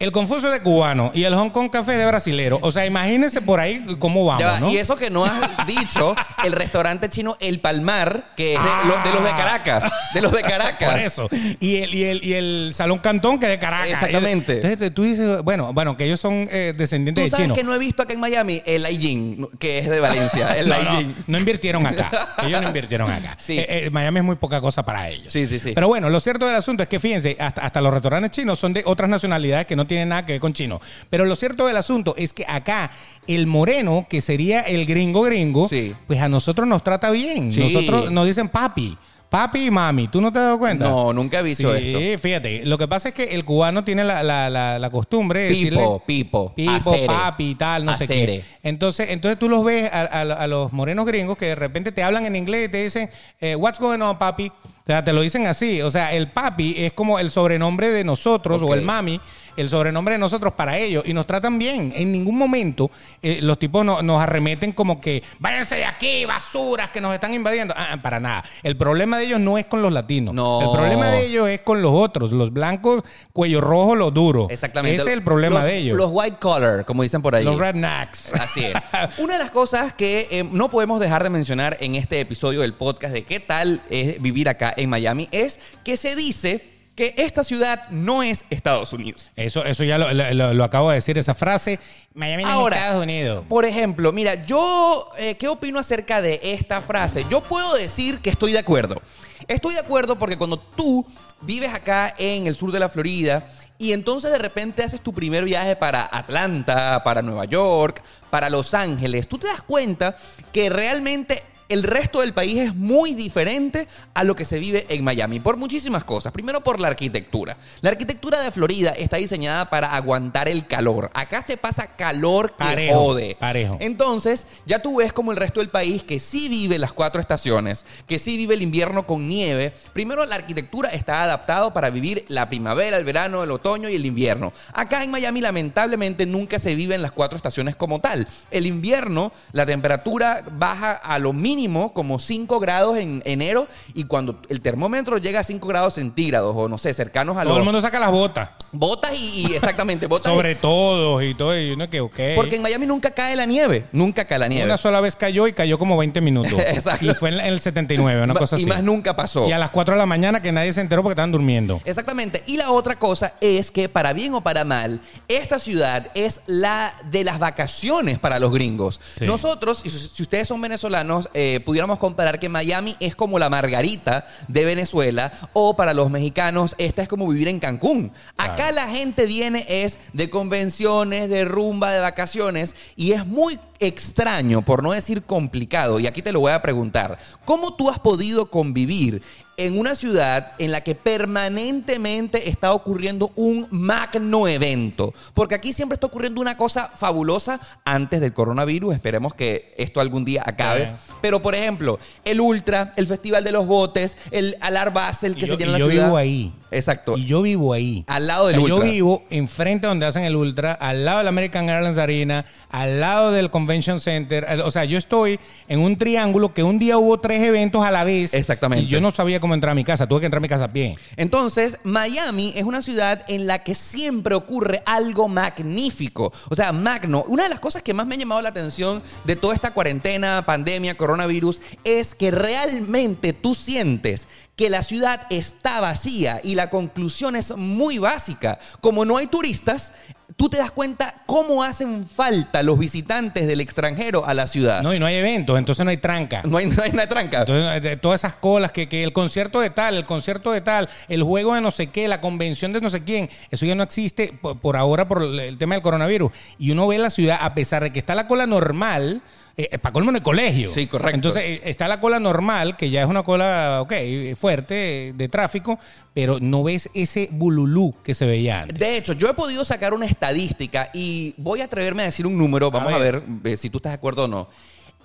[0.00, 2.58] El Confucio de cubano y el Hong Kong Café de brasilero.
[2.62, 4.68] O sea, imagínense por ahí cómo vamos, Ya va, ¿no?
[4.70, 5.32] Y eso que no has
[5.68, 6.14] dicho,
[6.44, 9.84] el restaurante chino El Palmar, que es de, lo- de los de Caracas.
[10.12, 10.90] De los de Caracas.
[10.90, 11.28] Por eso.
[11.60, 13.88] Y el, y el, y el Salón Cantón, que es de Caracas.
[13.90, 14.54] Exactamente.
[14.56, 17.56] Entonces tú dices, bueno, bueno, que ellos son eh, descendientes Tú de sabes chinos.
[17.58, 20.48] que no he visto acá en Miami el Laijin, que es de Valencia.
[20.58, 22.10] El No, no, no invirtieron acá.
[22.44, 23.36] Ellos no invirtieron acá.
[23.38, 23.58] Sí.
[23.60, 25.32] Eh, eh, Miami es muy poca cosa para ellos.
[25.32, 25.70] Sí, sí, sí.
[25.72, 28.72] Pero bueno, lo cierto del asunto es que fíjense, hasta, hasta los restaurantes chinos son
[28.72, 30.80] de otras nacionalidades que no tienen nada que ver con chinos.
[31.10, 32.90] Pero lo cierto del asunto es que acá
[33.26, 35.94] el moreno, que sería el gringo gringo, Sí.
[36.06, 37.52] pues a nosotros nos trata bien.
[37.52, 37.60] Sí.
[37.60, 38.96] Nosotros nos dicen papi.
[39.30, 40.88] Papi y mami, ¿tú no te has dado cuenta?
[40.88, 42.22] No, nunca he visto sí, esto.
[42.22, 42.64] fíjate.
[42.66, 45.58] Lo que pasa es que el cubano tiene la, la- la- la costumbre de Pipo,
[45.58, 45.86] decirle...
[46.06, 48.44] pipo, Pipo, acere, papi y tal, no sé qué.
[48.62, 52.04] Entonces, entonces tú los ves a, a- a los morenos gringos que de repente te
[52.04, 53.10] hablan en inglés y te dicen,
[53.40, 54.46] eh, what's going on, papi?
[54.46, 55.82] O sea, te lo dicen así.
[55.82, 59.20] O sea, el papi es como el sobrenombre de nosotros o el mami,
[59.56, 61.04] el sobrenombre de nosotros para ellos.
[61.06, 61.92] Y nos tratan bien.
[61.96, 62.90] En ningún momento
[63.22, 67.34] eh, los tipos no- nos arremeten como que váyanse de aquí, basuras que nos están
[67.34, 67.74] invadiendo.
[67.76, 68.44] Ah, ah, para nada.
[68.62, 70.34] El problema de ellos no es con los latinos.
[70.34, 70.60] No.
[70.62, 73.02] El problema de ellos es con los otros, los blancos,
[73.32, 74.48] cuello rojo, los duros.
[74.50, 75.00] Exactamente.
[75.02, 75.96] Ese es el problema Los- de ellos.
[75.96, 77.44] Los white collar, como dicen por ahí.
[77.44, 78.34] Los rednecks.
[78.34, 78.74] Así es.
[79.18, 82.74] Una de las cosas que eh, no podemos dejar de mencionar en este episodio del
[82.74, 87.42] podcast de qué tal es vivir acá en Miami es que se dice que esta
[87.42, 89.30] ciudad no es Estados Unidos.
[89.36, 91.80] Eso, eso ya lo, lo- lo acabo de decir, esa frase.
[92.14, 93.44] Miami no es Estados Unidos.
[93.48, 97.26] Por ejemplo, mira, yo, eh, ¿qué opino acerca de esta frase?
[97.28, 99.02] Yo puedo decir que estoy de acuerdo.
[99.48, 101.04] Estoy de acuerdo porque cuando tú
[101.40, 103.44] vives acá en el sur de la Florida
[103.76, 108.72] y entonces de repente haces tu primer viaje para Atlanta, para Nueva York, para Los
[108.72, 110.16] Ángeles, tú te das cuenta
[110.52, 111.42] que realmente
[111.74, 115.56] el resto del país es muy diferente a lo que se vive en Miami por
[115.56, 116.32] muchísimas cosas.
[116.32, 117.56] Primero por la arquitectura.
[117.80, 121.10] La arquitectura de Florida está diseñada para aguantar el calor.
[121.14, 123.36] Acá se pasa calor que Parejo, jode.
[123.40, 123.76] parejo.
[123.80, 127.84] Entonces, ya tú ves como el resto del país que sí vive las cuatro estaciones,
[128.06, 129.72] que sí vive el invierno con nieve.
[129.92, 134.06] Primero, la arquitectura está adaptado para vivir la primavera, el verano, el otoño y el
[134.06, 134.52] invierno.
[134.72, 138.28] Acá en Miami, lamentablemente, nunca se viven las cuatro estaciones como tal.
[138.52, 144.38] El invierno, la temperatura baja a lo mínimo, como 5 grados en enero, y cuando
[144.48, 147.64] el termómetro llega a 5 grados centígrados, o no sé, cercanos a Todo los el
[147.64, 148.50] mundo saca las botas.
[148.72, 150.32] botas y, y exactamente, botas.
[150.32, 151.58] y- Sobre todo y todo.
[151.58, 152.16] Y uno que, ok.
[152.36, 154.64] porque en Miami nunca cae la nieve, nunca cae la nieve.
[154.64, 156.52] Una sola vez cayó y cayó como 20 minutos.
[156.66, 157.06] Exacto.
[157.06, 158.66] Y fue en, el 79, una cosa y así.
[158.66, 159.48] más nunca pasó.
[159.48, 161.80] Y a las 4 de la mañana que nadie se enteró porque estaban durmiendo.
[161.84, 162.42] Exactamente.
[162.46, 166.94] Y la otra cosa es que, para bien o para mal, esta ciudad es la
[167.10, 169.00] de las vacaciones para los gringos.
[169.18, 169.24] Sí.
[169.24, 173.50] Nosotros, y si si ustedes son venezolanos, eh, pudiéramos comparar que Miami es como la
[173.50, 178.12] margarita de Venezuela, o para los mexicanos, esta es como vivir en Cancún.
[178.36, 178.76] Acá Claro.
[178.76, 184.82] la gente viene es de convenciones, de rumba, de vacaciones, y es muy extraño, por
[184.82, 189.22] no decir complicado, y aquí te lo voy a preguntar, ¿cómo tú has podido convivir
[189.56, 195.14] en una ciudad en la que permanentemente está ocurriendo un magno evento?
[195.34, 200.24] Porque aquí siempre está ocurriendo una cosa fabulosa antes del coronavirus, esperemos que esto algún
[200.24, 205.34] día acabe, pero por ejemplo, el Ultra, el Festival de los Botes, el Alar Basel
[205.34, 206.04] que Y se yo, tiene en la yo ciudad.
[206.06, 206.52] vivo ahí.
[206.70, 207.16] Exacto.
[207.16, 208.04] Y yo vivo ahí.
[208.08, 208.88] Al lado del O sea, Ultra.
[208.88, 213.30] Yo vivo enfrente donde hacen el Ultra, al lado del American Airlines Arena, al lado
[213.30, 214.44] del Convention Center.
[214.64, 215.38] O sea, yo estoy
[215.68, 218.34] en un triángulo que un día hubo tres eventos a la vez.
[218.34, 218.84] Exactamente.
[218.86, 220.06] Y yo no sabía cómo entrar a mi casa.
[220.06, 220.96] Tuve que entrar a mi casa a pie.
[221.16, 226.32] Entonces, Miami es una ciudad en la que siempre ocurre algo magnífico.
[226.48, 227.24] O sea, magno.
[227.28, 230.46] Una de las cosas que más me ha llamado la atención de toda esta cuarentena,
[230.46, 234.26] pandemia, coronavirus, es que realmente tú sientes
[234.56, 238.58] que la ciudad está vacía y la conclusión es muy básica.
[238.80, 239.92] Como no hay turistas,
[240.36, 244.82] tú te das cuenta cómo hacen falta los visitantes del extranjero a la ciudad.
[244.82, 246.42] No, y no hay eventos, entonces no hay tranca.
[246.44, 247.40] No hay, no hay una tranca.
[247.40, 250.88] Entonces, de todas esas colas, que, que el concierto de tal, el concierto de tal,
[251.08, 253.82] el juego de no sé qué, la convención de no sé quién, eso ya no
[253.82, 256.32] existe por, por ahora por el, el tema del coronavirus.
[256.58, 259.22] Y uno ve la ciudad, a pesar de que está la cola normal,
[259.56, 260.70] eh, para colmo en el colegio.
[260.70, 261.14] Sí, correcto.
[261.14, 263.92] Entonces eh, está la cola normal, que ya es una cola, ok,
[264.36, 265.78] fuerte, eh, de tráfico,
[266.12, 268.78] pero no ves ese bululú que se veía antes.
[268.78, 272.36] De hecho, yo he podido sacar una estadística y voy a atreverme a decir un
[272.36, 273.52] número, vamos a ver, ver.
[273.52, 274.48] eh, si tú estás de acuerdo o no.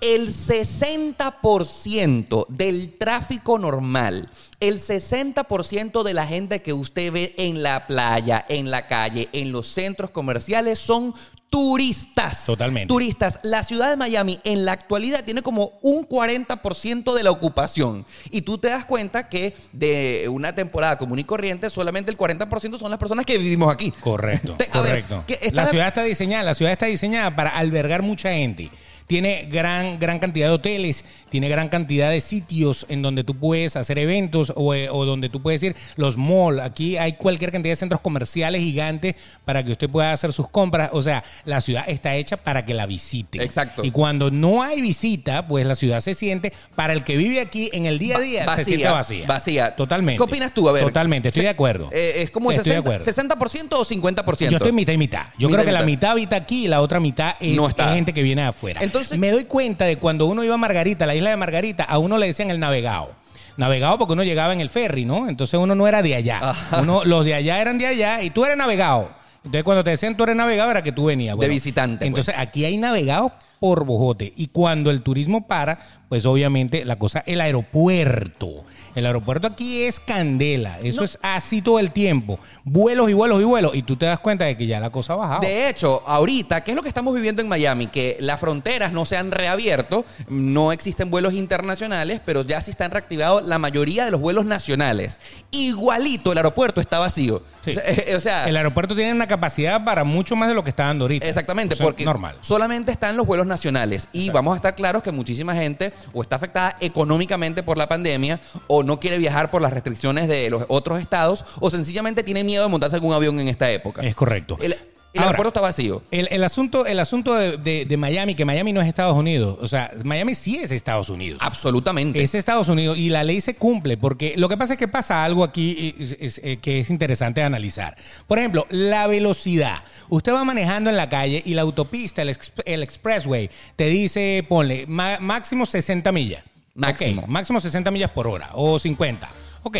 [0.00, 4.30] El 60% del tráfico normal,
[4.60, 9.52] el 60% de la gente que usted ve en la playa, en la calle, en
[9.52, 11.12] los centros comerciales son
[11.50, 12.46] turistas.
[12.46, 12.86] Totalmente.
[12.86, 13.40] Turistas.
[13.42, 18.06] La ciudad de Miami en la actualidad tiene como un 40% de la ocupación.
[18.30, 22.78] Y tú te das cuenta que de una temporada común y corriente, solamente el 40%
[22.78, 23.90] son las personas que vivimos aquí.
[23.90, 25.24] Correcto, Te- a ver, correcto.
[25.52, 28.70] La ciudad está diseñada, la ciudad está diseñada para albergar mucha gente.
[29.10, 33.74] Tiene gran, gran cantidad de hoteles, tiene gran cantidad de sitios en donde tú puedes
[33.74, 35.74] hacer eventos o, eh, o donde tú puedes ir.
[35.96, 40.32] Los malls, aquí hay cualquier cantidad de centros comerciales gigantes para que usted pueda hacer
[40.32, 40.90] sus compras.
[40.92, 43.42] O sea, la ciudad está hecha para que la visite.
[43.42, 43.84] Exacto.
[43.84, 47.68] Y cuando no hay visita, pues la ciudad se siente, para el que vive aquí
[47.72, 49.26] en el día a día, Va- se siente vacía.
[49.26, 49.74] Vacía.
[49.74, 50.18] Totalmente.
[50.18, 50.68] ¿Qué opinas tú?
[50.68, 50.84] A ver.
[50.84, 51.88] Totalmente, estoy de acuerdo.
[51.90, 53.04] eh, es como Estoy de 60%, acuerdo.
[53.04, 54.50] 60% o 50%.
[54.52, 55.26] Yo estoy mitad y mitad.
[55.36, 56.12] Yo Mitad creo que la mitad.
[56.12, 57.88] habita aquí y la otra mitad es, No está.
[57.88, 58.80] es gente que viene de afuera.
[58.84, 61.98] Entonces- me doy cuenta de cuando uno iba a Margarita, la isla de Margarita, a
[61.98, 63.10] uno le decían el navegado.
[63.56, 65.28] Navegado porque uno llegaba en el ferry, ¿no?
[65.28, 66.40] Entonces uno no era de allá.
[66.80, 69.10] Uno, los de allá eran de allá y tú eres navegado.
[69.44, 71.38] Entonces cuando te decían tú eres navegado era que tú venías.
[71.38, 72.46] De visitante, Entonces pues.
[72.46, 74.32] aquí hay navegados por bojote.
[74.36, 78.64] Y cuando el turismo para, pues obviamente la cosa, el aeropuerto.
[78.96, 80.78] El aeropuerto aquí es candela.
[80.82, 82.40] Eso es así todo el tiempo.
[82.64, 83.74] Vuelos y vuelos y vuelos.
[83.76, 85.40] Y tú te das cuenta de que ya la cosa ha bajado.
[85.42, 87.86] De hecho, ahorita, ¿qué es lo que estamos viviendo en Miami?
[87.86, 92.90] Que las fronteras no se han reabierto, no existen vuelos internacionales, pero ya sí están
[92.90, 95.20] reactivados la mayoría de los vuelos nacionales.
[95.52, 97.42] Igualito, el aeropuerto está vacío.
[97.62, 97.70] Sí.
[97.70, 100.64] O sea, eh, o sea, el aeropuerto tiene una capacidad para mucho más de lo
[100.64, 101.28] que está dando ahorita.
[101.28, 102.36] Exactamente, O sea, porque normal.
[102.40, 104.08] solamente están los vuelos nacionales.
[104.12, 108.40] Y vamos a estar claros que muchísima gente o está afectada económicamente por la pandemia,
[108.66, 112.62] o no quiere viajar por las restricciones de los otros estados, o sencillamente tiene miedo
[112.62, 114.00] de montarse algún avión en esta época.
[114.02, 114.56] Es correcto.
[114.60, 114.74] El,
[115.12, 116.02] el Ahora, aeropuerto está vacío.
[116.12, 119.58] El, el asunto, el asunto de, de- de Miami, que Miami no es Estados Unidos.
[119.60, 121.40] O sea, Miami sí es Estados Unidos.
[121.42, 122.22] Absolutamente.
[122.22, 125.24] Es Estados Unidos y la ley se cumple, porque lo que pasa es que pasa
[125.24, 127.96] algo aquí es- es- eh, que es interesante analizar.
[128.28, 129.78] Por ejemplo, la velocidad.
[130.08, 134.44] Usted va manejando en la calle y la autopista, el, exp- el expressway, te dice,
[134.48, 136.44] ponle, máximo 60 millas.
[136.76, 137.24] Máximo.
[137.26, 139.28] Máximo 60 millas por hora o 50.
[139.64, 139.76] Ok.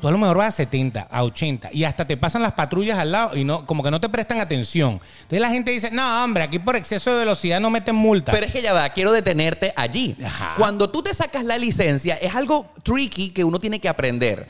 [0.00, 2.98] Tú a lo mejor vas a 70, a 80 y hasta te pasan las patrullas
[2.98, 5.00] al lado y no, como que no te prestan atención.
[5.22, 8.32] Entonces la gente dice, no, hombre, aquí por exceso de velocidad no meten multa.
[8.32, 10.16] Pero es que ya va, quiero detenerte allí.
[10.22, 10.54] Ajá.
[10.58, 14.46] Cuando tú te sacas la licencia, es algo tricky que uno tiene que aprender.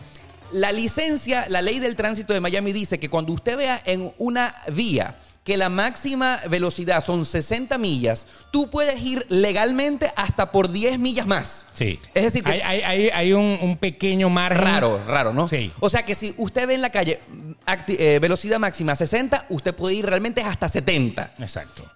[0.52, 4.54] La licencia, la ley del tránsito de Miami dice que cuando usted vea en una
[4.72, 5.14] vía
[5.46, 11.26] que la máxima velocidad son 60 millas, tú puedes ir legalmente hasta por 10 millas
[11.26, 11.64] más.
[11.72, 11.98] Sí.
[12.14, 14.64] Es decir, que hay, hay- hay- hay un, un pequeño margen.
[14.64, 15.46] Raro, raro, ¿no?
[15.46, 15.70] Sí.
[15.80, 17.20] O sea que si usted ve en la calle
[17.64, 21.32] acti- eh, velocidad máxima 60, usted puede ir realmente hasta 70.
[21.38, 21.90] Exacto.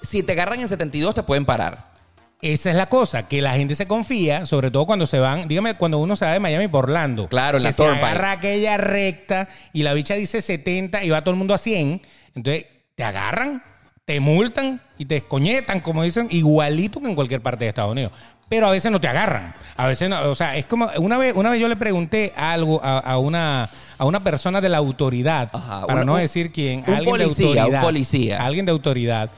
[0.00, 1.94] Si te agarran en 72, te pueden parar.
[2.42, 5.74] Esa es la cosa, que la gente se confía, sobre todo cuando se van, dígame,
[5.76, 7.28] cuando uno se va de Miami por Orlando.
[7.28, 11.22] Claro, en que la se agarra aquella recta y la bicha dice 70 y va
[11.22, 12.02] todo el mundo a 100.
[12.34, 12.66] Entonces,
[12.96, 13.62] te agarran,
[14.04, 18.10] te multan y te escoñetan, como dicen, igualito que en cualquier parte de Estados Unidos.
[18.48, 19.54] Pero a veces no te agarran.
[19.76, 22.80] A veces no, o sea, es como, una vez, una vez yo le pregunté algo
[22.82, 23.68] a, a una,
[23.98, 27.24] a una persona de la autoridad, Ajá, para no un- decir quién, un alguien de
[27.24, 27.82] policía, un autoridad.
[27.82, 28.44] policía.
[28.46, 29.30] Alguien de autoridad.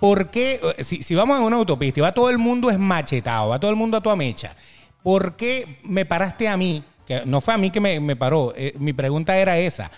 [0.00, 0.60] ¿Por qué?
[0.80, 3.70] Si, si vamos en una autopista y va todo el mundo es machetado, va todo
[3.70, 4.54] el mundo a tu mecha,
[5.02, 6.82] ¿por qué me paraste a mí?
[7.06, 8.54] Que no fue a mí que me, me paró.
[8.56, 9.90] eh, mi pregunta era esa.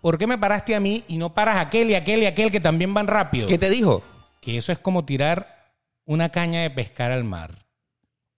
[0.00, 2.50] ¿Por qué me paraste a mí y no paras a aquel y aquel y aquel
[2.50, 3.46] que también van rápido?
[3.46, 4.02] ¿Qué te dijo?
[4.40, 5.72] Que eso es como tirar
[6.06, 7.54] una caña de pescar al mar.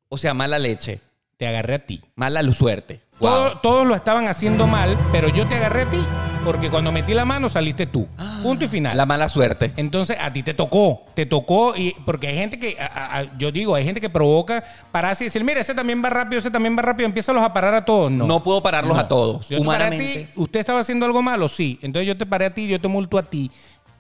[0.09, 1.01] O sea, mala leche,
[1.37, 2.01] Te agarré a ti.
[2.17, 3.01] mala suerte.
[3.23, 3.31] Wow.
[3.31, 6.05] Todo- todos lo estaban haciendo mal, pero yo te agarré a ti.
[6.45, 8.09] Porque cuando metí la mano saliste tú.
[8.43, 8.97] Punto y final.
[8.97, 9.73] La mala suerte.
[9.77, 13.39] Entonces a ti te tocó, te tocó y porque hay gente que, a- a- a-
[13.39, 16.51] yo digo, hay gente que provoca pararse y decir, mira, ese también va rápido, ese
[16.51, 18.11] también va rápido, empieza a parar a todos.
[18.11, 19.01] No, No, puedo pararlos No.
[19.01, 19.49] a todos.
[19.51, 20.25] Yo te paré a humanamente.
[20.25, 21.79] ti, usted estaba haciendo algo malo, sí.
[21.81, 23.49] Entonces yo te paré a ti, yo te multo a ti.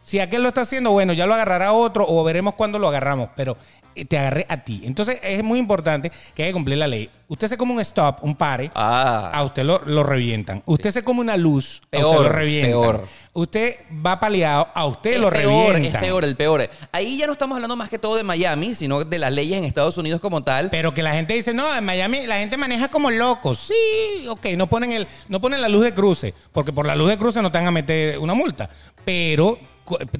[0.02, 3.30] Si aquel lo está haciendo, bueno, ya lo agarrará otro o veremos cuándo lo agarramos,
[3.36, 3.56] pero
[3.94, 4.82] eh, te agarré a ti.
[4.84, 7.10] Entonces es muy importante que hay que cumplir la ley.
[7.28, 9.30] Usted se come un stop, un pare, Ah.
[9.32, 10.62] a usted lo, lo revientan.
[10.66, 12.70] Usted se come una luz, a Peor, usted lo revientan.
[12.72, 13.04] peor.
[13.34, 16.02] Usted va paleado, a usted Es lo peor, revientan.
[16.02, 16.68] es peor, el peor.
[16.90, 19.64] Ahí ya no estamos hablando más que todo de Miami, sino de las leyes en
[19.64, 20.68] Estados Unidos como tal.
[20.70, 23.58] Pero que la gente dice, no, en Miami la gente maneja como locos.
[23.60, 27.08] Sí, ok, no ponen, el, no ponen la luz de cruce, porque por la luz
[27.08, 28.68] de cruce no te van a meter una multa.
[29.06, 29.58] Pero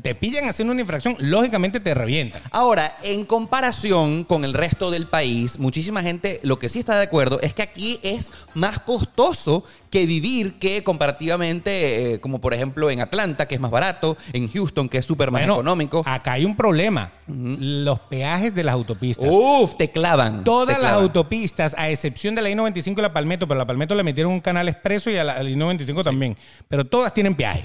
[0.03, 2.43] te pillan haciendo una infracción, lógicamente te revientan.
[2.51, 7.05] Ahora, en comparación con el resto del país, muchísima gente lo que sí está de
[7.05, 12.91] acuerdo es que aquí es más costoso que vivir que comparativamente, eh, como por ejemplo
[12.91, 16.03] en Atlanta, que es más barato, en Houston, que es súper más Bueno, económico.
[16.07, 17.13] acá hay un problema.
[17.27, 19.29] Los peajes de las autopistas.
[19.31, 20.45] Uf, te clavan.
[20.45, 23.67] Todas te las autopistas, a excepción de la I-95 y la Palmetto, pero a la
[23.67, 26.37] Palmetto le metieron un canal expreso y a la, a la I-95 también.
[26.69, 27.63] Pero todas tienen peaje.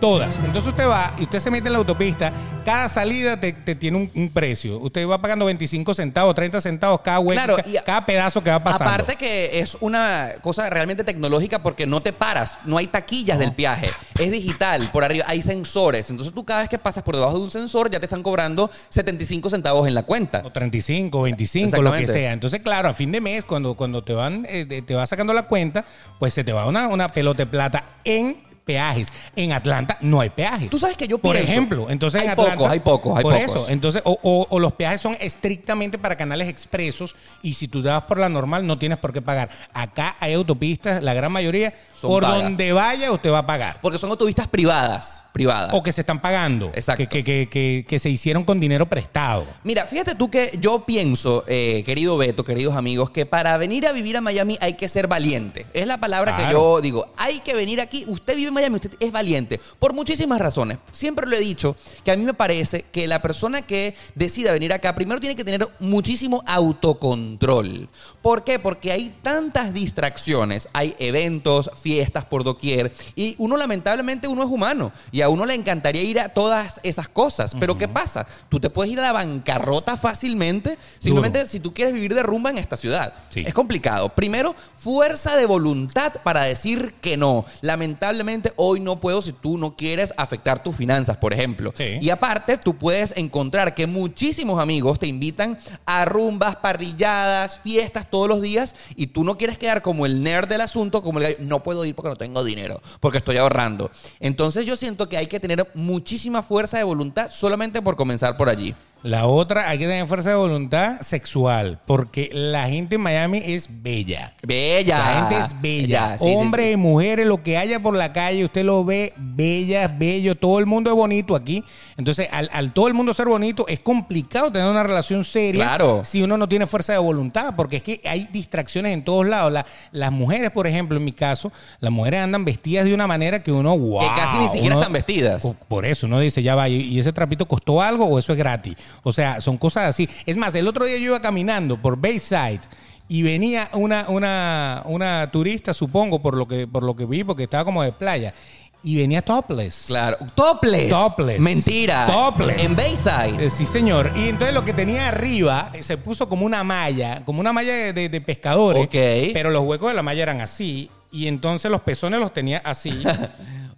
[0.00, 0.36] Todas.
[0.38, 2.32] Entonces usted va y usted se mete en la autopista,
[2.64, 4.78] cada salida te, te tiene un, un precio.
[4.78, 8.92] Usted va pagando 25 centavos, 30 centavos cada hueco, Claro, cada pedazo que va pasando.
[8.92, 13.50] Aparte que es una cosa realmente tecnológica porque no te paras, no hay taquillas del
[13.50, 17.36] viaje, es digital, por arriba hay sensores, entonces tú cada vez que pasas por debajo
[17.38, 18.70] de un sensor ya te están cobrando
[19.08, 20.42] 75 centavos en la cuenta.
[20.44, 22.32] O 35, 25, lo que sea.
[22.32, 25.44] Entonces, claro, a fin de mes, cuando, cuando te van, eh, te va sacando la
[25.44, 25.84] cuenta,
[26.18, 29.10] pues se te va una, una pelota de plata en peajes.
[29.34, 30.68] En Atlanta no hay peajes.
[30.68, 32.54] Tú sabes que yo Por pienso- ejemplo, entonces en Hay Atlanta.
[32.56, 33.56] pocos, hay pocos, hay por pocos.
[33.62, 33.70] eso.
[33.70, 37.88] Entonces, o, o- o los peajes son estrictamente para canales expresos y si tú te
[37.88, 39.48] vas por la normal no tienes por qué pagar.
[39.72, 42.42] Acá hay autopistas, la gran mayoría, Son por pagas.
[42.42, 43.78] donde vaya usted va a pagar.
[43.80, 45.72] Porque son autopistas privadas, privadas.
[45.72, 46.70] O que se están pagando.
[46.74, 47.08] Exacto.
[47.08, 49.44] Que, que- que- se hicieron con dinero prestado.
[49.64, 53.92] Mira, fíjate tú que yo pienso, eh, querido Beto, queridos amigos, que para venir a
[53.92, 55.66] vivir a Miami hay que ser valiente.
[55.72, 57.12] Es la palabra que yo digo.
[57.16, 58.04] Hay que venir aquí.
[58.06, 59.60] Usted vive en Miami, usted es valiente.
[59.78, 60.78] Por muchísimas razones.
[60.92, 64.72] Siempre lo he dicho que a mí me parece que la persona que decida venir
[64.72, 67.88] acá primero tiene que tener muchísimo autocontrol.
[68.22, 68.58] ¿Por qué?
[68.58, 74.92] Porque hay tantas distracciones, hay eventos, fiestas por doquier y uno lamentablemente uno es humano
[75.12, 77.54] y a uno le encantaría ir a todas esas cosas.
[77.58, 78.26] Pero ¿qué pasa?
[78.48, 82.50] Tú te puedes ir a la bancarrota fácilmente simplemente si tú quieres vivir de rumba
[82.50, 83.14] en esta ciudad.
[83.30, 83.44] Sí.
[83.46, 84.08] Es complicado.
[84.10, 87.44] Primero, fuerza de voluntad para decir que no.
[87.60, 91.72] Lamentablemente hoy no puedo si tú no quieres afectar tus finanzas, por ejemplo.
[91.76, 91.98] Sí.
[92.00, 98.28] Y aparte, tú puedes encontrar que muchísimos amigos te invitan a rumbas, parrilladas, fiestas todos
[98.28, 101.36] los días y tú no quieres quedar como el nerd del asunto, como el gallo,
[101.40, 103.90] no puedo ir porque no tengo dinero, porque estoy ahorrando.
[104.20, 108.48] Entonces yo siento que hay que tener muchísima fuerza de voluntad solamente por comenzar por
[108.48, 108.74] allí.
[109.04, 113.68] La otra, hay que tener fuerza de voluntad sexual, porque la gente en Miami es
[113.70, 114.34] bella.
[114.42, 114.98] Bella.
[114.98, 116.18] La gente es bella.
[116.18, 116.76] sí, Hombres, sí.
[116.76, 120.34] mujeres, lo que haya por la calle, usted lo ve bellas, bello.
[120.34, 121.62] Todo el mundo es bonito aquí.
[121.96, 126.02] Entonces, al, al todo el mundo ser bonito, es complicado tener una relación seria Claro.
[126.04, 129.52] si uno no tiene fuerza de voluntad, porque es que hay distracciones en todos lados.
[129.52, 133.42] La- las mujeres, por ejemplo, en mi caso, las mujeres andan vestidas de una manera
[133.42, 134.00] que uno, wow.
[134.00, 135.56] Que casi ni siquiera uno- están vestidas.
[135.68, 138.38] Por eso uno dice, ya va, ¿y y ese trapito costó algo o eso es
[138.38, 138.74] gratis?
[139.02, 140.08] O sea, son cosas así.
[140.26, 142.60] Es más, el otro día yo iba caminando por Bayside
[143.08, 147.44] y venía una, una, una turista, supongo, por lo que, por lo que vi, porque
[147.44, 148.34] estaba como de playa,
[148.82, 149.84] y venía topless.
[149.88, 150.18] Claro.
[150.34, 150.88] Topless.
[150.88, 151.40] Topless.
[151.40, 152.06] Mentira.
[152.06, 152.62] Topless.
[152.64, 153.44] En Bayside.
[153.46, 154.12] Eh, sí, señor.
[154.14, 157.72] Y entonces lo que tenía arriba eh, se puso como una malla, como una malla
[157.72, 158.84] de, de- de pescadores.
[158.84, 159.32] Ok.
[159.32, 160.90] Pero los huecos de la malla eran así.
[161.10, 162.92] Y entonces los pezones los tenía así.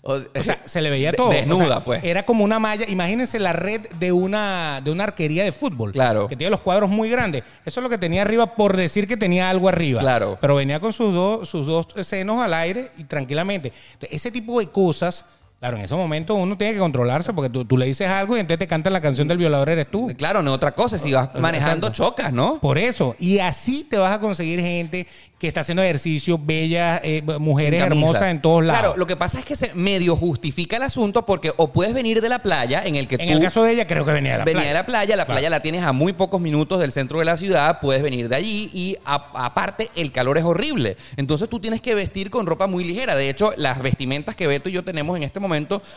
[0.02, 1.30] O, O sea, se le veía todo.
[1.30, 2.04] Desnuda, O sea, pues.
[2.04, 2.86] Era como una malla.
[2.88, 5.92] Imagínense la red de una, de una arquería de fútbol.
[5.92, 6.26] Claro.
[6.26, 7.44] Que tiene los cuadros muy grandes.
[7.64, 10.00] Eso es lo que tenía arriba por decir que tenía algo arriba.
[10.00, 10.38] Claro.
[10.40, 13.72] Pero venía con sus dos, sus dos senos al aire y tranquilamente.
[13.92, 15.24] Entonces, ese tipo de cosas.
[15.60, 18.40] Claro, en ese momento uno tiene que controlarse porque tú, tú le dices algo y
[18.40, 20.06] entonces te cantan la canción del violador eres tú.
[20.16, 20.96] Claro, no otra cosa.
[20.96, 22.58] Si vas manejando, chocas, ¿no?
[22.60, 23.14] Por eso.
[23.18, 25.06] Y así te vas a conseguir gente
[25.38, 28.80] que está haciendo ejercicio, bellas, eh, mujeres hermosas en todos lados.
[28.82, 32.20] Claro, lo que pasa es que se medio justifica el asunto porque o puedes venir
[32.20, 34.32] de la playa en el que en tú el caso de ella, creo que venía
[34.32, 34.68] de la venía playa.
[34.68, 35.36] de la playa, la Claro.
[35.38, 38.36] playa la tienes a muy pocos minutos del centro de la ciudad, puedes venir de
[38.36, 40.98] allí y a- aparte el calor es horrible.
[41.16, 43.14] Entonces tú tienes que vestir con ropa muy ligera.
[43.16, 45.49] De hecho, las vestimentas que Beto y yo tenemos en este momento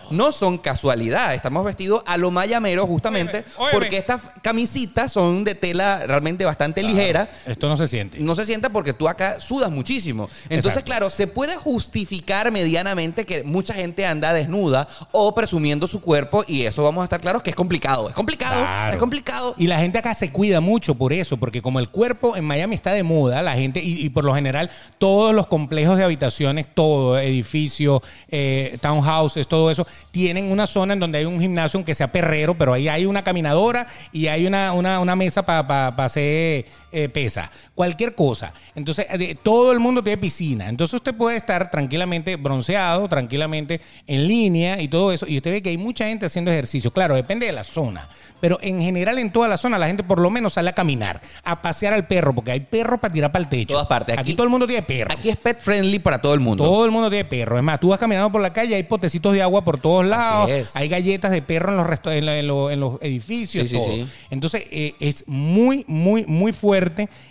[0.10, 1.34] no son casualidad.
[1.34, 3.80] Estamos vestidos a lo mayamero justamente Óyeme, óyeme.
[3.80, 7.30] porque estas camisitas son de tela realmente bastante ligera.
[7.46, 8.20] Esto no se siente.
[8.20, 10.30] No se sienta porque tú acá sudas muchísimo.
[10.44, 10.86] Entonces, Exacto.
[10.86, 16.64] claro, se puede justificar medianamente que mucha gente anda desnuda o presumiendo su cuerpo y
[16.64, 18.10] eso vamos a estar claros que es complicado.
[18.10, 18.62] Es complicado.
[18.62, 18.94] Claro.
[18.94, 19.56] Es complicado.
[19.58, 22.76] Y la gente acá se cuida mucho por eso, porque como el cuerpo en Miami
[22.76, 26.68] está de moda, la gente, y, y por lo general, todos los complejos de habitaciones,
[26.74, 31.94] todo, edificio, eh, townhouses, todo eso, tienen una zona en donde hay un gimnasio, aunque
[31.94, 36.66] sea perrero, pero ahí hay una caminadora y hay una, una, una mesa para hacer
[36.94, 38.54] eh, pesa, cualquier cosa.
[38.76, 40.70] Entonces, de- todo el mundo tiene piscina.
[40.70, 45.26] Entonces, usted puede estar tranquilamente bronceado, tranquilamente en línea y todo eso.
[45.28, 46.92] Y usted ve que hay mucha gente haciendo ejercicio.
[46.92, 48.08] Claro, depende de la zona.
[48.40, 51.22] Pero en general, en toda la zona, la gente por lo menos sale a caminar,
[51.44, 53.74] a pasear al perro, porque hay perros para tirar para el techo.
[53.76, 54.14] Todas partes.
[54.14, 55.14] Aquí, Aquí- todo el mundo tiene perro.
[55.14, 56.64] Aquí es pet friendly para todo el mundo.
[56.64, 57.58] Todo el mundo tiene perro.
[57.58, 60.50] Es más, tú vas caminando por la calle, hay potecitos de agua por todos lados,
[60.76, 63.70] hay galletas de perro en los, en, la- en lo- en los edificios.
[63.70, 63.94] Sí, sí, todo.
[63.96, 64.06] sí.
[64.30, 66.83] Entonces, eh, es muy, muy, muy fuerte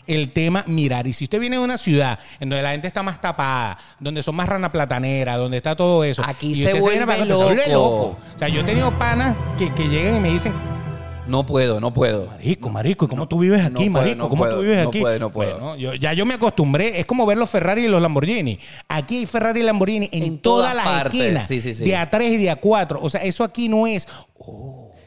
[0.07, 1.07] el tema mirar.
[1.07, 4.23] Y si usted viene de una ciudad en donde la gente está más tapada, donde
[4.23, 6.23] son más rana platanera, donde está todo eso.
[6.27, 7.97] Aquí y se usted viene vuelve para acá, usted se vuelve loco.
[8.19, 8.19] loco.
[8.35, 10.53] O sea, yo he tenido panas que, que llegan y me dicen,
[11.29, 12.27] No puedo, no puedo.
[12.27, 14.17] Marico, marico, ¿y ¿cómo tú vives aquí, no puedo, marico?
[14.19, 15.01] no ¿Cómo puedo, tú vives no aquí?
[15.01, 15.53] puedo, no puedo.
[15.59, 16.99] Bueno, yo- ya yo me acostumbré.
[16.99, 18.59] Es como ver los Ferrari y los Lamborghini.
[18.89, 21.47] Aquí hay Ferrari y Lamborghini en, En todas todas las esquinas.
[21.47, 21.85] Sí, sí, sí.
[21.85, 22.99] De A3 y de A4.
[23.01, 24.09] O sea, eso aquí no es...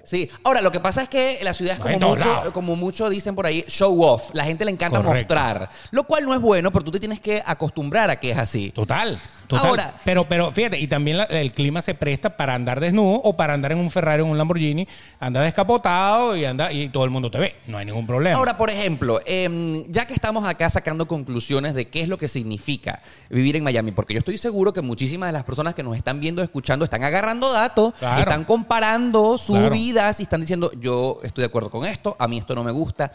[0.06, 3.36] Sí, ahora lo que pasa es que la ciudad es como mucho, como mucho dicen
[3.36, 4.30] por ahí, show off.
[4.34, 5.34] La gente le encanta Correcto.
[5.36, 8.38] mostrar, lo cual no es bueno, pero tú te tienes que acostumbrar a que es
[8.38, 8.72] así.
[8.72, 9.67] Total, total.
[9.67, 13.35] Ahora- pero, pero fíjate, y también la- el clima se presta para andar desnudo o
[13.35, 14.87] para andar en un Ferrari o en un Lamborghini,
[15.19, 17.55] anda descapotado y anda y todo el mundo te ve.
[17.67, 18.37] No hay ningún problema.
[18.37, 22.27] Ahora, por ejemplo, em, ya que estamos acá sacando conclusiones de qué es lo que
[22.27, 25.95] significa vivir en Miami, porque yo estoy seguro que muchísimas de las personas que nos
[25.97, 28.19] están viendo, escuchando, están agarrando datos, Claro.
[28.21, 29.73] están comparando sus Claro.
[29.73, 32.71] vidas y están diciendo, yo estoy de acuerdo con esto, a mí esto no me
[32.71, 33.11] gusta.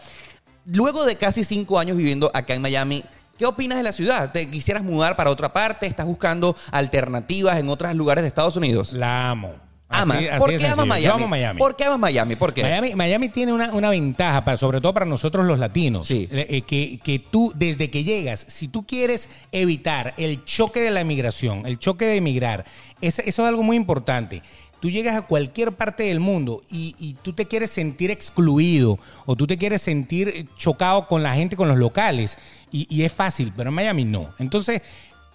[0.67, 3.03] Luego de casi cinco años viviendo acá en Miami,
[3.41, 4.33] ¿qué opinas de la ciudad?
[4.33, 5.87] ¿Te quisieras mudar para otra parte?
[5.87, 8.93] ¿Estás buscando alternativas en otros lugares de Estados Unidos?
[8.93, 9.55] La amo.
[9.89, 10.15] Ama.
[10.15, 10.87] Así- ¿Por qué amas.
[10.87, 11.07] Miami?
[11.07, 11.59] Yo amo Miami.
[11.59, 12.37] ¿Por qué amas Miami?
[12.37, 12.63] ¿Por qué?
[12.63, 16.29] Miami, Miami tiene una, una ventaja, para, sobre todo para nosotros los latinos, Sí.
[16.31, 20.91] eh, eh, que, que tú, desde que llegas, si tú quieres evitar el choque de
[20.91, 22.67] la migración, el choque de emigrar,
[23.01, 24.43] es- eso es algo muy importante.
[24.81, 29.37] Tú llegas a cualquier parte del mundo y, y tú te quieres sentir excluido o
[29.37, 32.39] tú te quieres sentir chocado con la gente, con los locales,
[32.71, 34.35] y, y es fácil, pero en Miami no.
[34.39, 34.83] Entonces,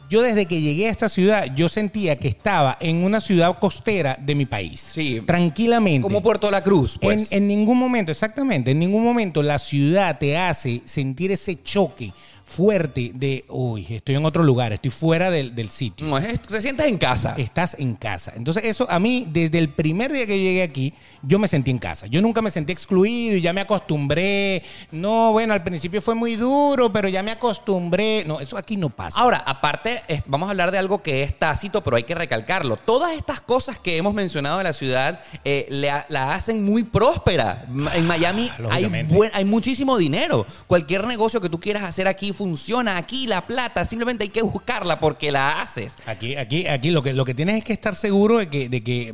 [0.09, 4.17] yo desde que llegué a esta ciudad, yo sentía que estaba en una ciudad costera
[4.21, 4.91] de mi país.
[4.93, 5.21] Sí.
[5.25, 6.01] Tranquilamente.
[6.01, 7.31] Como Puerto La Cruz, pues.
[7.31, 12.13] En, en ningún momento, exactamente, en ningún momento la ciudad te hace sentir ese choque
[12.45, 16.05] fuerte de, uy, estoy en otro lugar, estoy fuera del, del sitio.
[16.07, 17.33] No, es- te sientes en casa.
[17.37, 18.33] Estás en casa.
[18.35, 20.93] Entonces eso a mí, desde el primer día que llegué aquí,
[21.23, 22.05] yo me sentí en casa.
[22.07, 24.61] Yo nunca me sentí excluido y ya me acostumbré.
[24.91, 28.23] No, bueno, al principio fue muy duro, pero ya me acostumbré.
[28.27, 29.19] No, eso aquí no pasa.
[29.19, 32.77] Ahora, aparte, vamos a hablar de algo que es tácito, pero hay que recalcarlo.
[32.77, 37.65] Todas estas cosas que hemos mencionado de la ciudad eh, la hacen muy próspera.
[37.95, 39.15] En Miami hay, Lógicamente.
[39.15, 40.45] buen- hay muchísimo dinero.
[40.67, 42.97] Cualquier negocio que tú quieras hacer aquí funciona.
[42.97, 45.93] Aquí la plata, simplemente hay que buscarla porque la haces.
[46.05, 48.83] Aquí, aquí, aquí lo que, lo que tienes es que estar seguro de que, de
[48.83, 49.13] que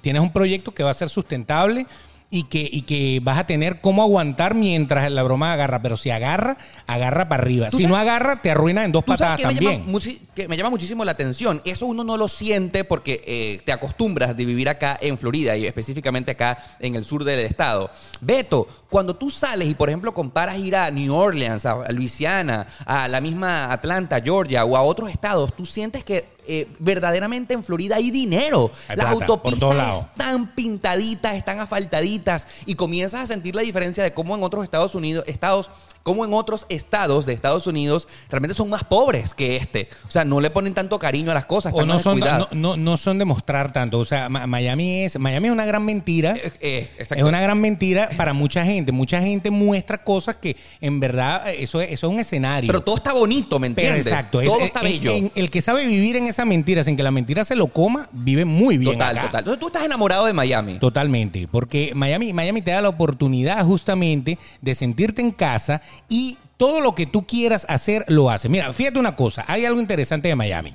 [0.00, 1.86] tienes un proyecto que va a ser sustentable
[2.30, 5.80] y que, y que vas a tener cómo aguantar mientras la broma agarra.
[5.80, 7.68] Pero si agarra, agarra para arriba.
[7.70, 10.18] ¿Tú Si sabes- no agarra, te arruina en dos patadas que me, llama también.
[10.34, 11.62] que me llama muchísimo la atención.
[11.64, 15.64] Eso uno no lo siente porque eh, te acostumbras de vivir acá en Florida y
[15.66, 17.90] específicamente acá en el sur del estado.
[18.20, 23.06] Beto, cuando tú sales y, por ejemplo, comparas ir a New Orleans, a Luisiana, a
[23.08, 27.96] la misma Atlanta, Georgia o a otros estados, tú sientes que eh, verdaderamente en Florida
[27.96, 28.70] hay dinero.
[28.88, 34.14] Hay Las plata, autopistas están pintaditas, están asfaltaditas y comienzas a sentir la diferencia de
[34.14, 35.70] cómo en otros Estados Unidos, estados,
[36.02, 39.88] cómo en otros estados de Estados Unidos realmente son más pobres que este.
[40.06, 42.76] O sea, no le ponen tanto cariño a las cosas, O no son, no, no,
[42.76, 43.98] no son de mostrar tanto.
[43.98, 46.34] O sea, Miami es, Miami es una gran mentira.
[46.36, 46.90] Eh, eh.
[46.98, 48.92] Es una gran mentira para mucha gente.
[48.92, 52.68] Mucha gente muestra cosas que en verdad eh, eso es, eso es un escenario.
[52.68, 54.06] Pero todo está bonito, ¿me Pero entiendes?
[54.06, 54.40] exacto.
[54.42, 55.12] todo está en- bello.
[55.14, 58.08] en- el que sabe vivir en esa mentira sin que la mentira se lo coma,
[58.12, 58.92] vive muy bien.
[58.92, 59.26] total, acá.
[59.26, 59.38] total.
[59.40, 60.78] Entonces tú estás enamorado de Miami.
[60.78, 66.80] Totalmente, porque Miami, Miami te da la oportunidad justamente de sentirte en casa y todo
[66.80, 68.50] lo que tú quieras hacer lo haces.
[68.50, 70.74] Mira, fíjate una cosa, hay algo interesante de Miami.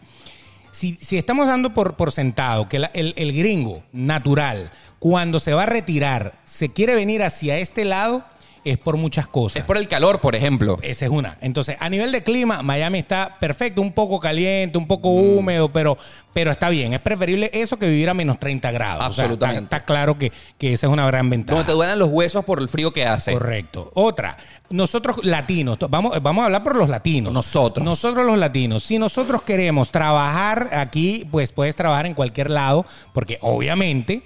[0.71, 5.63] Si, si estamos dando por, por sentado que el, el gringo natural, cuando se va
[5.63, 8.24] a retirar, se quiere venir hacia este lado,
[8.66, 9.57] es por muchas cosas.
[9.57, 10.78] Es por el calor, por ejemplo.
[10.82, 11.38] Esa es una.
[11.41, 15.38] Entonces, a nivel de clima, Miami está perfecto, un poco caliente, un poco Mm.
[15.38, 15.97] húmedo, pero,
[16.34, 16.93] pero está bien.
[16.93, 19.07] Es preferible eso que vivir a menos 30 grados.
[19.09, 19.64] O sea, Absolutamente.
[19.66, 21.57] está, está claro que, que esa es una gran ventaja.
[21.57, 23.34] Donde te duelen los huesos por el frío que hace.
[23.34, 23.91] Correcto.
[23.95, 24.38] Otra,
[24.70, 27.32] nosotros latinos, vamos, vamos a hablar por los latinos.
[27.34, 27.84] Nosotros.
[27.86, 28.84] Nosotros los latinos.
[28.84, 34.24] Si nosotros queremos trabajar aquí, pues puedes trabajar en cualquier lado, porque obviamente,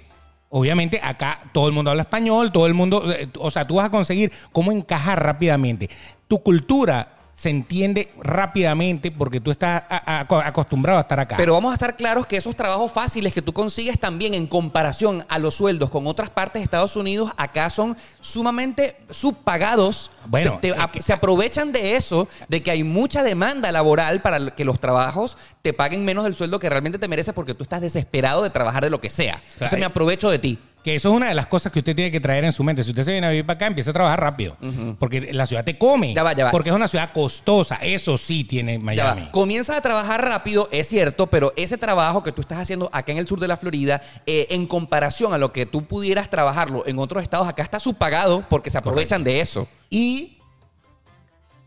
[0.50, 3.86] obviamente acá todo el mundo habla español, todo el mundo, eh, o sea, tú vas
[3.86, 5.90] a conseguir cómo encajar rápidamente.
[6.26, 11.36] Tu cultura se entiende rápidamente porque tú estás a- a- acostumbrado a estar acá.
[11.36, 15.24] Pero vamos a estar claros que esos trabajos fáciles que tú consigues también en comparación
[15.28, 20.10] a los sueldos con otras partes de Estados Unidos, acá son sumamente subpagados.
[20.26, 23.70] Bueno, Te- te- es a- que- se aprovechan de eso, de que hay mucha demanda
[23.70, 27.54] laboral para que los trabajos te paguen menos del sueldo que realmente te mereces porque
[27.54, 29.40] tú estás desesperado de trabajar de lo que sea.
[29.52, 30.58] Entonces me aprovecho de ti.
[30.88, 32.82] Que eso es una de las cosas que usted tiene que traer en su mente.
[32.82, 34.56] Si usted se viene a vivir para acá, empieza a trabajar rápido.
[34.98, 36.14] Porque la ciudad te come.
[36.14, 36.50] Ya va, ya va.
[36.50, 37.74] Porque es una ciudad costosa.
[37.82, 39.22] Eso sí tiene Ya Miami.
[39.26, 39.30] va.
[39.30, 43.18] Comienzas a trabajar rápido, es cierto, pero ese trabajo que tú estás haciendo acá en
[43.18, 46.98] el sur de la Florida, eh, en comparación a lo que tú pudieras trabajarlo en
[46.98, 49.68] otros estados, acá está subpagado porque se aprovechan de eso.
[49.90, 50.37] Y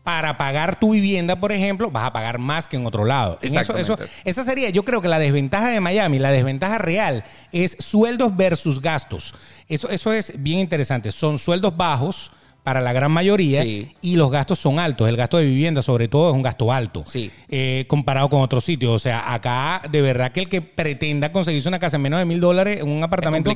[0.02, 3.38] para pagar tu vivienda, por ejemplo, vas a pagar más que en otro lado.
[3.42, 3.94] En eso-
[4.24, 7.22] esa sería, yo creo que la desventaja de Miami, la desventaja real,
[7.52, 9.32] es sueldos versus gastos.
[9.68, 11.12] Eso, eso es bien interesante.
[11.12, 12.32] Son sueldos bajos
[12.62, 13.92] para la gran mayoría Sí.
[14.02, 15.08] y los gastos son altos.
[15.08, 17.30] El gasto de vivienda, sobre todo, es un gasto alto Sí.
[17.48, 18.92] eh, comparado con otros sitios.
[18.92, 22.24] O sea, acá de verdad que el que pretenda conseguirse una casa en menos de
[22.24, 23.50] mil dólares en un apartamento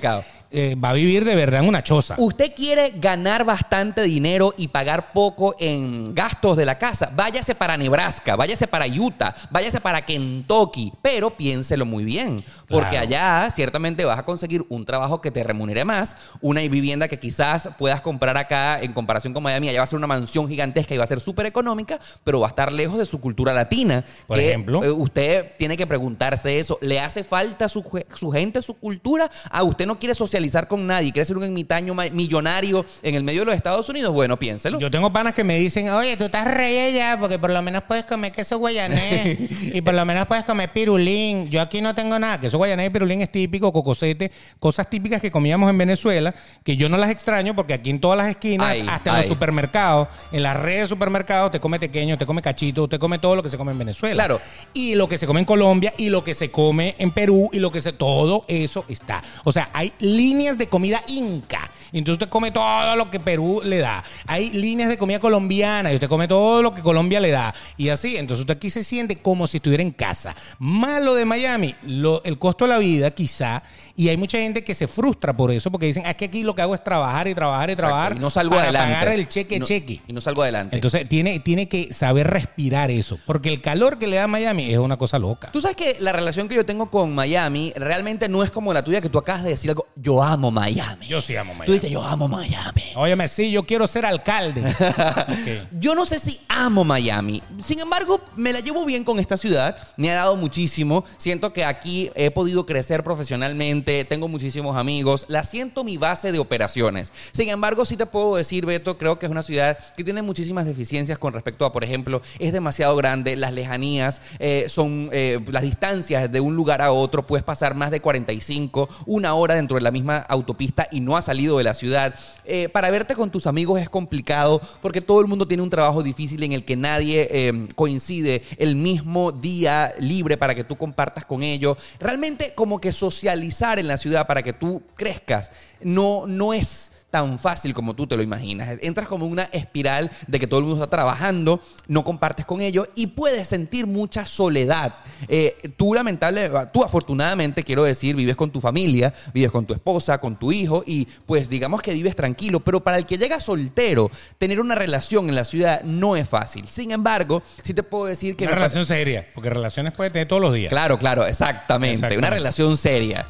[0.51, 2.15] eh, va a vivir de verdad en una choza.
[2.19, 7.11] Usted quiere ganar bastante dinero y pagar poco en gastos de la casa.
[7.15, 13.07] Váyase para Nebraska, váyase para Utah, váyase para Kentucky, pero piénselo muy bien, porque Claro.
[13.07, 17.69] allá ciertamente vas a conseguir un trabajo que te remunere más, una vivienda que quizás
[17.79, 20.99] puedas comprar acá en comparación con Miami, allá va a ser una mansión gigantesca y
[20.99, 24.05] va a ser súper económica, pero va a estar lejos de su cultura latina.
[24.27, 24.83] Por que, ejemplo.
[24.85, 26.79] eh, usted tiene que preguntarse eso.
[26.81, 27.85] ¿Le hace falta su,
[28.17, 29.31] su gente, su cultura?
[29.51, 31.13] ¿A usted no quiere socializar con nadie?
[31.13, 34.13] ¿Quiere ser un ermitaño millonario en el medio de los Estados Unidos?
[34.13, 34.79] Bueno, piénselo.
[34.81, 37.83] Yo tengo panas que me dicen, oye, tú estás rey ya, porque por lo menos
[37.85, 39.39] puedes comer queso guayanés
[39.75, 41.49] y por lo menos puedes comer pirulín.
[41.51, 42.41] Yo aquí no tengo nada.
[42.57, 46.35] Guayanés y pirulín es típico, cocosete, cosas típicas que comíamos en Venezuela,
[46.65, 49.23] que yo no las extraño porque aquí en todas las esquinas, Ay, hasta en ay.
[49.23, 53.19] los supermercados, en las redes de supermercados, te come pequeño, te come cachito, usted come
[53.19, 54.15] todo lo que se come en Venezuela.
[54.15, 54.41] Claro.
[54.75, 57.59] Y lo que se come en Colombia y lo que se come en Perú y
[57.59, 57.93] lo que se...
[57.93, 59.23] Todo eso está.
[59.45, 61.71] O sea, hay líneas de comida inca.
[61.93, 64.05] Entonces usted come todo lo que Perú le da.
[64.27, 67.55] Hay líneas de comida colombiana y usted come todo lo que Colombia le da.
[67.77, 70.35] Y así, entonces usted aquí se siente como si estuviera en casa.
[70.59, 73.63] Malo de Miami, lo- el costo de la vida quizá.
[73.97, 76.43] Y hay mucha gente que se frustra por eso porque dicen, "Ah, es que aquí
[76.43, 78.13] lo que hago es trabajar y trabajar y trabajar.
[78.13, 78.93] Exacto, y no salgo para adelante.
[78.95, 80.01] pagar el cheque, Y no- cheque.
[80.07, 80.77] Y no salgo adelante.
[80.77, 83.19] Entonces tiene, tiene que saber respirar eso.
[83.27, 85.51] Porque el calor que le da Miami es una cosa loca.
[85.53, 88.85] Tú sabes que la relación que yo tengo con Miami realmente no es como la
[88.85, 89.87] tuya que tú acabas de decir algo.
[89.97, 91.07] Yo amo Miami.
[91.07, 91.75] Yo sí amo Tú Miami.
[91.75, 92.83] dices, yo amo Miami.
[92.97, 94.63] Óyeme, sí, yo quiero ser alcalde.
[95.73, 97.43] Yo no sé si amo Miami.
[97.65, 99.77] Sin embargo, me la llevo bien con esta ciudad.
[99.97, 101.05] Me ha dado muchísimo.
[101.19, 104.05] Siento que aquí he podido crecer profesionalmente.
[104.05, 105.25] Tengo muchísimos amigos.
[105.29, 107.11] La siento mi base de operaciones.
[107.33, 110.67] Sin embargo, sí te puedo decir, Beto, creo que es una ciudad que tiene muchísimas
[110.67, 113.37] deficiencias con respecto a, por ejemplo, es demasiado grande.
[113.37, 117.27] Las lejanías eh, son eh, las distancias de un lugar a otro.
[117.27, 121.25] Puedes pasar más de 45, una hora dentro de la misma autopista y no has
[121.25, 122.15] salido de la ciudad.
[122.45, 126.03] Eh, para verte con tus amigos es complicado porque todo el mundo tiene un trabajo
[126.03, 131.43] difícil en el que nadie coincide el mismo día libre para que tú compartas con
[131.43, 131.79] ellos.
[131.99, 135.51] Realmente como que socializar en la ciudad para que tú crezcas
[135.81, 138.77] no, no es tan fácil como tú te lo imaginas.
[138.83, 142.61] Entras como en una espiral de que todo el mundo está trabajando, no compartes con
[142.61, 144.97] ellos y puedes sentir mucha soledad.
[145.27, 150.19] Eh, tú lamentable, tú afortunadamente quiero decir, vives con tu familia, vives con tu esposa,
[150.19, 154.11] con tu hijo y pues digamos que vives tranquilo, pero para el que llega soltero,
[154.37, 156.69] tener una relación en la ciudad no es fácil.
[156.69, 158.45] Sin embargo, sí te puedo decir que...
[158.45, 160.69] Una relación seria, porque relaciones puede tener todos los días.
[160.69, 161.95] Claro, claro, exactamente.
[161.95, 162.19] Exactamente.
[162.19, 163.27] Una relación seria.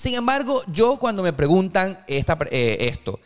[0.00, 3.20] Sin embargo, yo cuando me preguntan esta, eh, esto,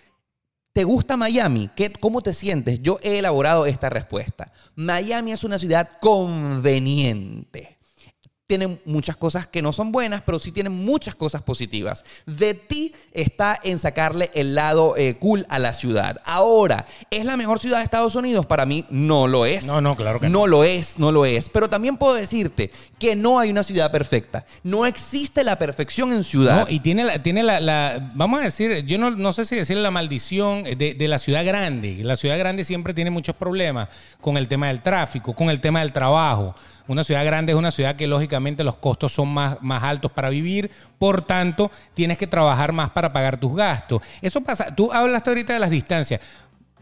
[0.75, 1.71] ¿te gusta Miami?
[1.75, 2.83] ¿Qué, ¿Cómo te sientes?
[2.83, 4.53] Yo he elaborado esta respuesta.
[4.75, 7.79] Miami es una ciudad conveniente.
[8.47, 12.05] Tiene muchas cosas que no son buenas, pero sí tiene muchas cosas positivas.
[12.27, 16.21] De ti está en sacarle el lado eh, cool a la ciudad.
[16.27, 18.45] Ahora, ¿es la mejor ciudad de Estados Unidos?
[18.45, 19.65] Para mí no lo es.
[19.65, 20.41] No, no, claro que no.
[20.41, 21.49] No lo es, no lo es.
[21.49, 24.45] Pero también puedo decirte que no hay una ciudad perfecta.
[24.63, 26.67] No existe la perfección en ciudad.
[26.67, 29.57] No, y tiene la, tiene la, la- vamos a decir, yo no, no sé si
[29.57, 32.01] decir la maldición de, de la ciudad grande.
[32.03, 33.89] La ciudad grande siempre tiene muchos problemas
[34.21, 36.55] con el tema del tráfico, con el tema del trabajo.
[36.87, 40.29] Una ciudad grande es una ciudad que lógicamente los costos son más, más altos para
[40.29, 44.03] vivir, por tanto tienes que trabajar más para pagar tus gastos.
[44.21, 46.21] Eso pasa, tú hablaste ahorita de las distancias.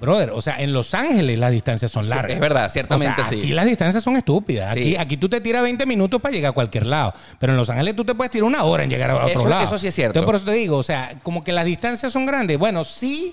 [0.01, 2.33] Brother, o sea, en Los Ángeles las distancias son largas.
[2.33, 3.39] es verdad, ciertamente O sea, sí.
[3.39, 4.75] Aquí las distancias son estúpidas.
[4.75, 4.81] Sí.
[4.81, 7.15] Aquí, aquí tú te tiras 20 minutos para llegar a cualquier lado.
[7.39, 9.49] Pero en Los Ángeles tú te puedes tirar una hora en llegar a otro Eso-
[9.49, 9.63] lado.
[9.63, 10.19] eso sí es cierto.
[10.19, 12.59] Entonces, por eso te digo, o sea, como que las distancias son grandes.
[12.59, 13.33] Bueno, sí,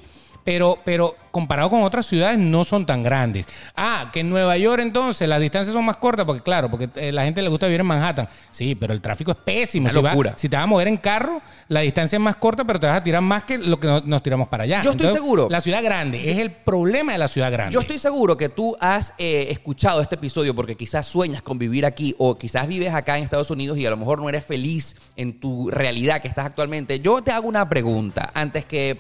[0.50, 3.46] pero, pero comparado con otras ciudades no son tan grandes.
[3.76, 7.12] Ah, que en Nueva York entonces las distancias son más cortas, porque claro, porque eh,
[7.12, 8.28] la gente le gusta vivir en Manhattan.
[8.50, 9.84] Sí, pero el tráfico es pésimo.
[9.86, 10.34] Una Si, locura.
[10.38, 12.98] si te vas a mover en carro, la distancia es más corta, pero te vas
[12.98, 14.82] a tirar más que lo que no- nos tiramos para allá.
[14.82, 15.50] Yo estoy seguro.
[15.52, 17.76] La ciudad grande es el problema de la ciudad grande.
[17.76, 21.86] Yo estoy seguro que tú has eh, escuchado este episodio porque quizás sueñas con vivir
[21.86, 24.96] aquí o quizás vives acá en Estados Unidos y a lo mejor no eres feliz
[25.16, 27.02] en tu realidad que estás actualmente.
[27.02, 28.98] Yo te hago una pregunta antes que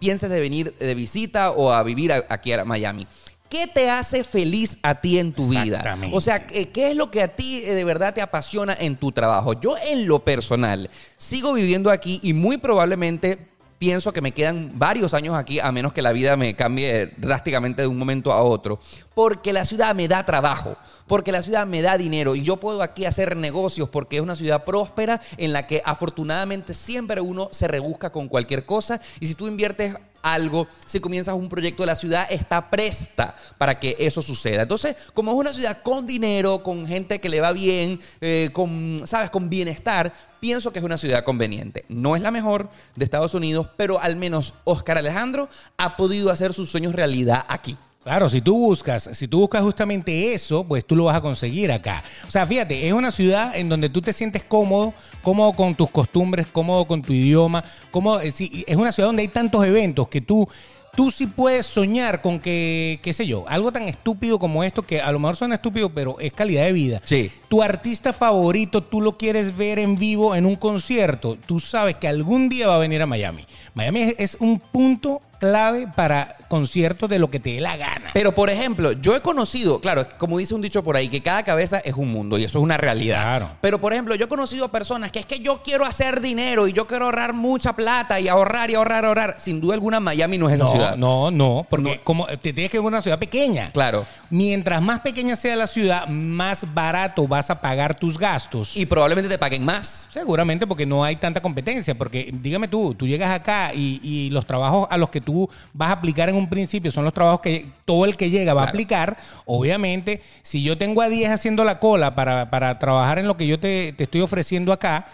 [0.00, 3.06] pienses de venir de visita o a vivir a- aquí a Miami.
[3.48, 5.78] ¿Qué te hace feliz a ti en tu vida?
[6.14, 8.96] O sea, ¿qué qué es lo que a ti eh, de verdad te apasiona en
[8.96, 9.58] tu trabajo?
[9.60, 13.49] Yo en lo personal sigo viviendo aquí y muy probablemente
[13.80, 17.80] pienso que me quedan varios años aquí a menos que la vida me cambie drásticamente
[17.80, 18.78] de un momento a otro.
[19.14, 20.76] Porque la ciudad me da trabajo,
[21.06, 24.36] porque la ciudad me da dinero y yo puedo aquí hacer negocios porque es una
[24.36, 29.34] ciudad próspera en la que afortunadamente siempre uno se rebusca con cualquier cosa y si
[29.34, 34.62] tú inviertes algo, si comienzas un proyecto, la ciudad está presta para que eso suceda.
[34.62, 39.02] Entonces, como es una ciudad con dinero, con gente que le va bien, eh, con,
[39.04, 41.84] ¿sabes?, con bienestar, pienso que es una ciudad conveniente.
[41.88, 46.52] No es la mejor de Estados Unidos, pero al menos Oscar Alejandro ha podido hacer
[46.52, 47.76] sus sueños realidad aquí.
[48.02, 51.70] Claro, si tú buscas, si tú buscas justamente eso, pues tú lo vas a conseguir
[51.70, 52.02] acá.
[52.26, 55.90] O sea, fíjate, es una ciudad en donde tú te sientes cómodo, cómodo con tus
[55.90, 60.22] costumbres, cómodo con tu idioma, cómodo, es es una ciudad donde hay tantos eventos que
[60.22, 60.48] tú
[60.94, 65.00] tú sí puedes soñar con que, qué sé yo, algo tan estúpido como esto, que
[65.00, 67.00] a lo mejor suena estúpido, pero es calidad de vida.
[67.04, 67.30] Sí.
[67.48, 72.08] Tu artista favorito, tú lo quieres ver en vivo en un concierto, tú sabes que
[72.08, 73.46] algún día va a venir a Miami.
[73.74, 78.10] Miami es, es un punto clave para conciertos de lo que te dé la gana.
[78.12, 81.42] Pero, por ejemplo, yo he conocido, claro, como dice un dicho por ahí, que cada
[81.42, 83.22] cabeza es un mundo y eso es una realidad.
[83.22, 83.50] Claro.
[83.60, 86.72] Pero, por ejemplo, yo he conocido personas que es que yo quiero hacer dinero y
[86.72, 89.36] yo quiero ahorrar mucha plata y ahorrar y ahorrar, ahorrar.
[89.38, 90.96] Sin duda alguna, Miami no es esa no, ciudad.
[90.96, 92.04] no, no, porque No.
[92.04, 93.70] como te tienes que ir a una ciudad pequeña.
[93.72, 94.04] Claro.
[94.28, 98.76] Mientras más pequeña sea la ciudad, más barato vas a pagar tus gastos.
[98.76, 100.08] Y probablemente te paguen más.
[100.12, 104.44] Seguramente porque no hay tanta competencia, porque dígame tú, tú llegas acá y, y los
[104.46, 105.29] trabajos a los que tú
[105.72, 108.62] vas a aplicar en un principio son los trabajos que todo el que llega va
[108.64, 109.16] a aplicar.
[109.46, 113.46] Obviamente, si yo tengo a 10 haciendo la cola para, para trabajar en lo que
[113.46, 115.06] yo te, te estoy ofreciendo acá,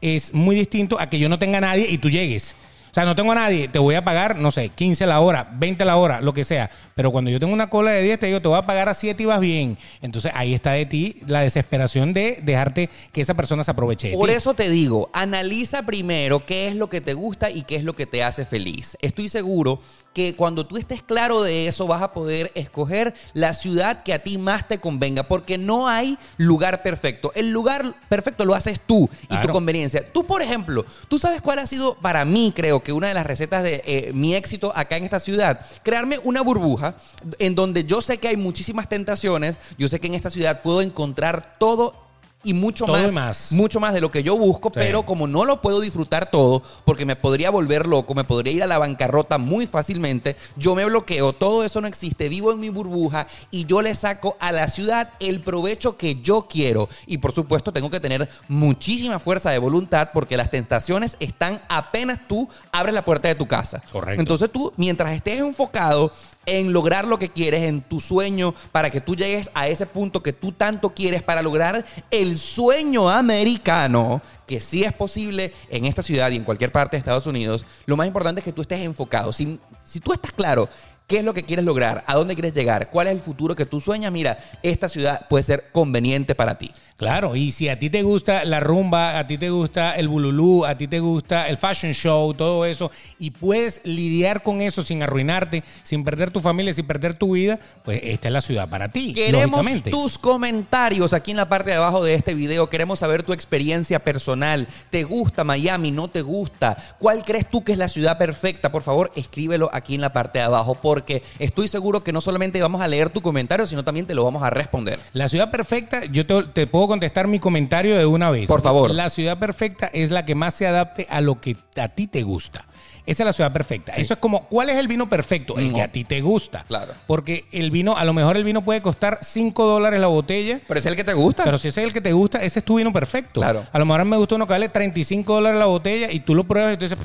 [0.00, 2.54] es muy distinto a que yo no tenga a nadie y tú llegues.
[2.90, 5.48] O sea, no tengo a nadie, te voy a pagar, no sé, 15 la hora,
[5.54, 6.70] 20 la hora, lo que sea.
[6.94, 8.94] Pero cuando yo tengo una cola de 10, te digo, te voy a pagar a
[8.94, 9.78] 7 y vas bien.
[10.02, 14.16] Entonces ahí está de ti la desesperación de dejarte que esa persona se aproveche de
[14.16, 14.34] Por ti.
[14.34, 17.94] eso te digo, analiza primero qué es lo que te gusta y qué es lo
[17.94, 18.96] que te hace feliz.
[19.00, 19.80] Estoy seguro
[20.12, 24.18] que cuando tú estés claro de eso vas a poder escoger la ciudad que a
[24.20, 27.32] ti más te convenga, porque no hay lugar perfecto.
[27.34, 30.04] El lugar perfecto lo haces tú y tu conveniencia.
[30.12, 33.26] Tú, por ejemplo, tú sabes cuál ha sido para mí, creo que una de las
[33.26, 36.94] recetas de eh, mi éxito acá en esta ciudad, crearme una burbuja
[37.38, 40.82] en donde yo sé que hay muchísimas tentaciones, yo sé que en esta ciudad puedo
[40.82, 42.09] encontrar todo
[42.42, 43.52] y mucho Todo más, más.
[43.52, 44.74] mucho más de lo que yo busco, Sí.
[44.80, 48.62] pero como no lo puedo disfrutar todo, porque me podría volver loco, me podría ir
[48.62, 52.68] a la bancarrota muy fácilmente, yo me bloqueo, todo eso no existe, vivo en mi
[52.70, 56.88] burbuja y yo le saco a la ciudad el provecho que yo quiero.
[57.06, 62.20] Y por supuesto tengo que tener muchísima fuerza de voluntad porque las tentaciones están apenas
[62.26, 63.82] tú abres la puerta de tu casa.
[63.92, 64.20] Correcto.
[64.20, 66.12] Entonces tú, mientras estés enfocado
[66.46, 70.22] en lograr lo que quieres, en tu sueño, para que tú llegues a ese punto
[70.22, 76.02] que tú tanto quieres, para lograr el sueño americano, que sí es posible en esta
[76.02, 78.80] ciudad y en cualquier parte de Estados Unidos, lo más importante es que tú estés
[78.80, 79.32] enfocado.
[79.32, 80.68] Si, si tú estás claro
[81.06, 83.66] qué es lo que quieres lograr, a dónde quieres llegar, cuál es el futuro que
[83.66, 86.70] tú sueñas, mira, esta ciudad puede ser conveniente para ti.
[87.00, 90.66] Claro, y si a ti te gusta la rumba, a ti te gusta el bululú,
[90.66, 95.02] a ti te gusta el fashion show, todo eso, y puedes lidiar con eso sin
[95.02, 98.90] arruinarte, sin perder tu familia, sin perder tu vida, pues esta es la ciudad para
[98.90, 99.14] ti.
[99.14, 102.68] Queremos tus comentarios aquí en la parte de abajo de este video.
[102.68, 104.68] Queremos saber tu experiencia personal.
[104.90, 105.92] ¿Te gusta Miami?
[105.92, 106.76] ¿No te gusta?
[106.98, 108.70] ¿Cuál crees tú que es la ciudad perfecta?
[108.70, 112.60] Por favor, escríbelo aquí en la parte de abajo porque estoy seguro que no solamente
[112.60, 115.00] vamos a leer tu comentario, sino también te lo vamos a responder.
[115.14, 118.48] La ciudad perfecta, yo te, te puedo contestar mi comentario de una vez.
[118.48, 118.90] Por favor.
[118.90, 122.24] La ciudad perfecta es la que más se adapte a lo que a ti te
[122.24, 122.66] gusta.
[123.06, 123.92] Esa es la ciudad perfecta.
[123.92, 125.58] Eso es como, ¿cuál es el vino perfecto?
[125.58, 125.74] El No.
[125.76, 126.64] que a ti te gusta.
[126.68, 126.92] Claro.
[127.06, 130.60] Porque el vino, a lo mejor el vino puede costar 5 dólares la botella.
[130.68, 131.44] Pero es el que te gusta.
[131.44, 133.40] Pero si ese es el que te gusta, ese es tu vino perfecto.
[133.40, 133.66] Claro.
[133.72, 136.44] A lo mejor me gusta uno que vale 35 dólares la botella y tú lo
[136.44, 136.98] pruebas y tú dices,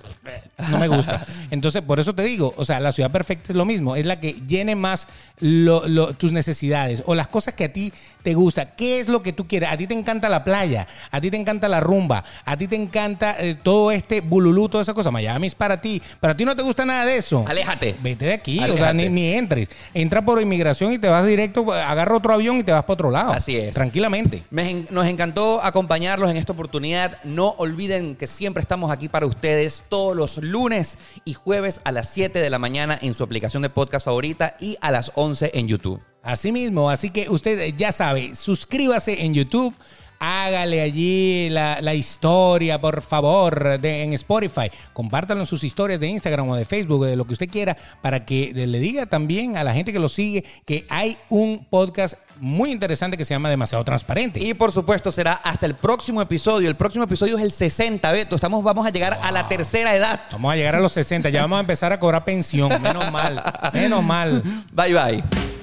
[0.69, 1.25] no me gusta.
[1.51, 3.95] Entonces, por eso te digo, o sea, la ciudad perfecta es lo mismo.
[3.95, 5.07] Es la que llene más
[5.39, 7.91] lo- lo- tus necesidades o las cosas que a ti
[8.23, 8.75] te gusta.
[8.75, 9.69] ¿Qué es lo que tú quieres?
[9.69, 12.75] A ti te encanta la playa, a ti te encanta la rumba, a ti te
[12.75, 15.11] encanta eh, todo este bululú, toda esa cosa.
[15.11, 15.84] Miami es para ti.
[16.19, 17.45] Pero a ti no te gusta nada de eso.
[17.47, 17.95] Aléjate.
[18.01, 19.69] Vete de aquí, o sea, ni, ni entres.
[19.93, 23.11] Entra por inmigración y te vas directo, agarra otro avión y te vas para otro
[23.11, 23.31] lado.
[23.31, 23.75] Así es.
[23.75, 24.43] Tranquilamente.
[24.49, 27.19] Me en- nos encantó acompañarlos en esta oportunidad.
[27.23, 32.09] No olviden que siempre estamos aquí para ustedes todos los lunes y jueves a las
[32.09, 35.67] 7 de la mañana en su aplicación de podcast favorita y a las 11 en
[35.67, 36.01] YouTube.
[36.23, 39.75] Así mismo, así que usted ya sabe, suscríbase en YouTube.
[40.19, 44.69] Hágale allí la, la historia, por favor, de, en Spotify.
[44.93, 48.25] Compártanlo en sus historias de Instagram o de Facebook, de lo que usted quiera, para
[48.25, 52.71] que le diga también a la gente que lo sigue que hay un podcast muy
[52.71, 54.43] interesante que se llama Demasiado Transparente.
[54.43, 56.69] Y por supuesto será hasta el próximo episodio.
[56.69, 58.35] El próximo episodio es el 60, Beto.
[58.35, 60.21] Estamos, vamos a llegar a la tercera edad.
[60.31, 62.69] Vamos a llegar a los 60, ya vamos a empezar a cobrar pensión.
[62.81, 63.41] Menos mal,
[63.73, 64.43] menos mal.
[64.73, 65.54] Bye bye.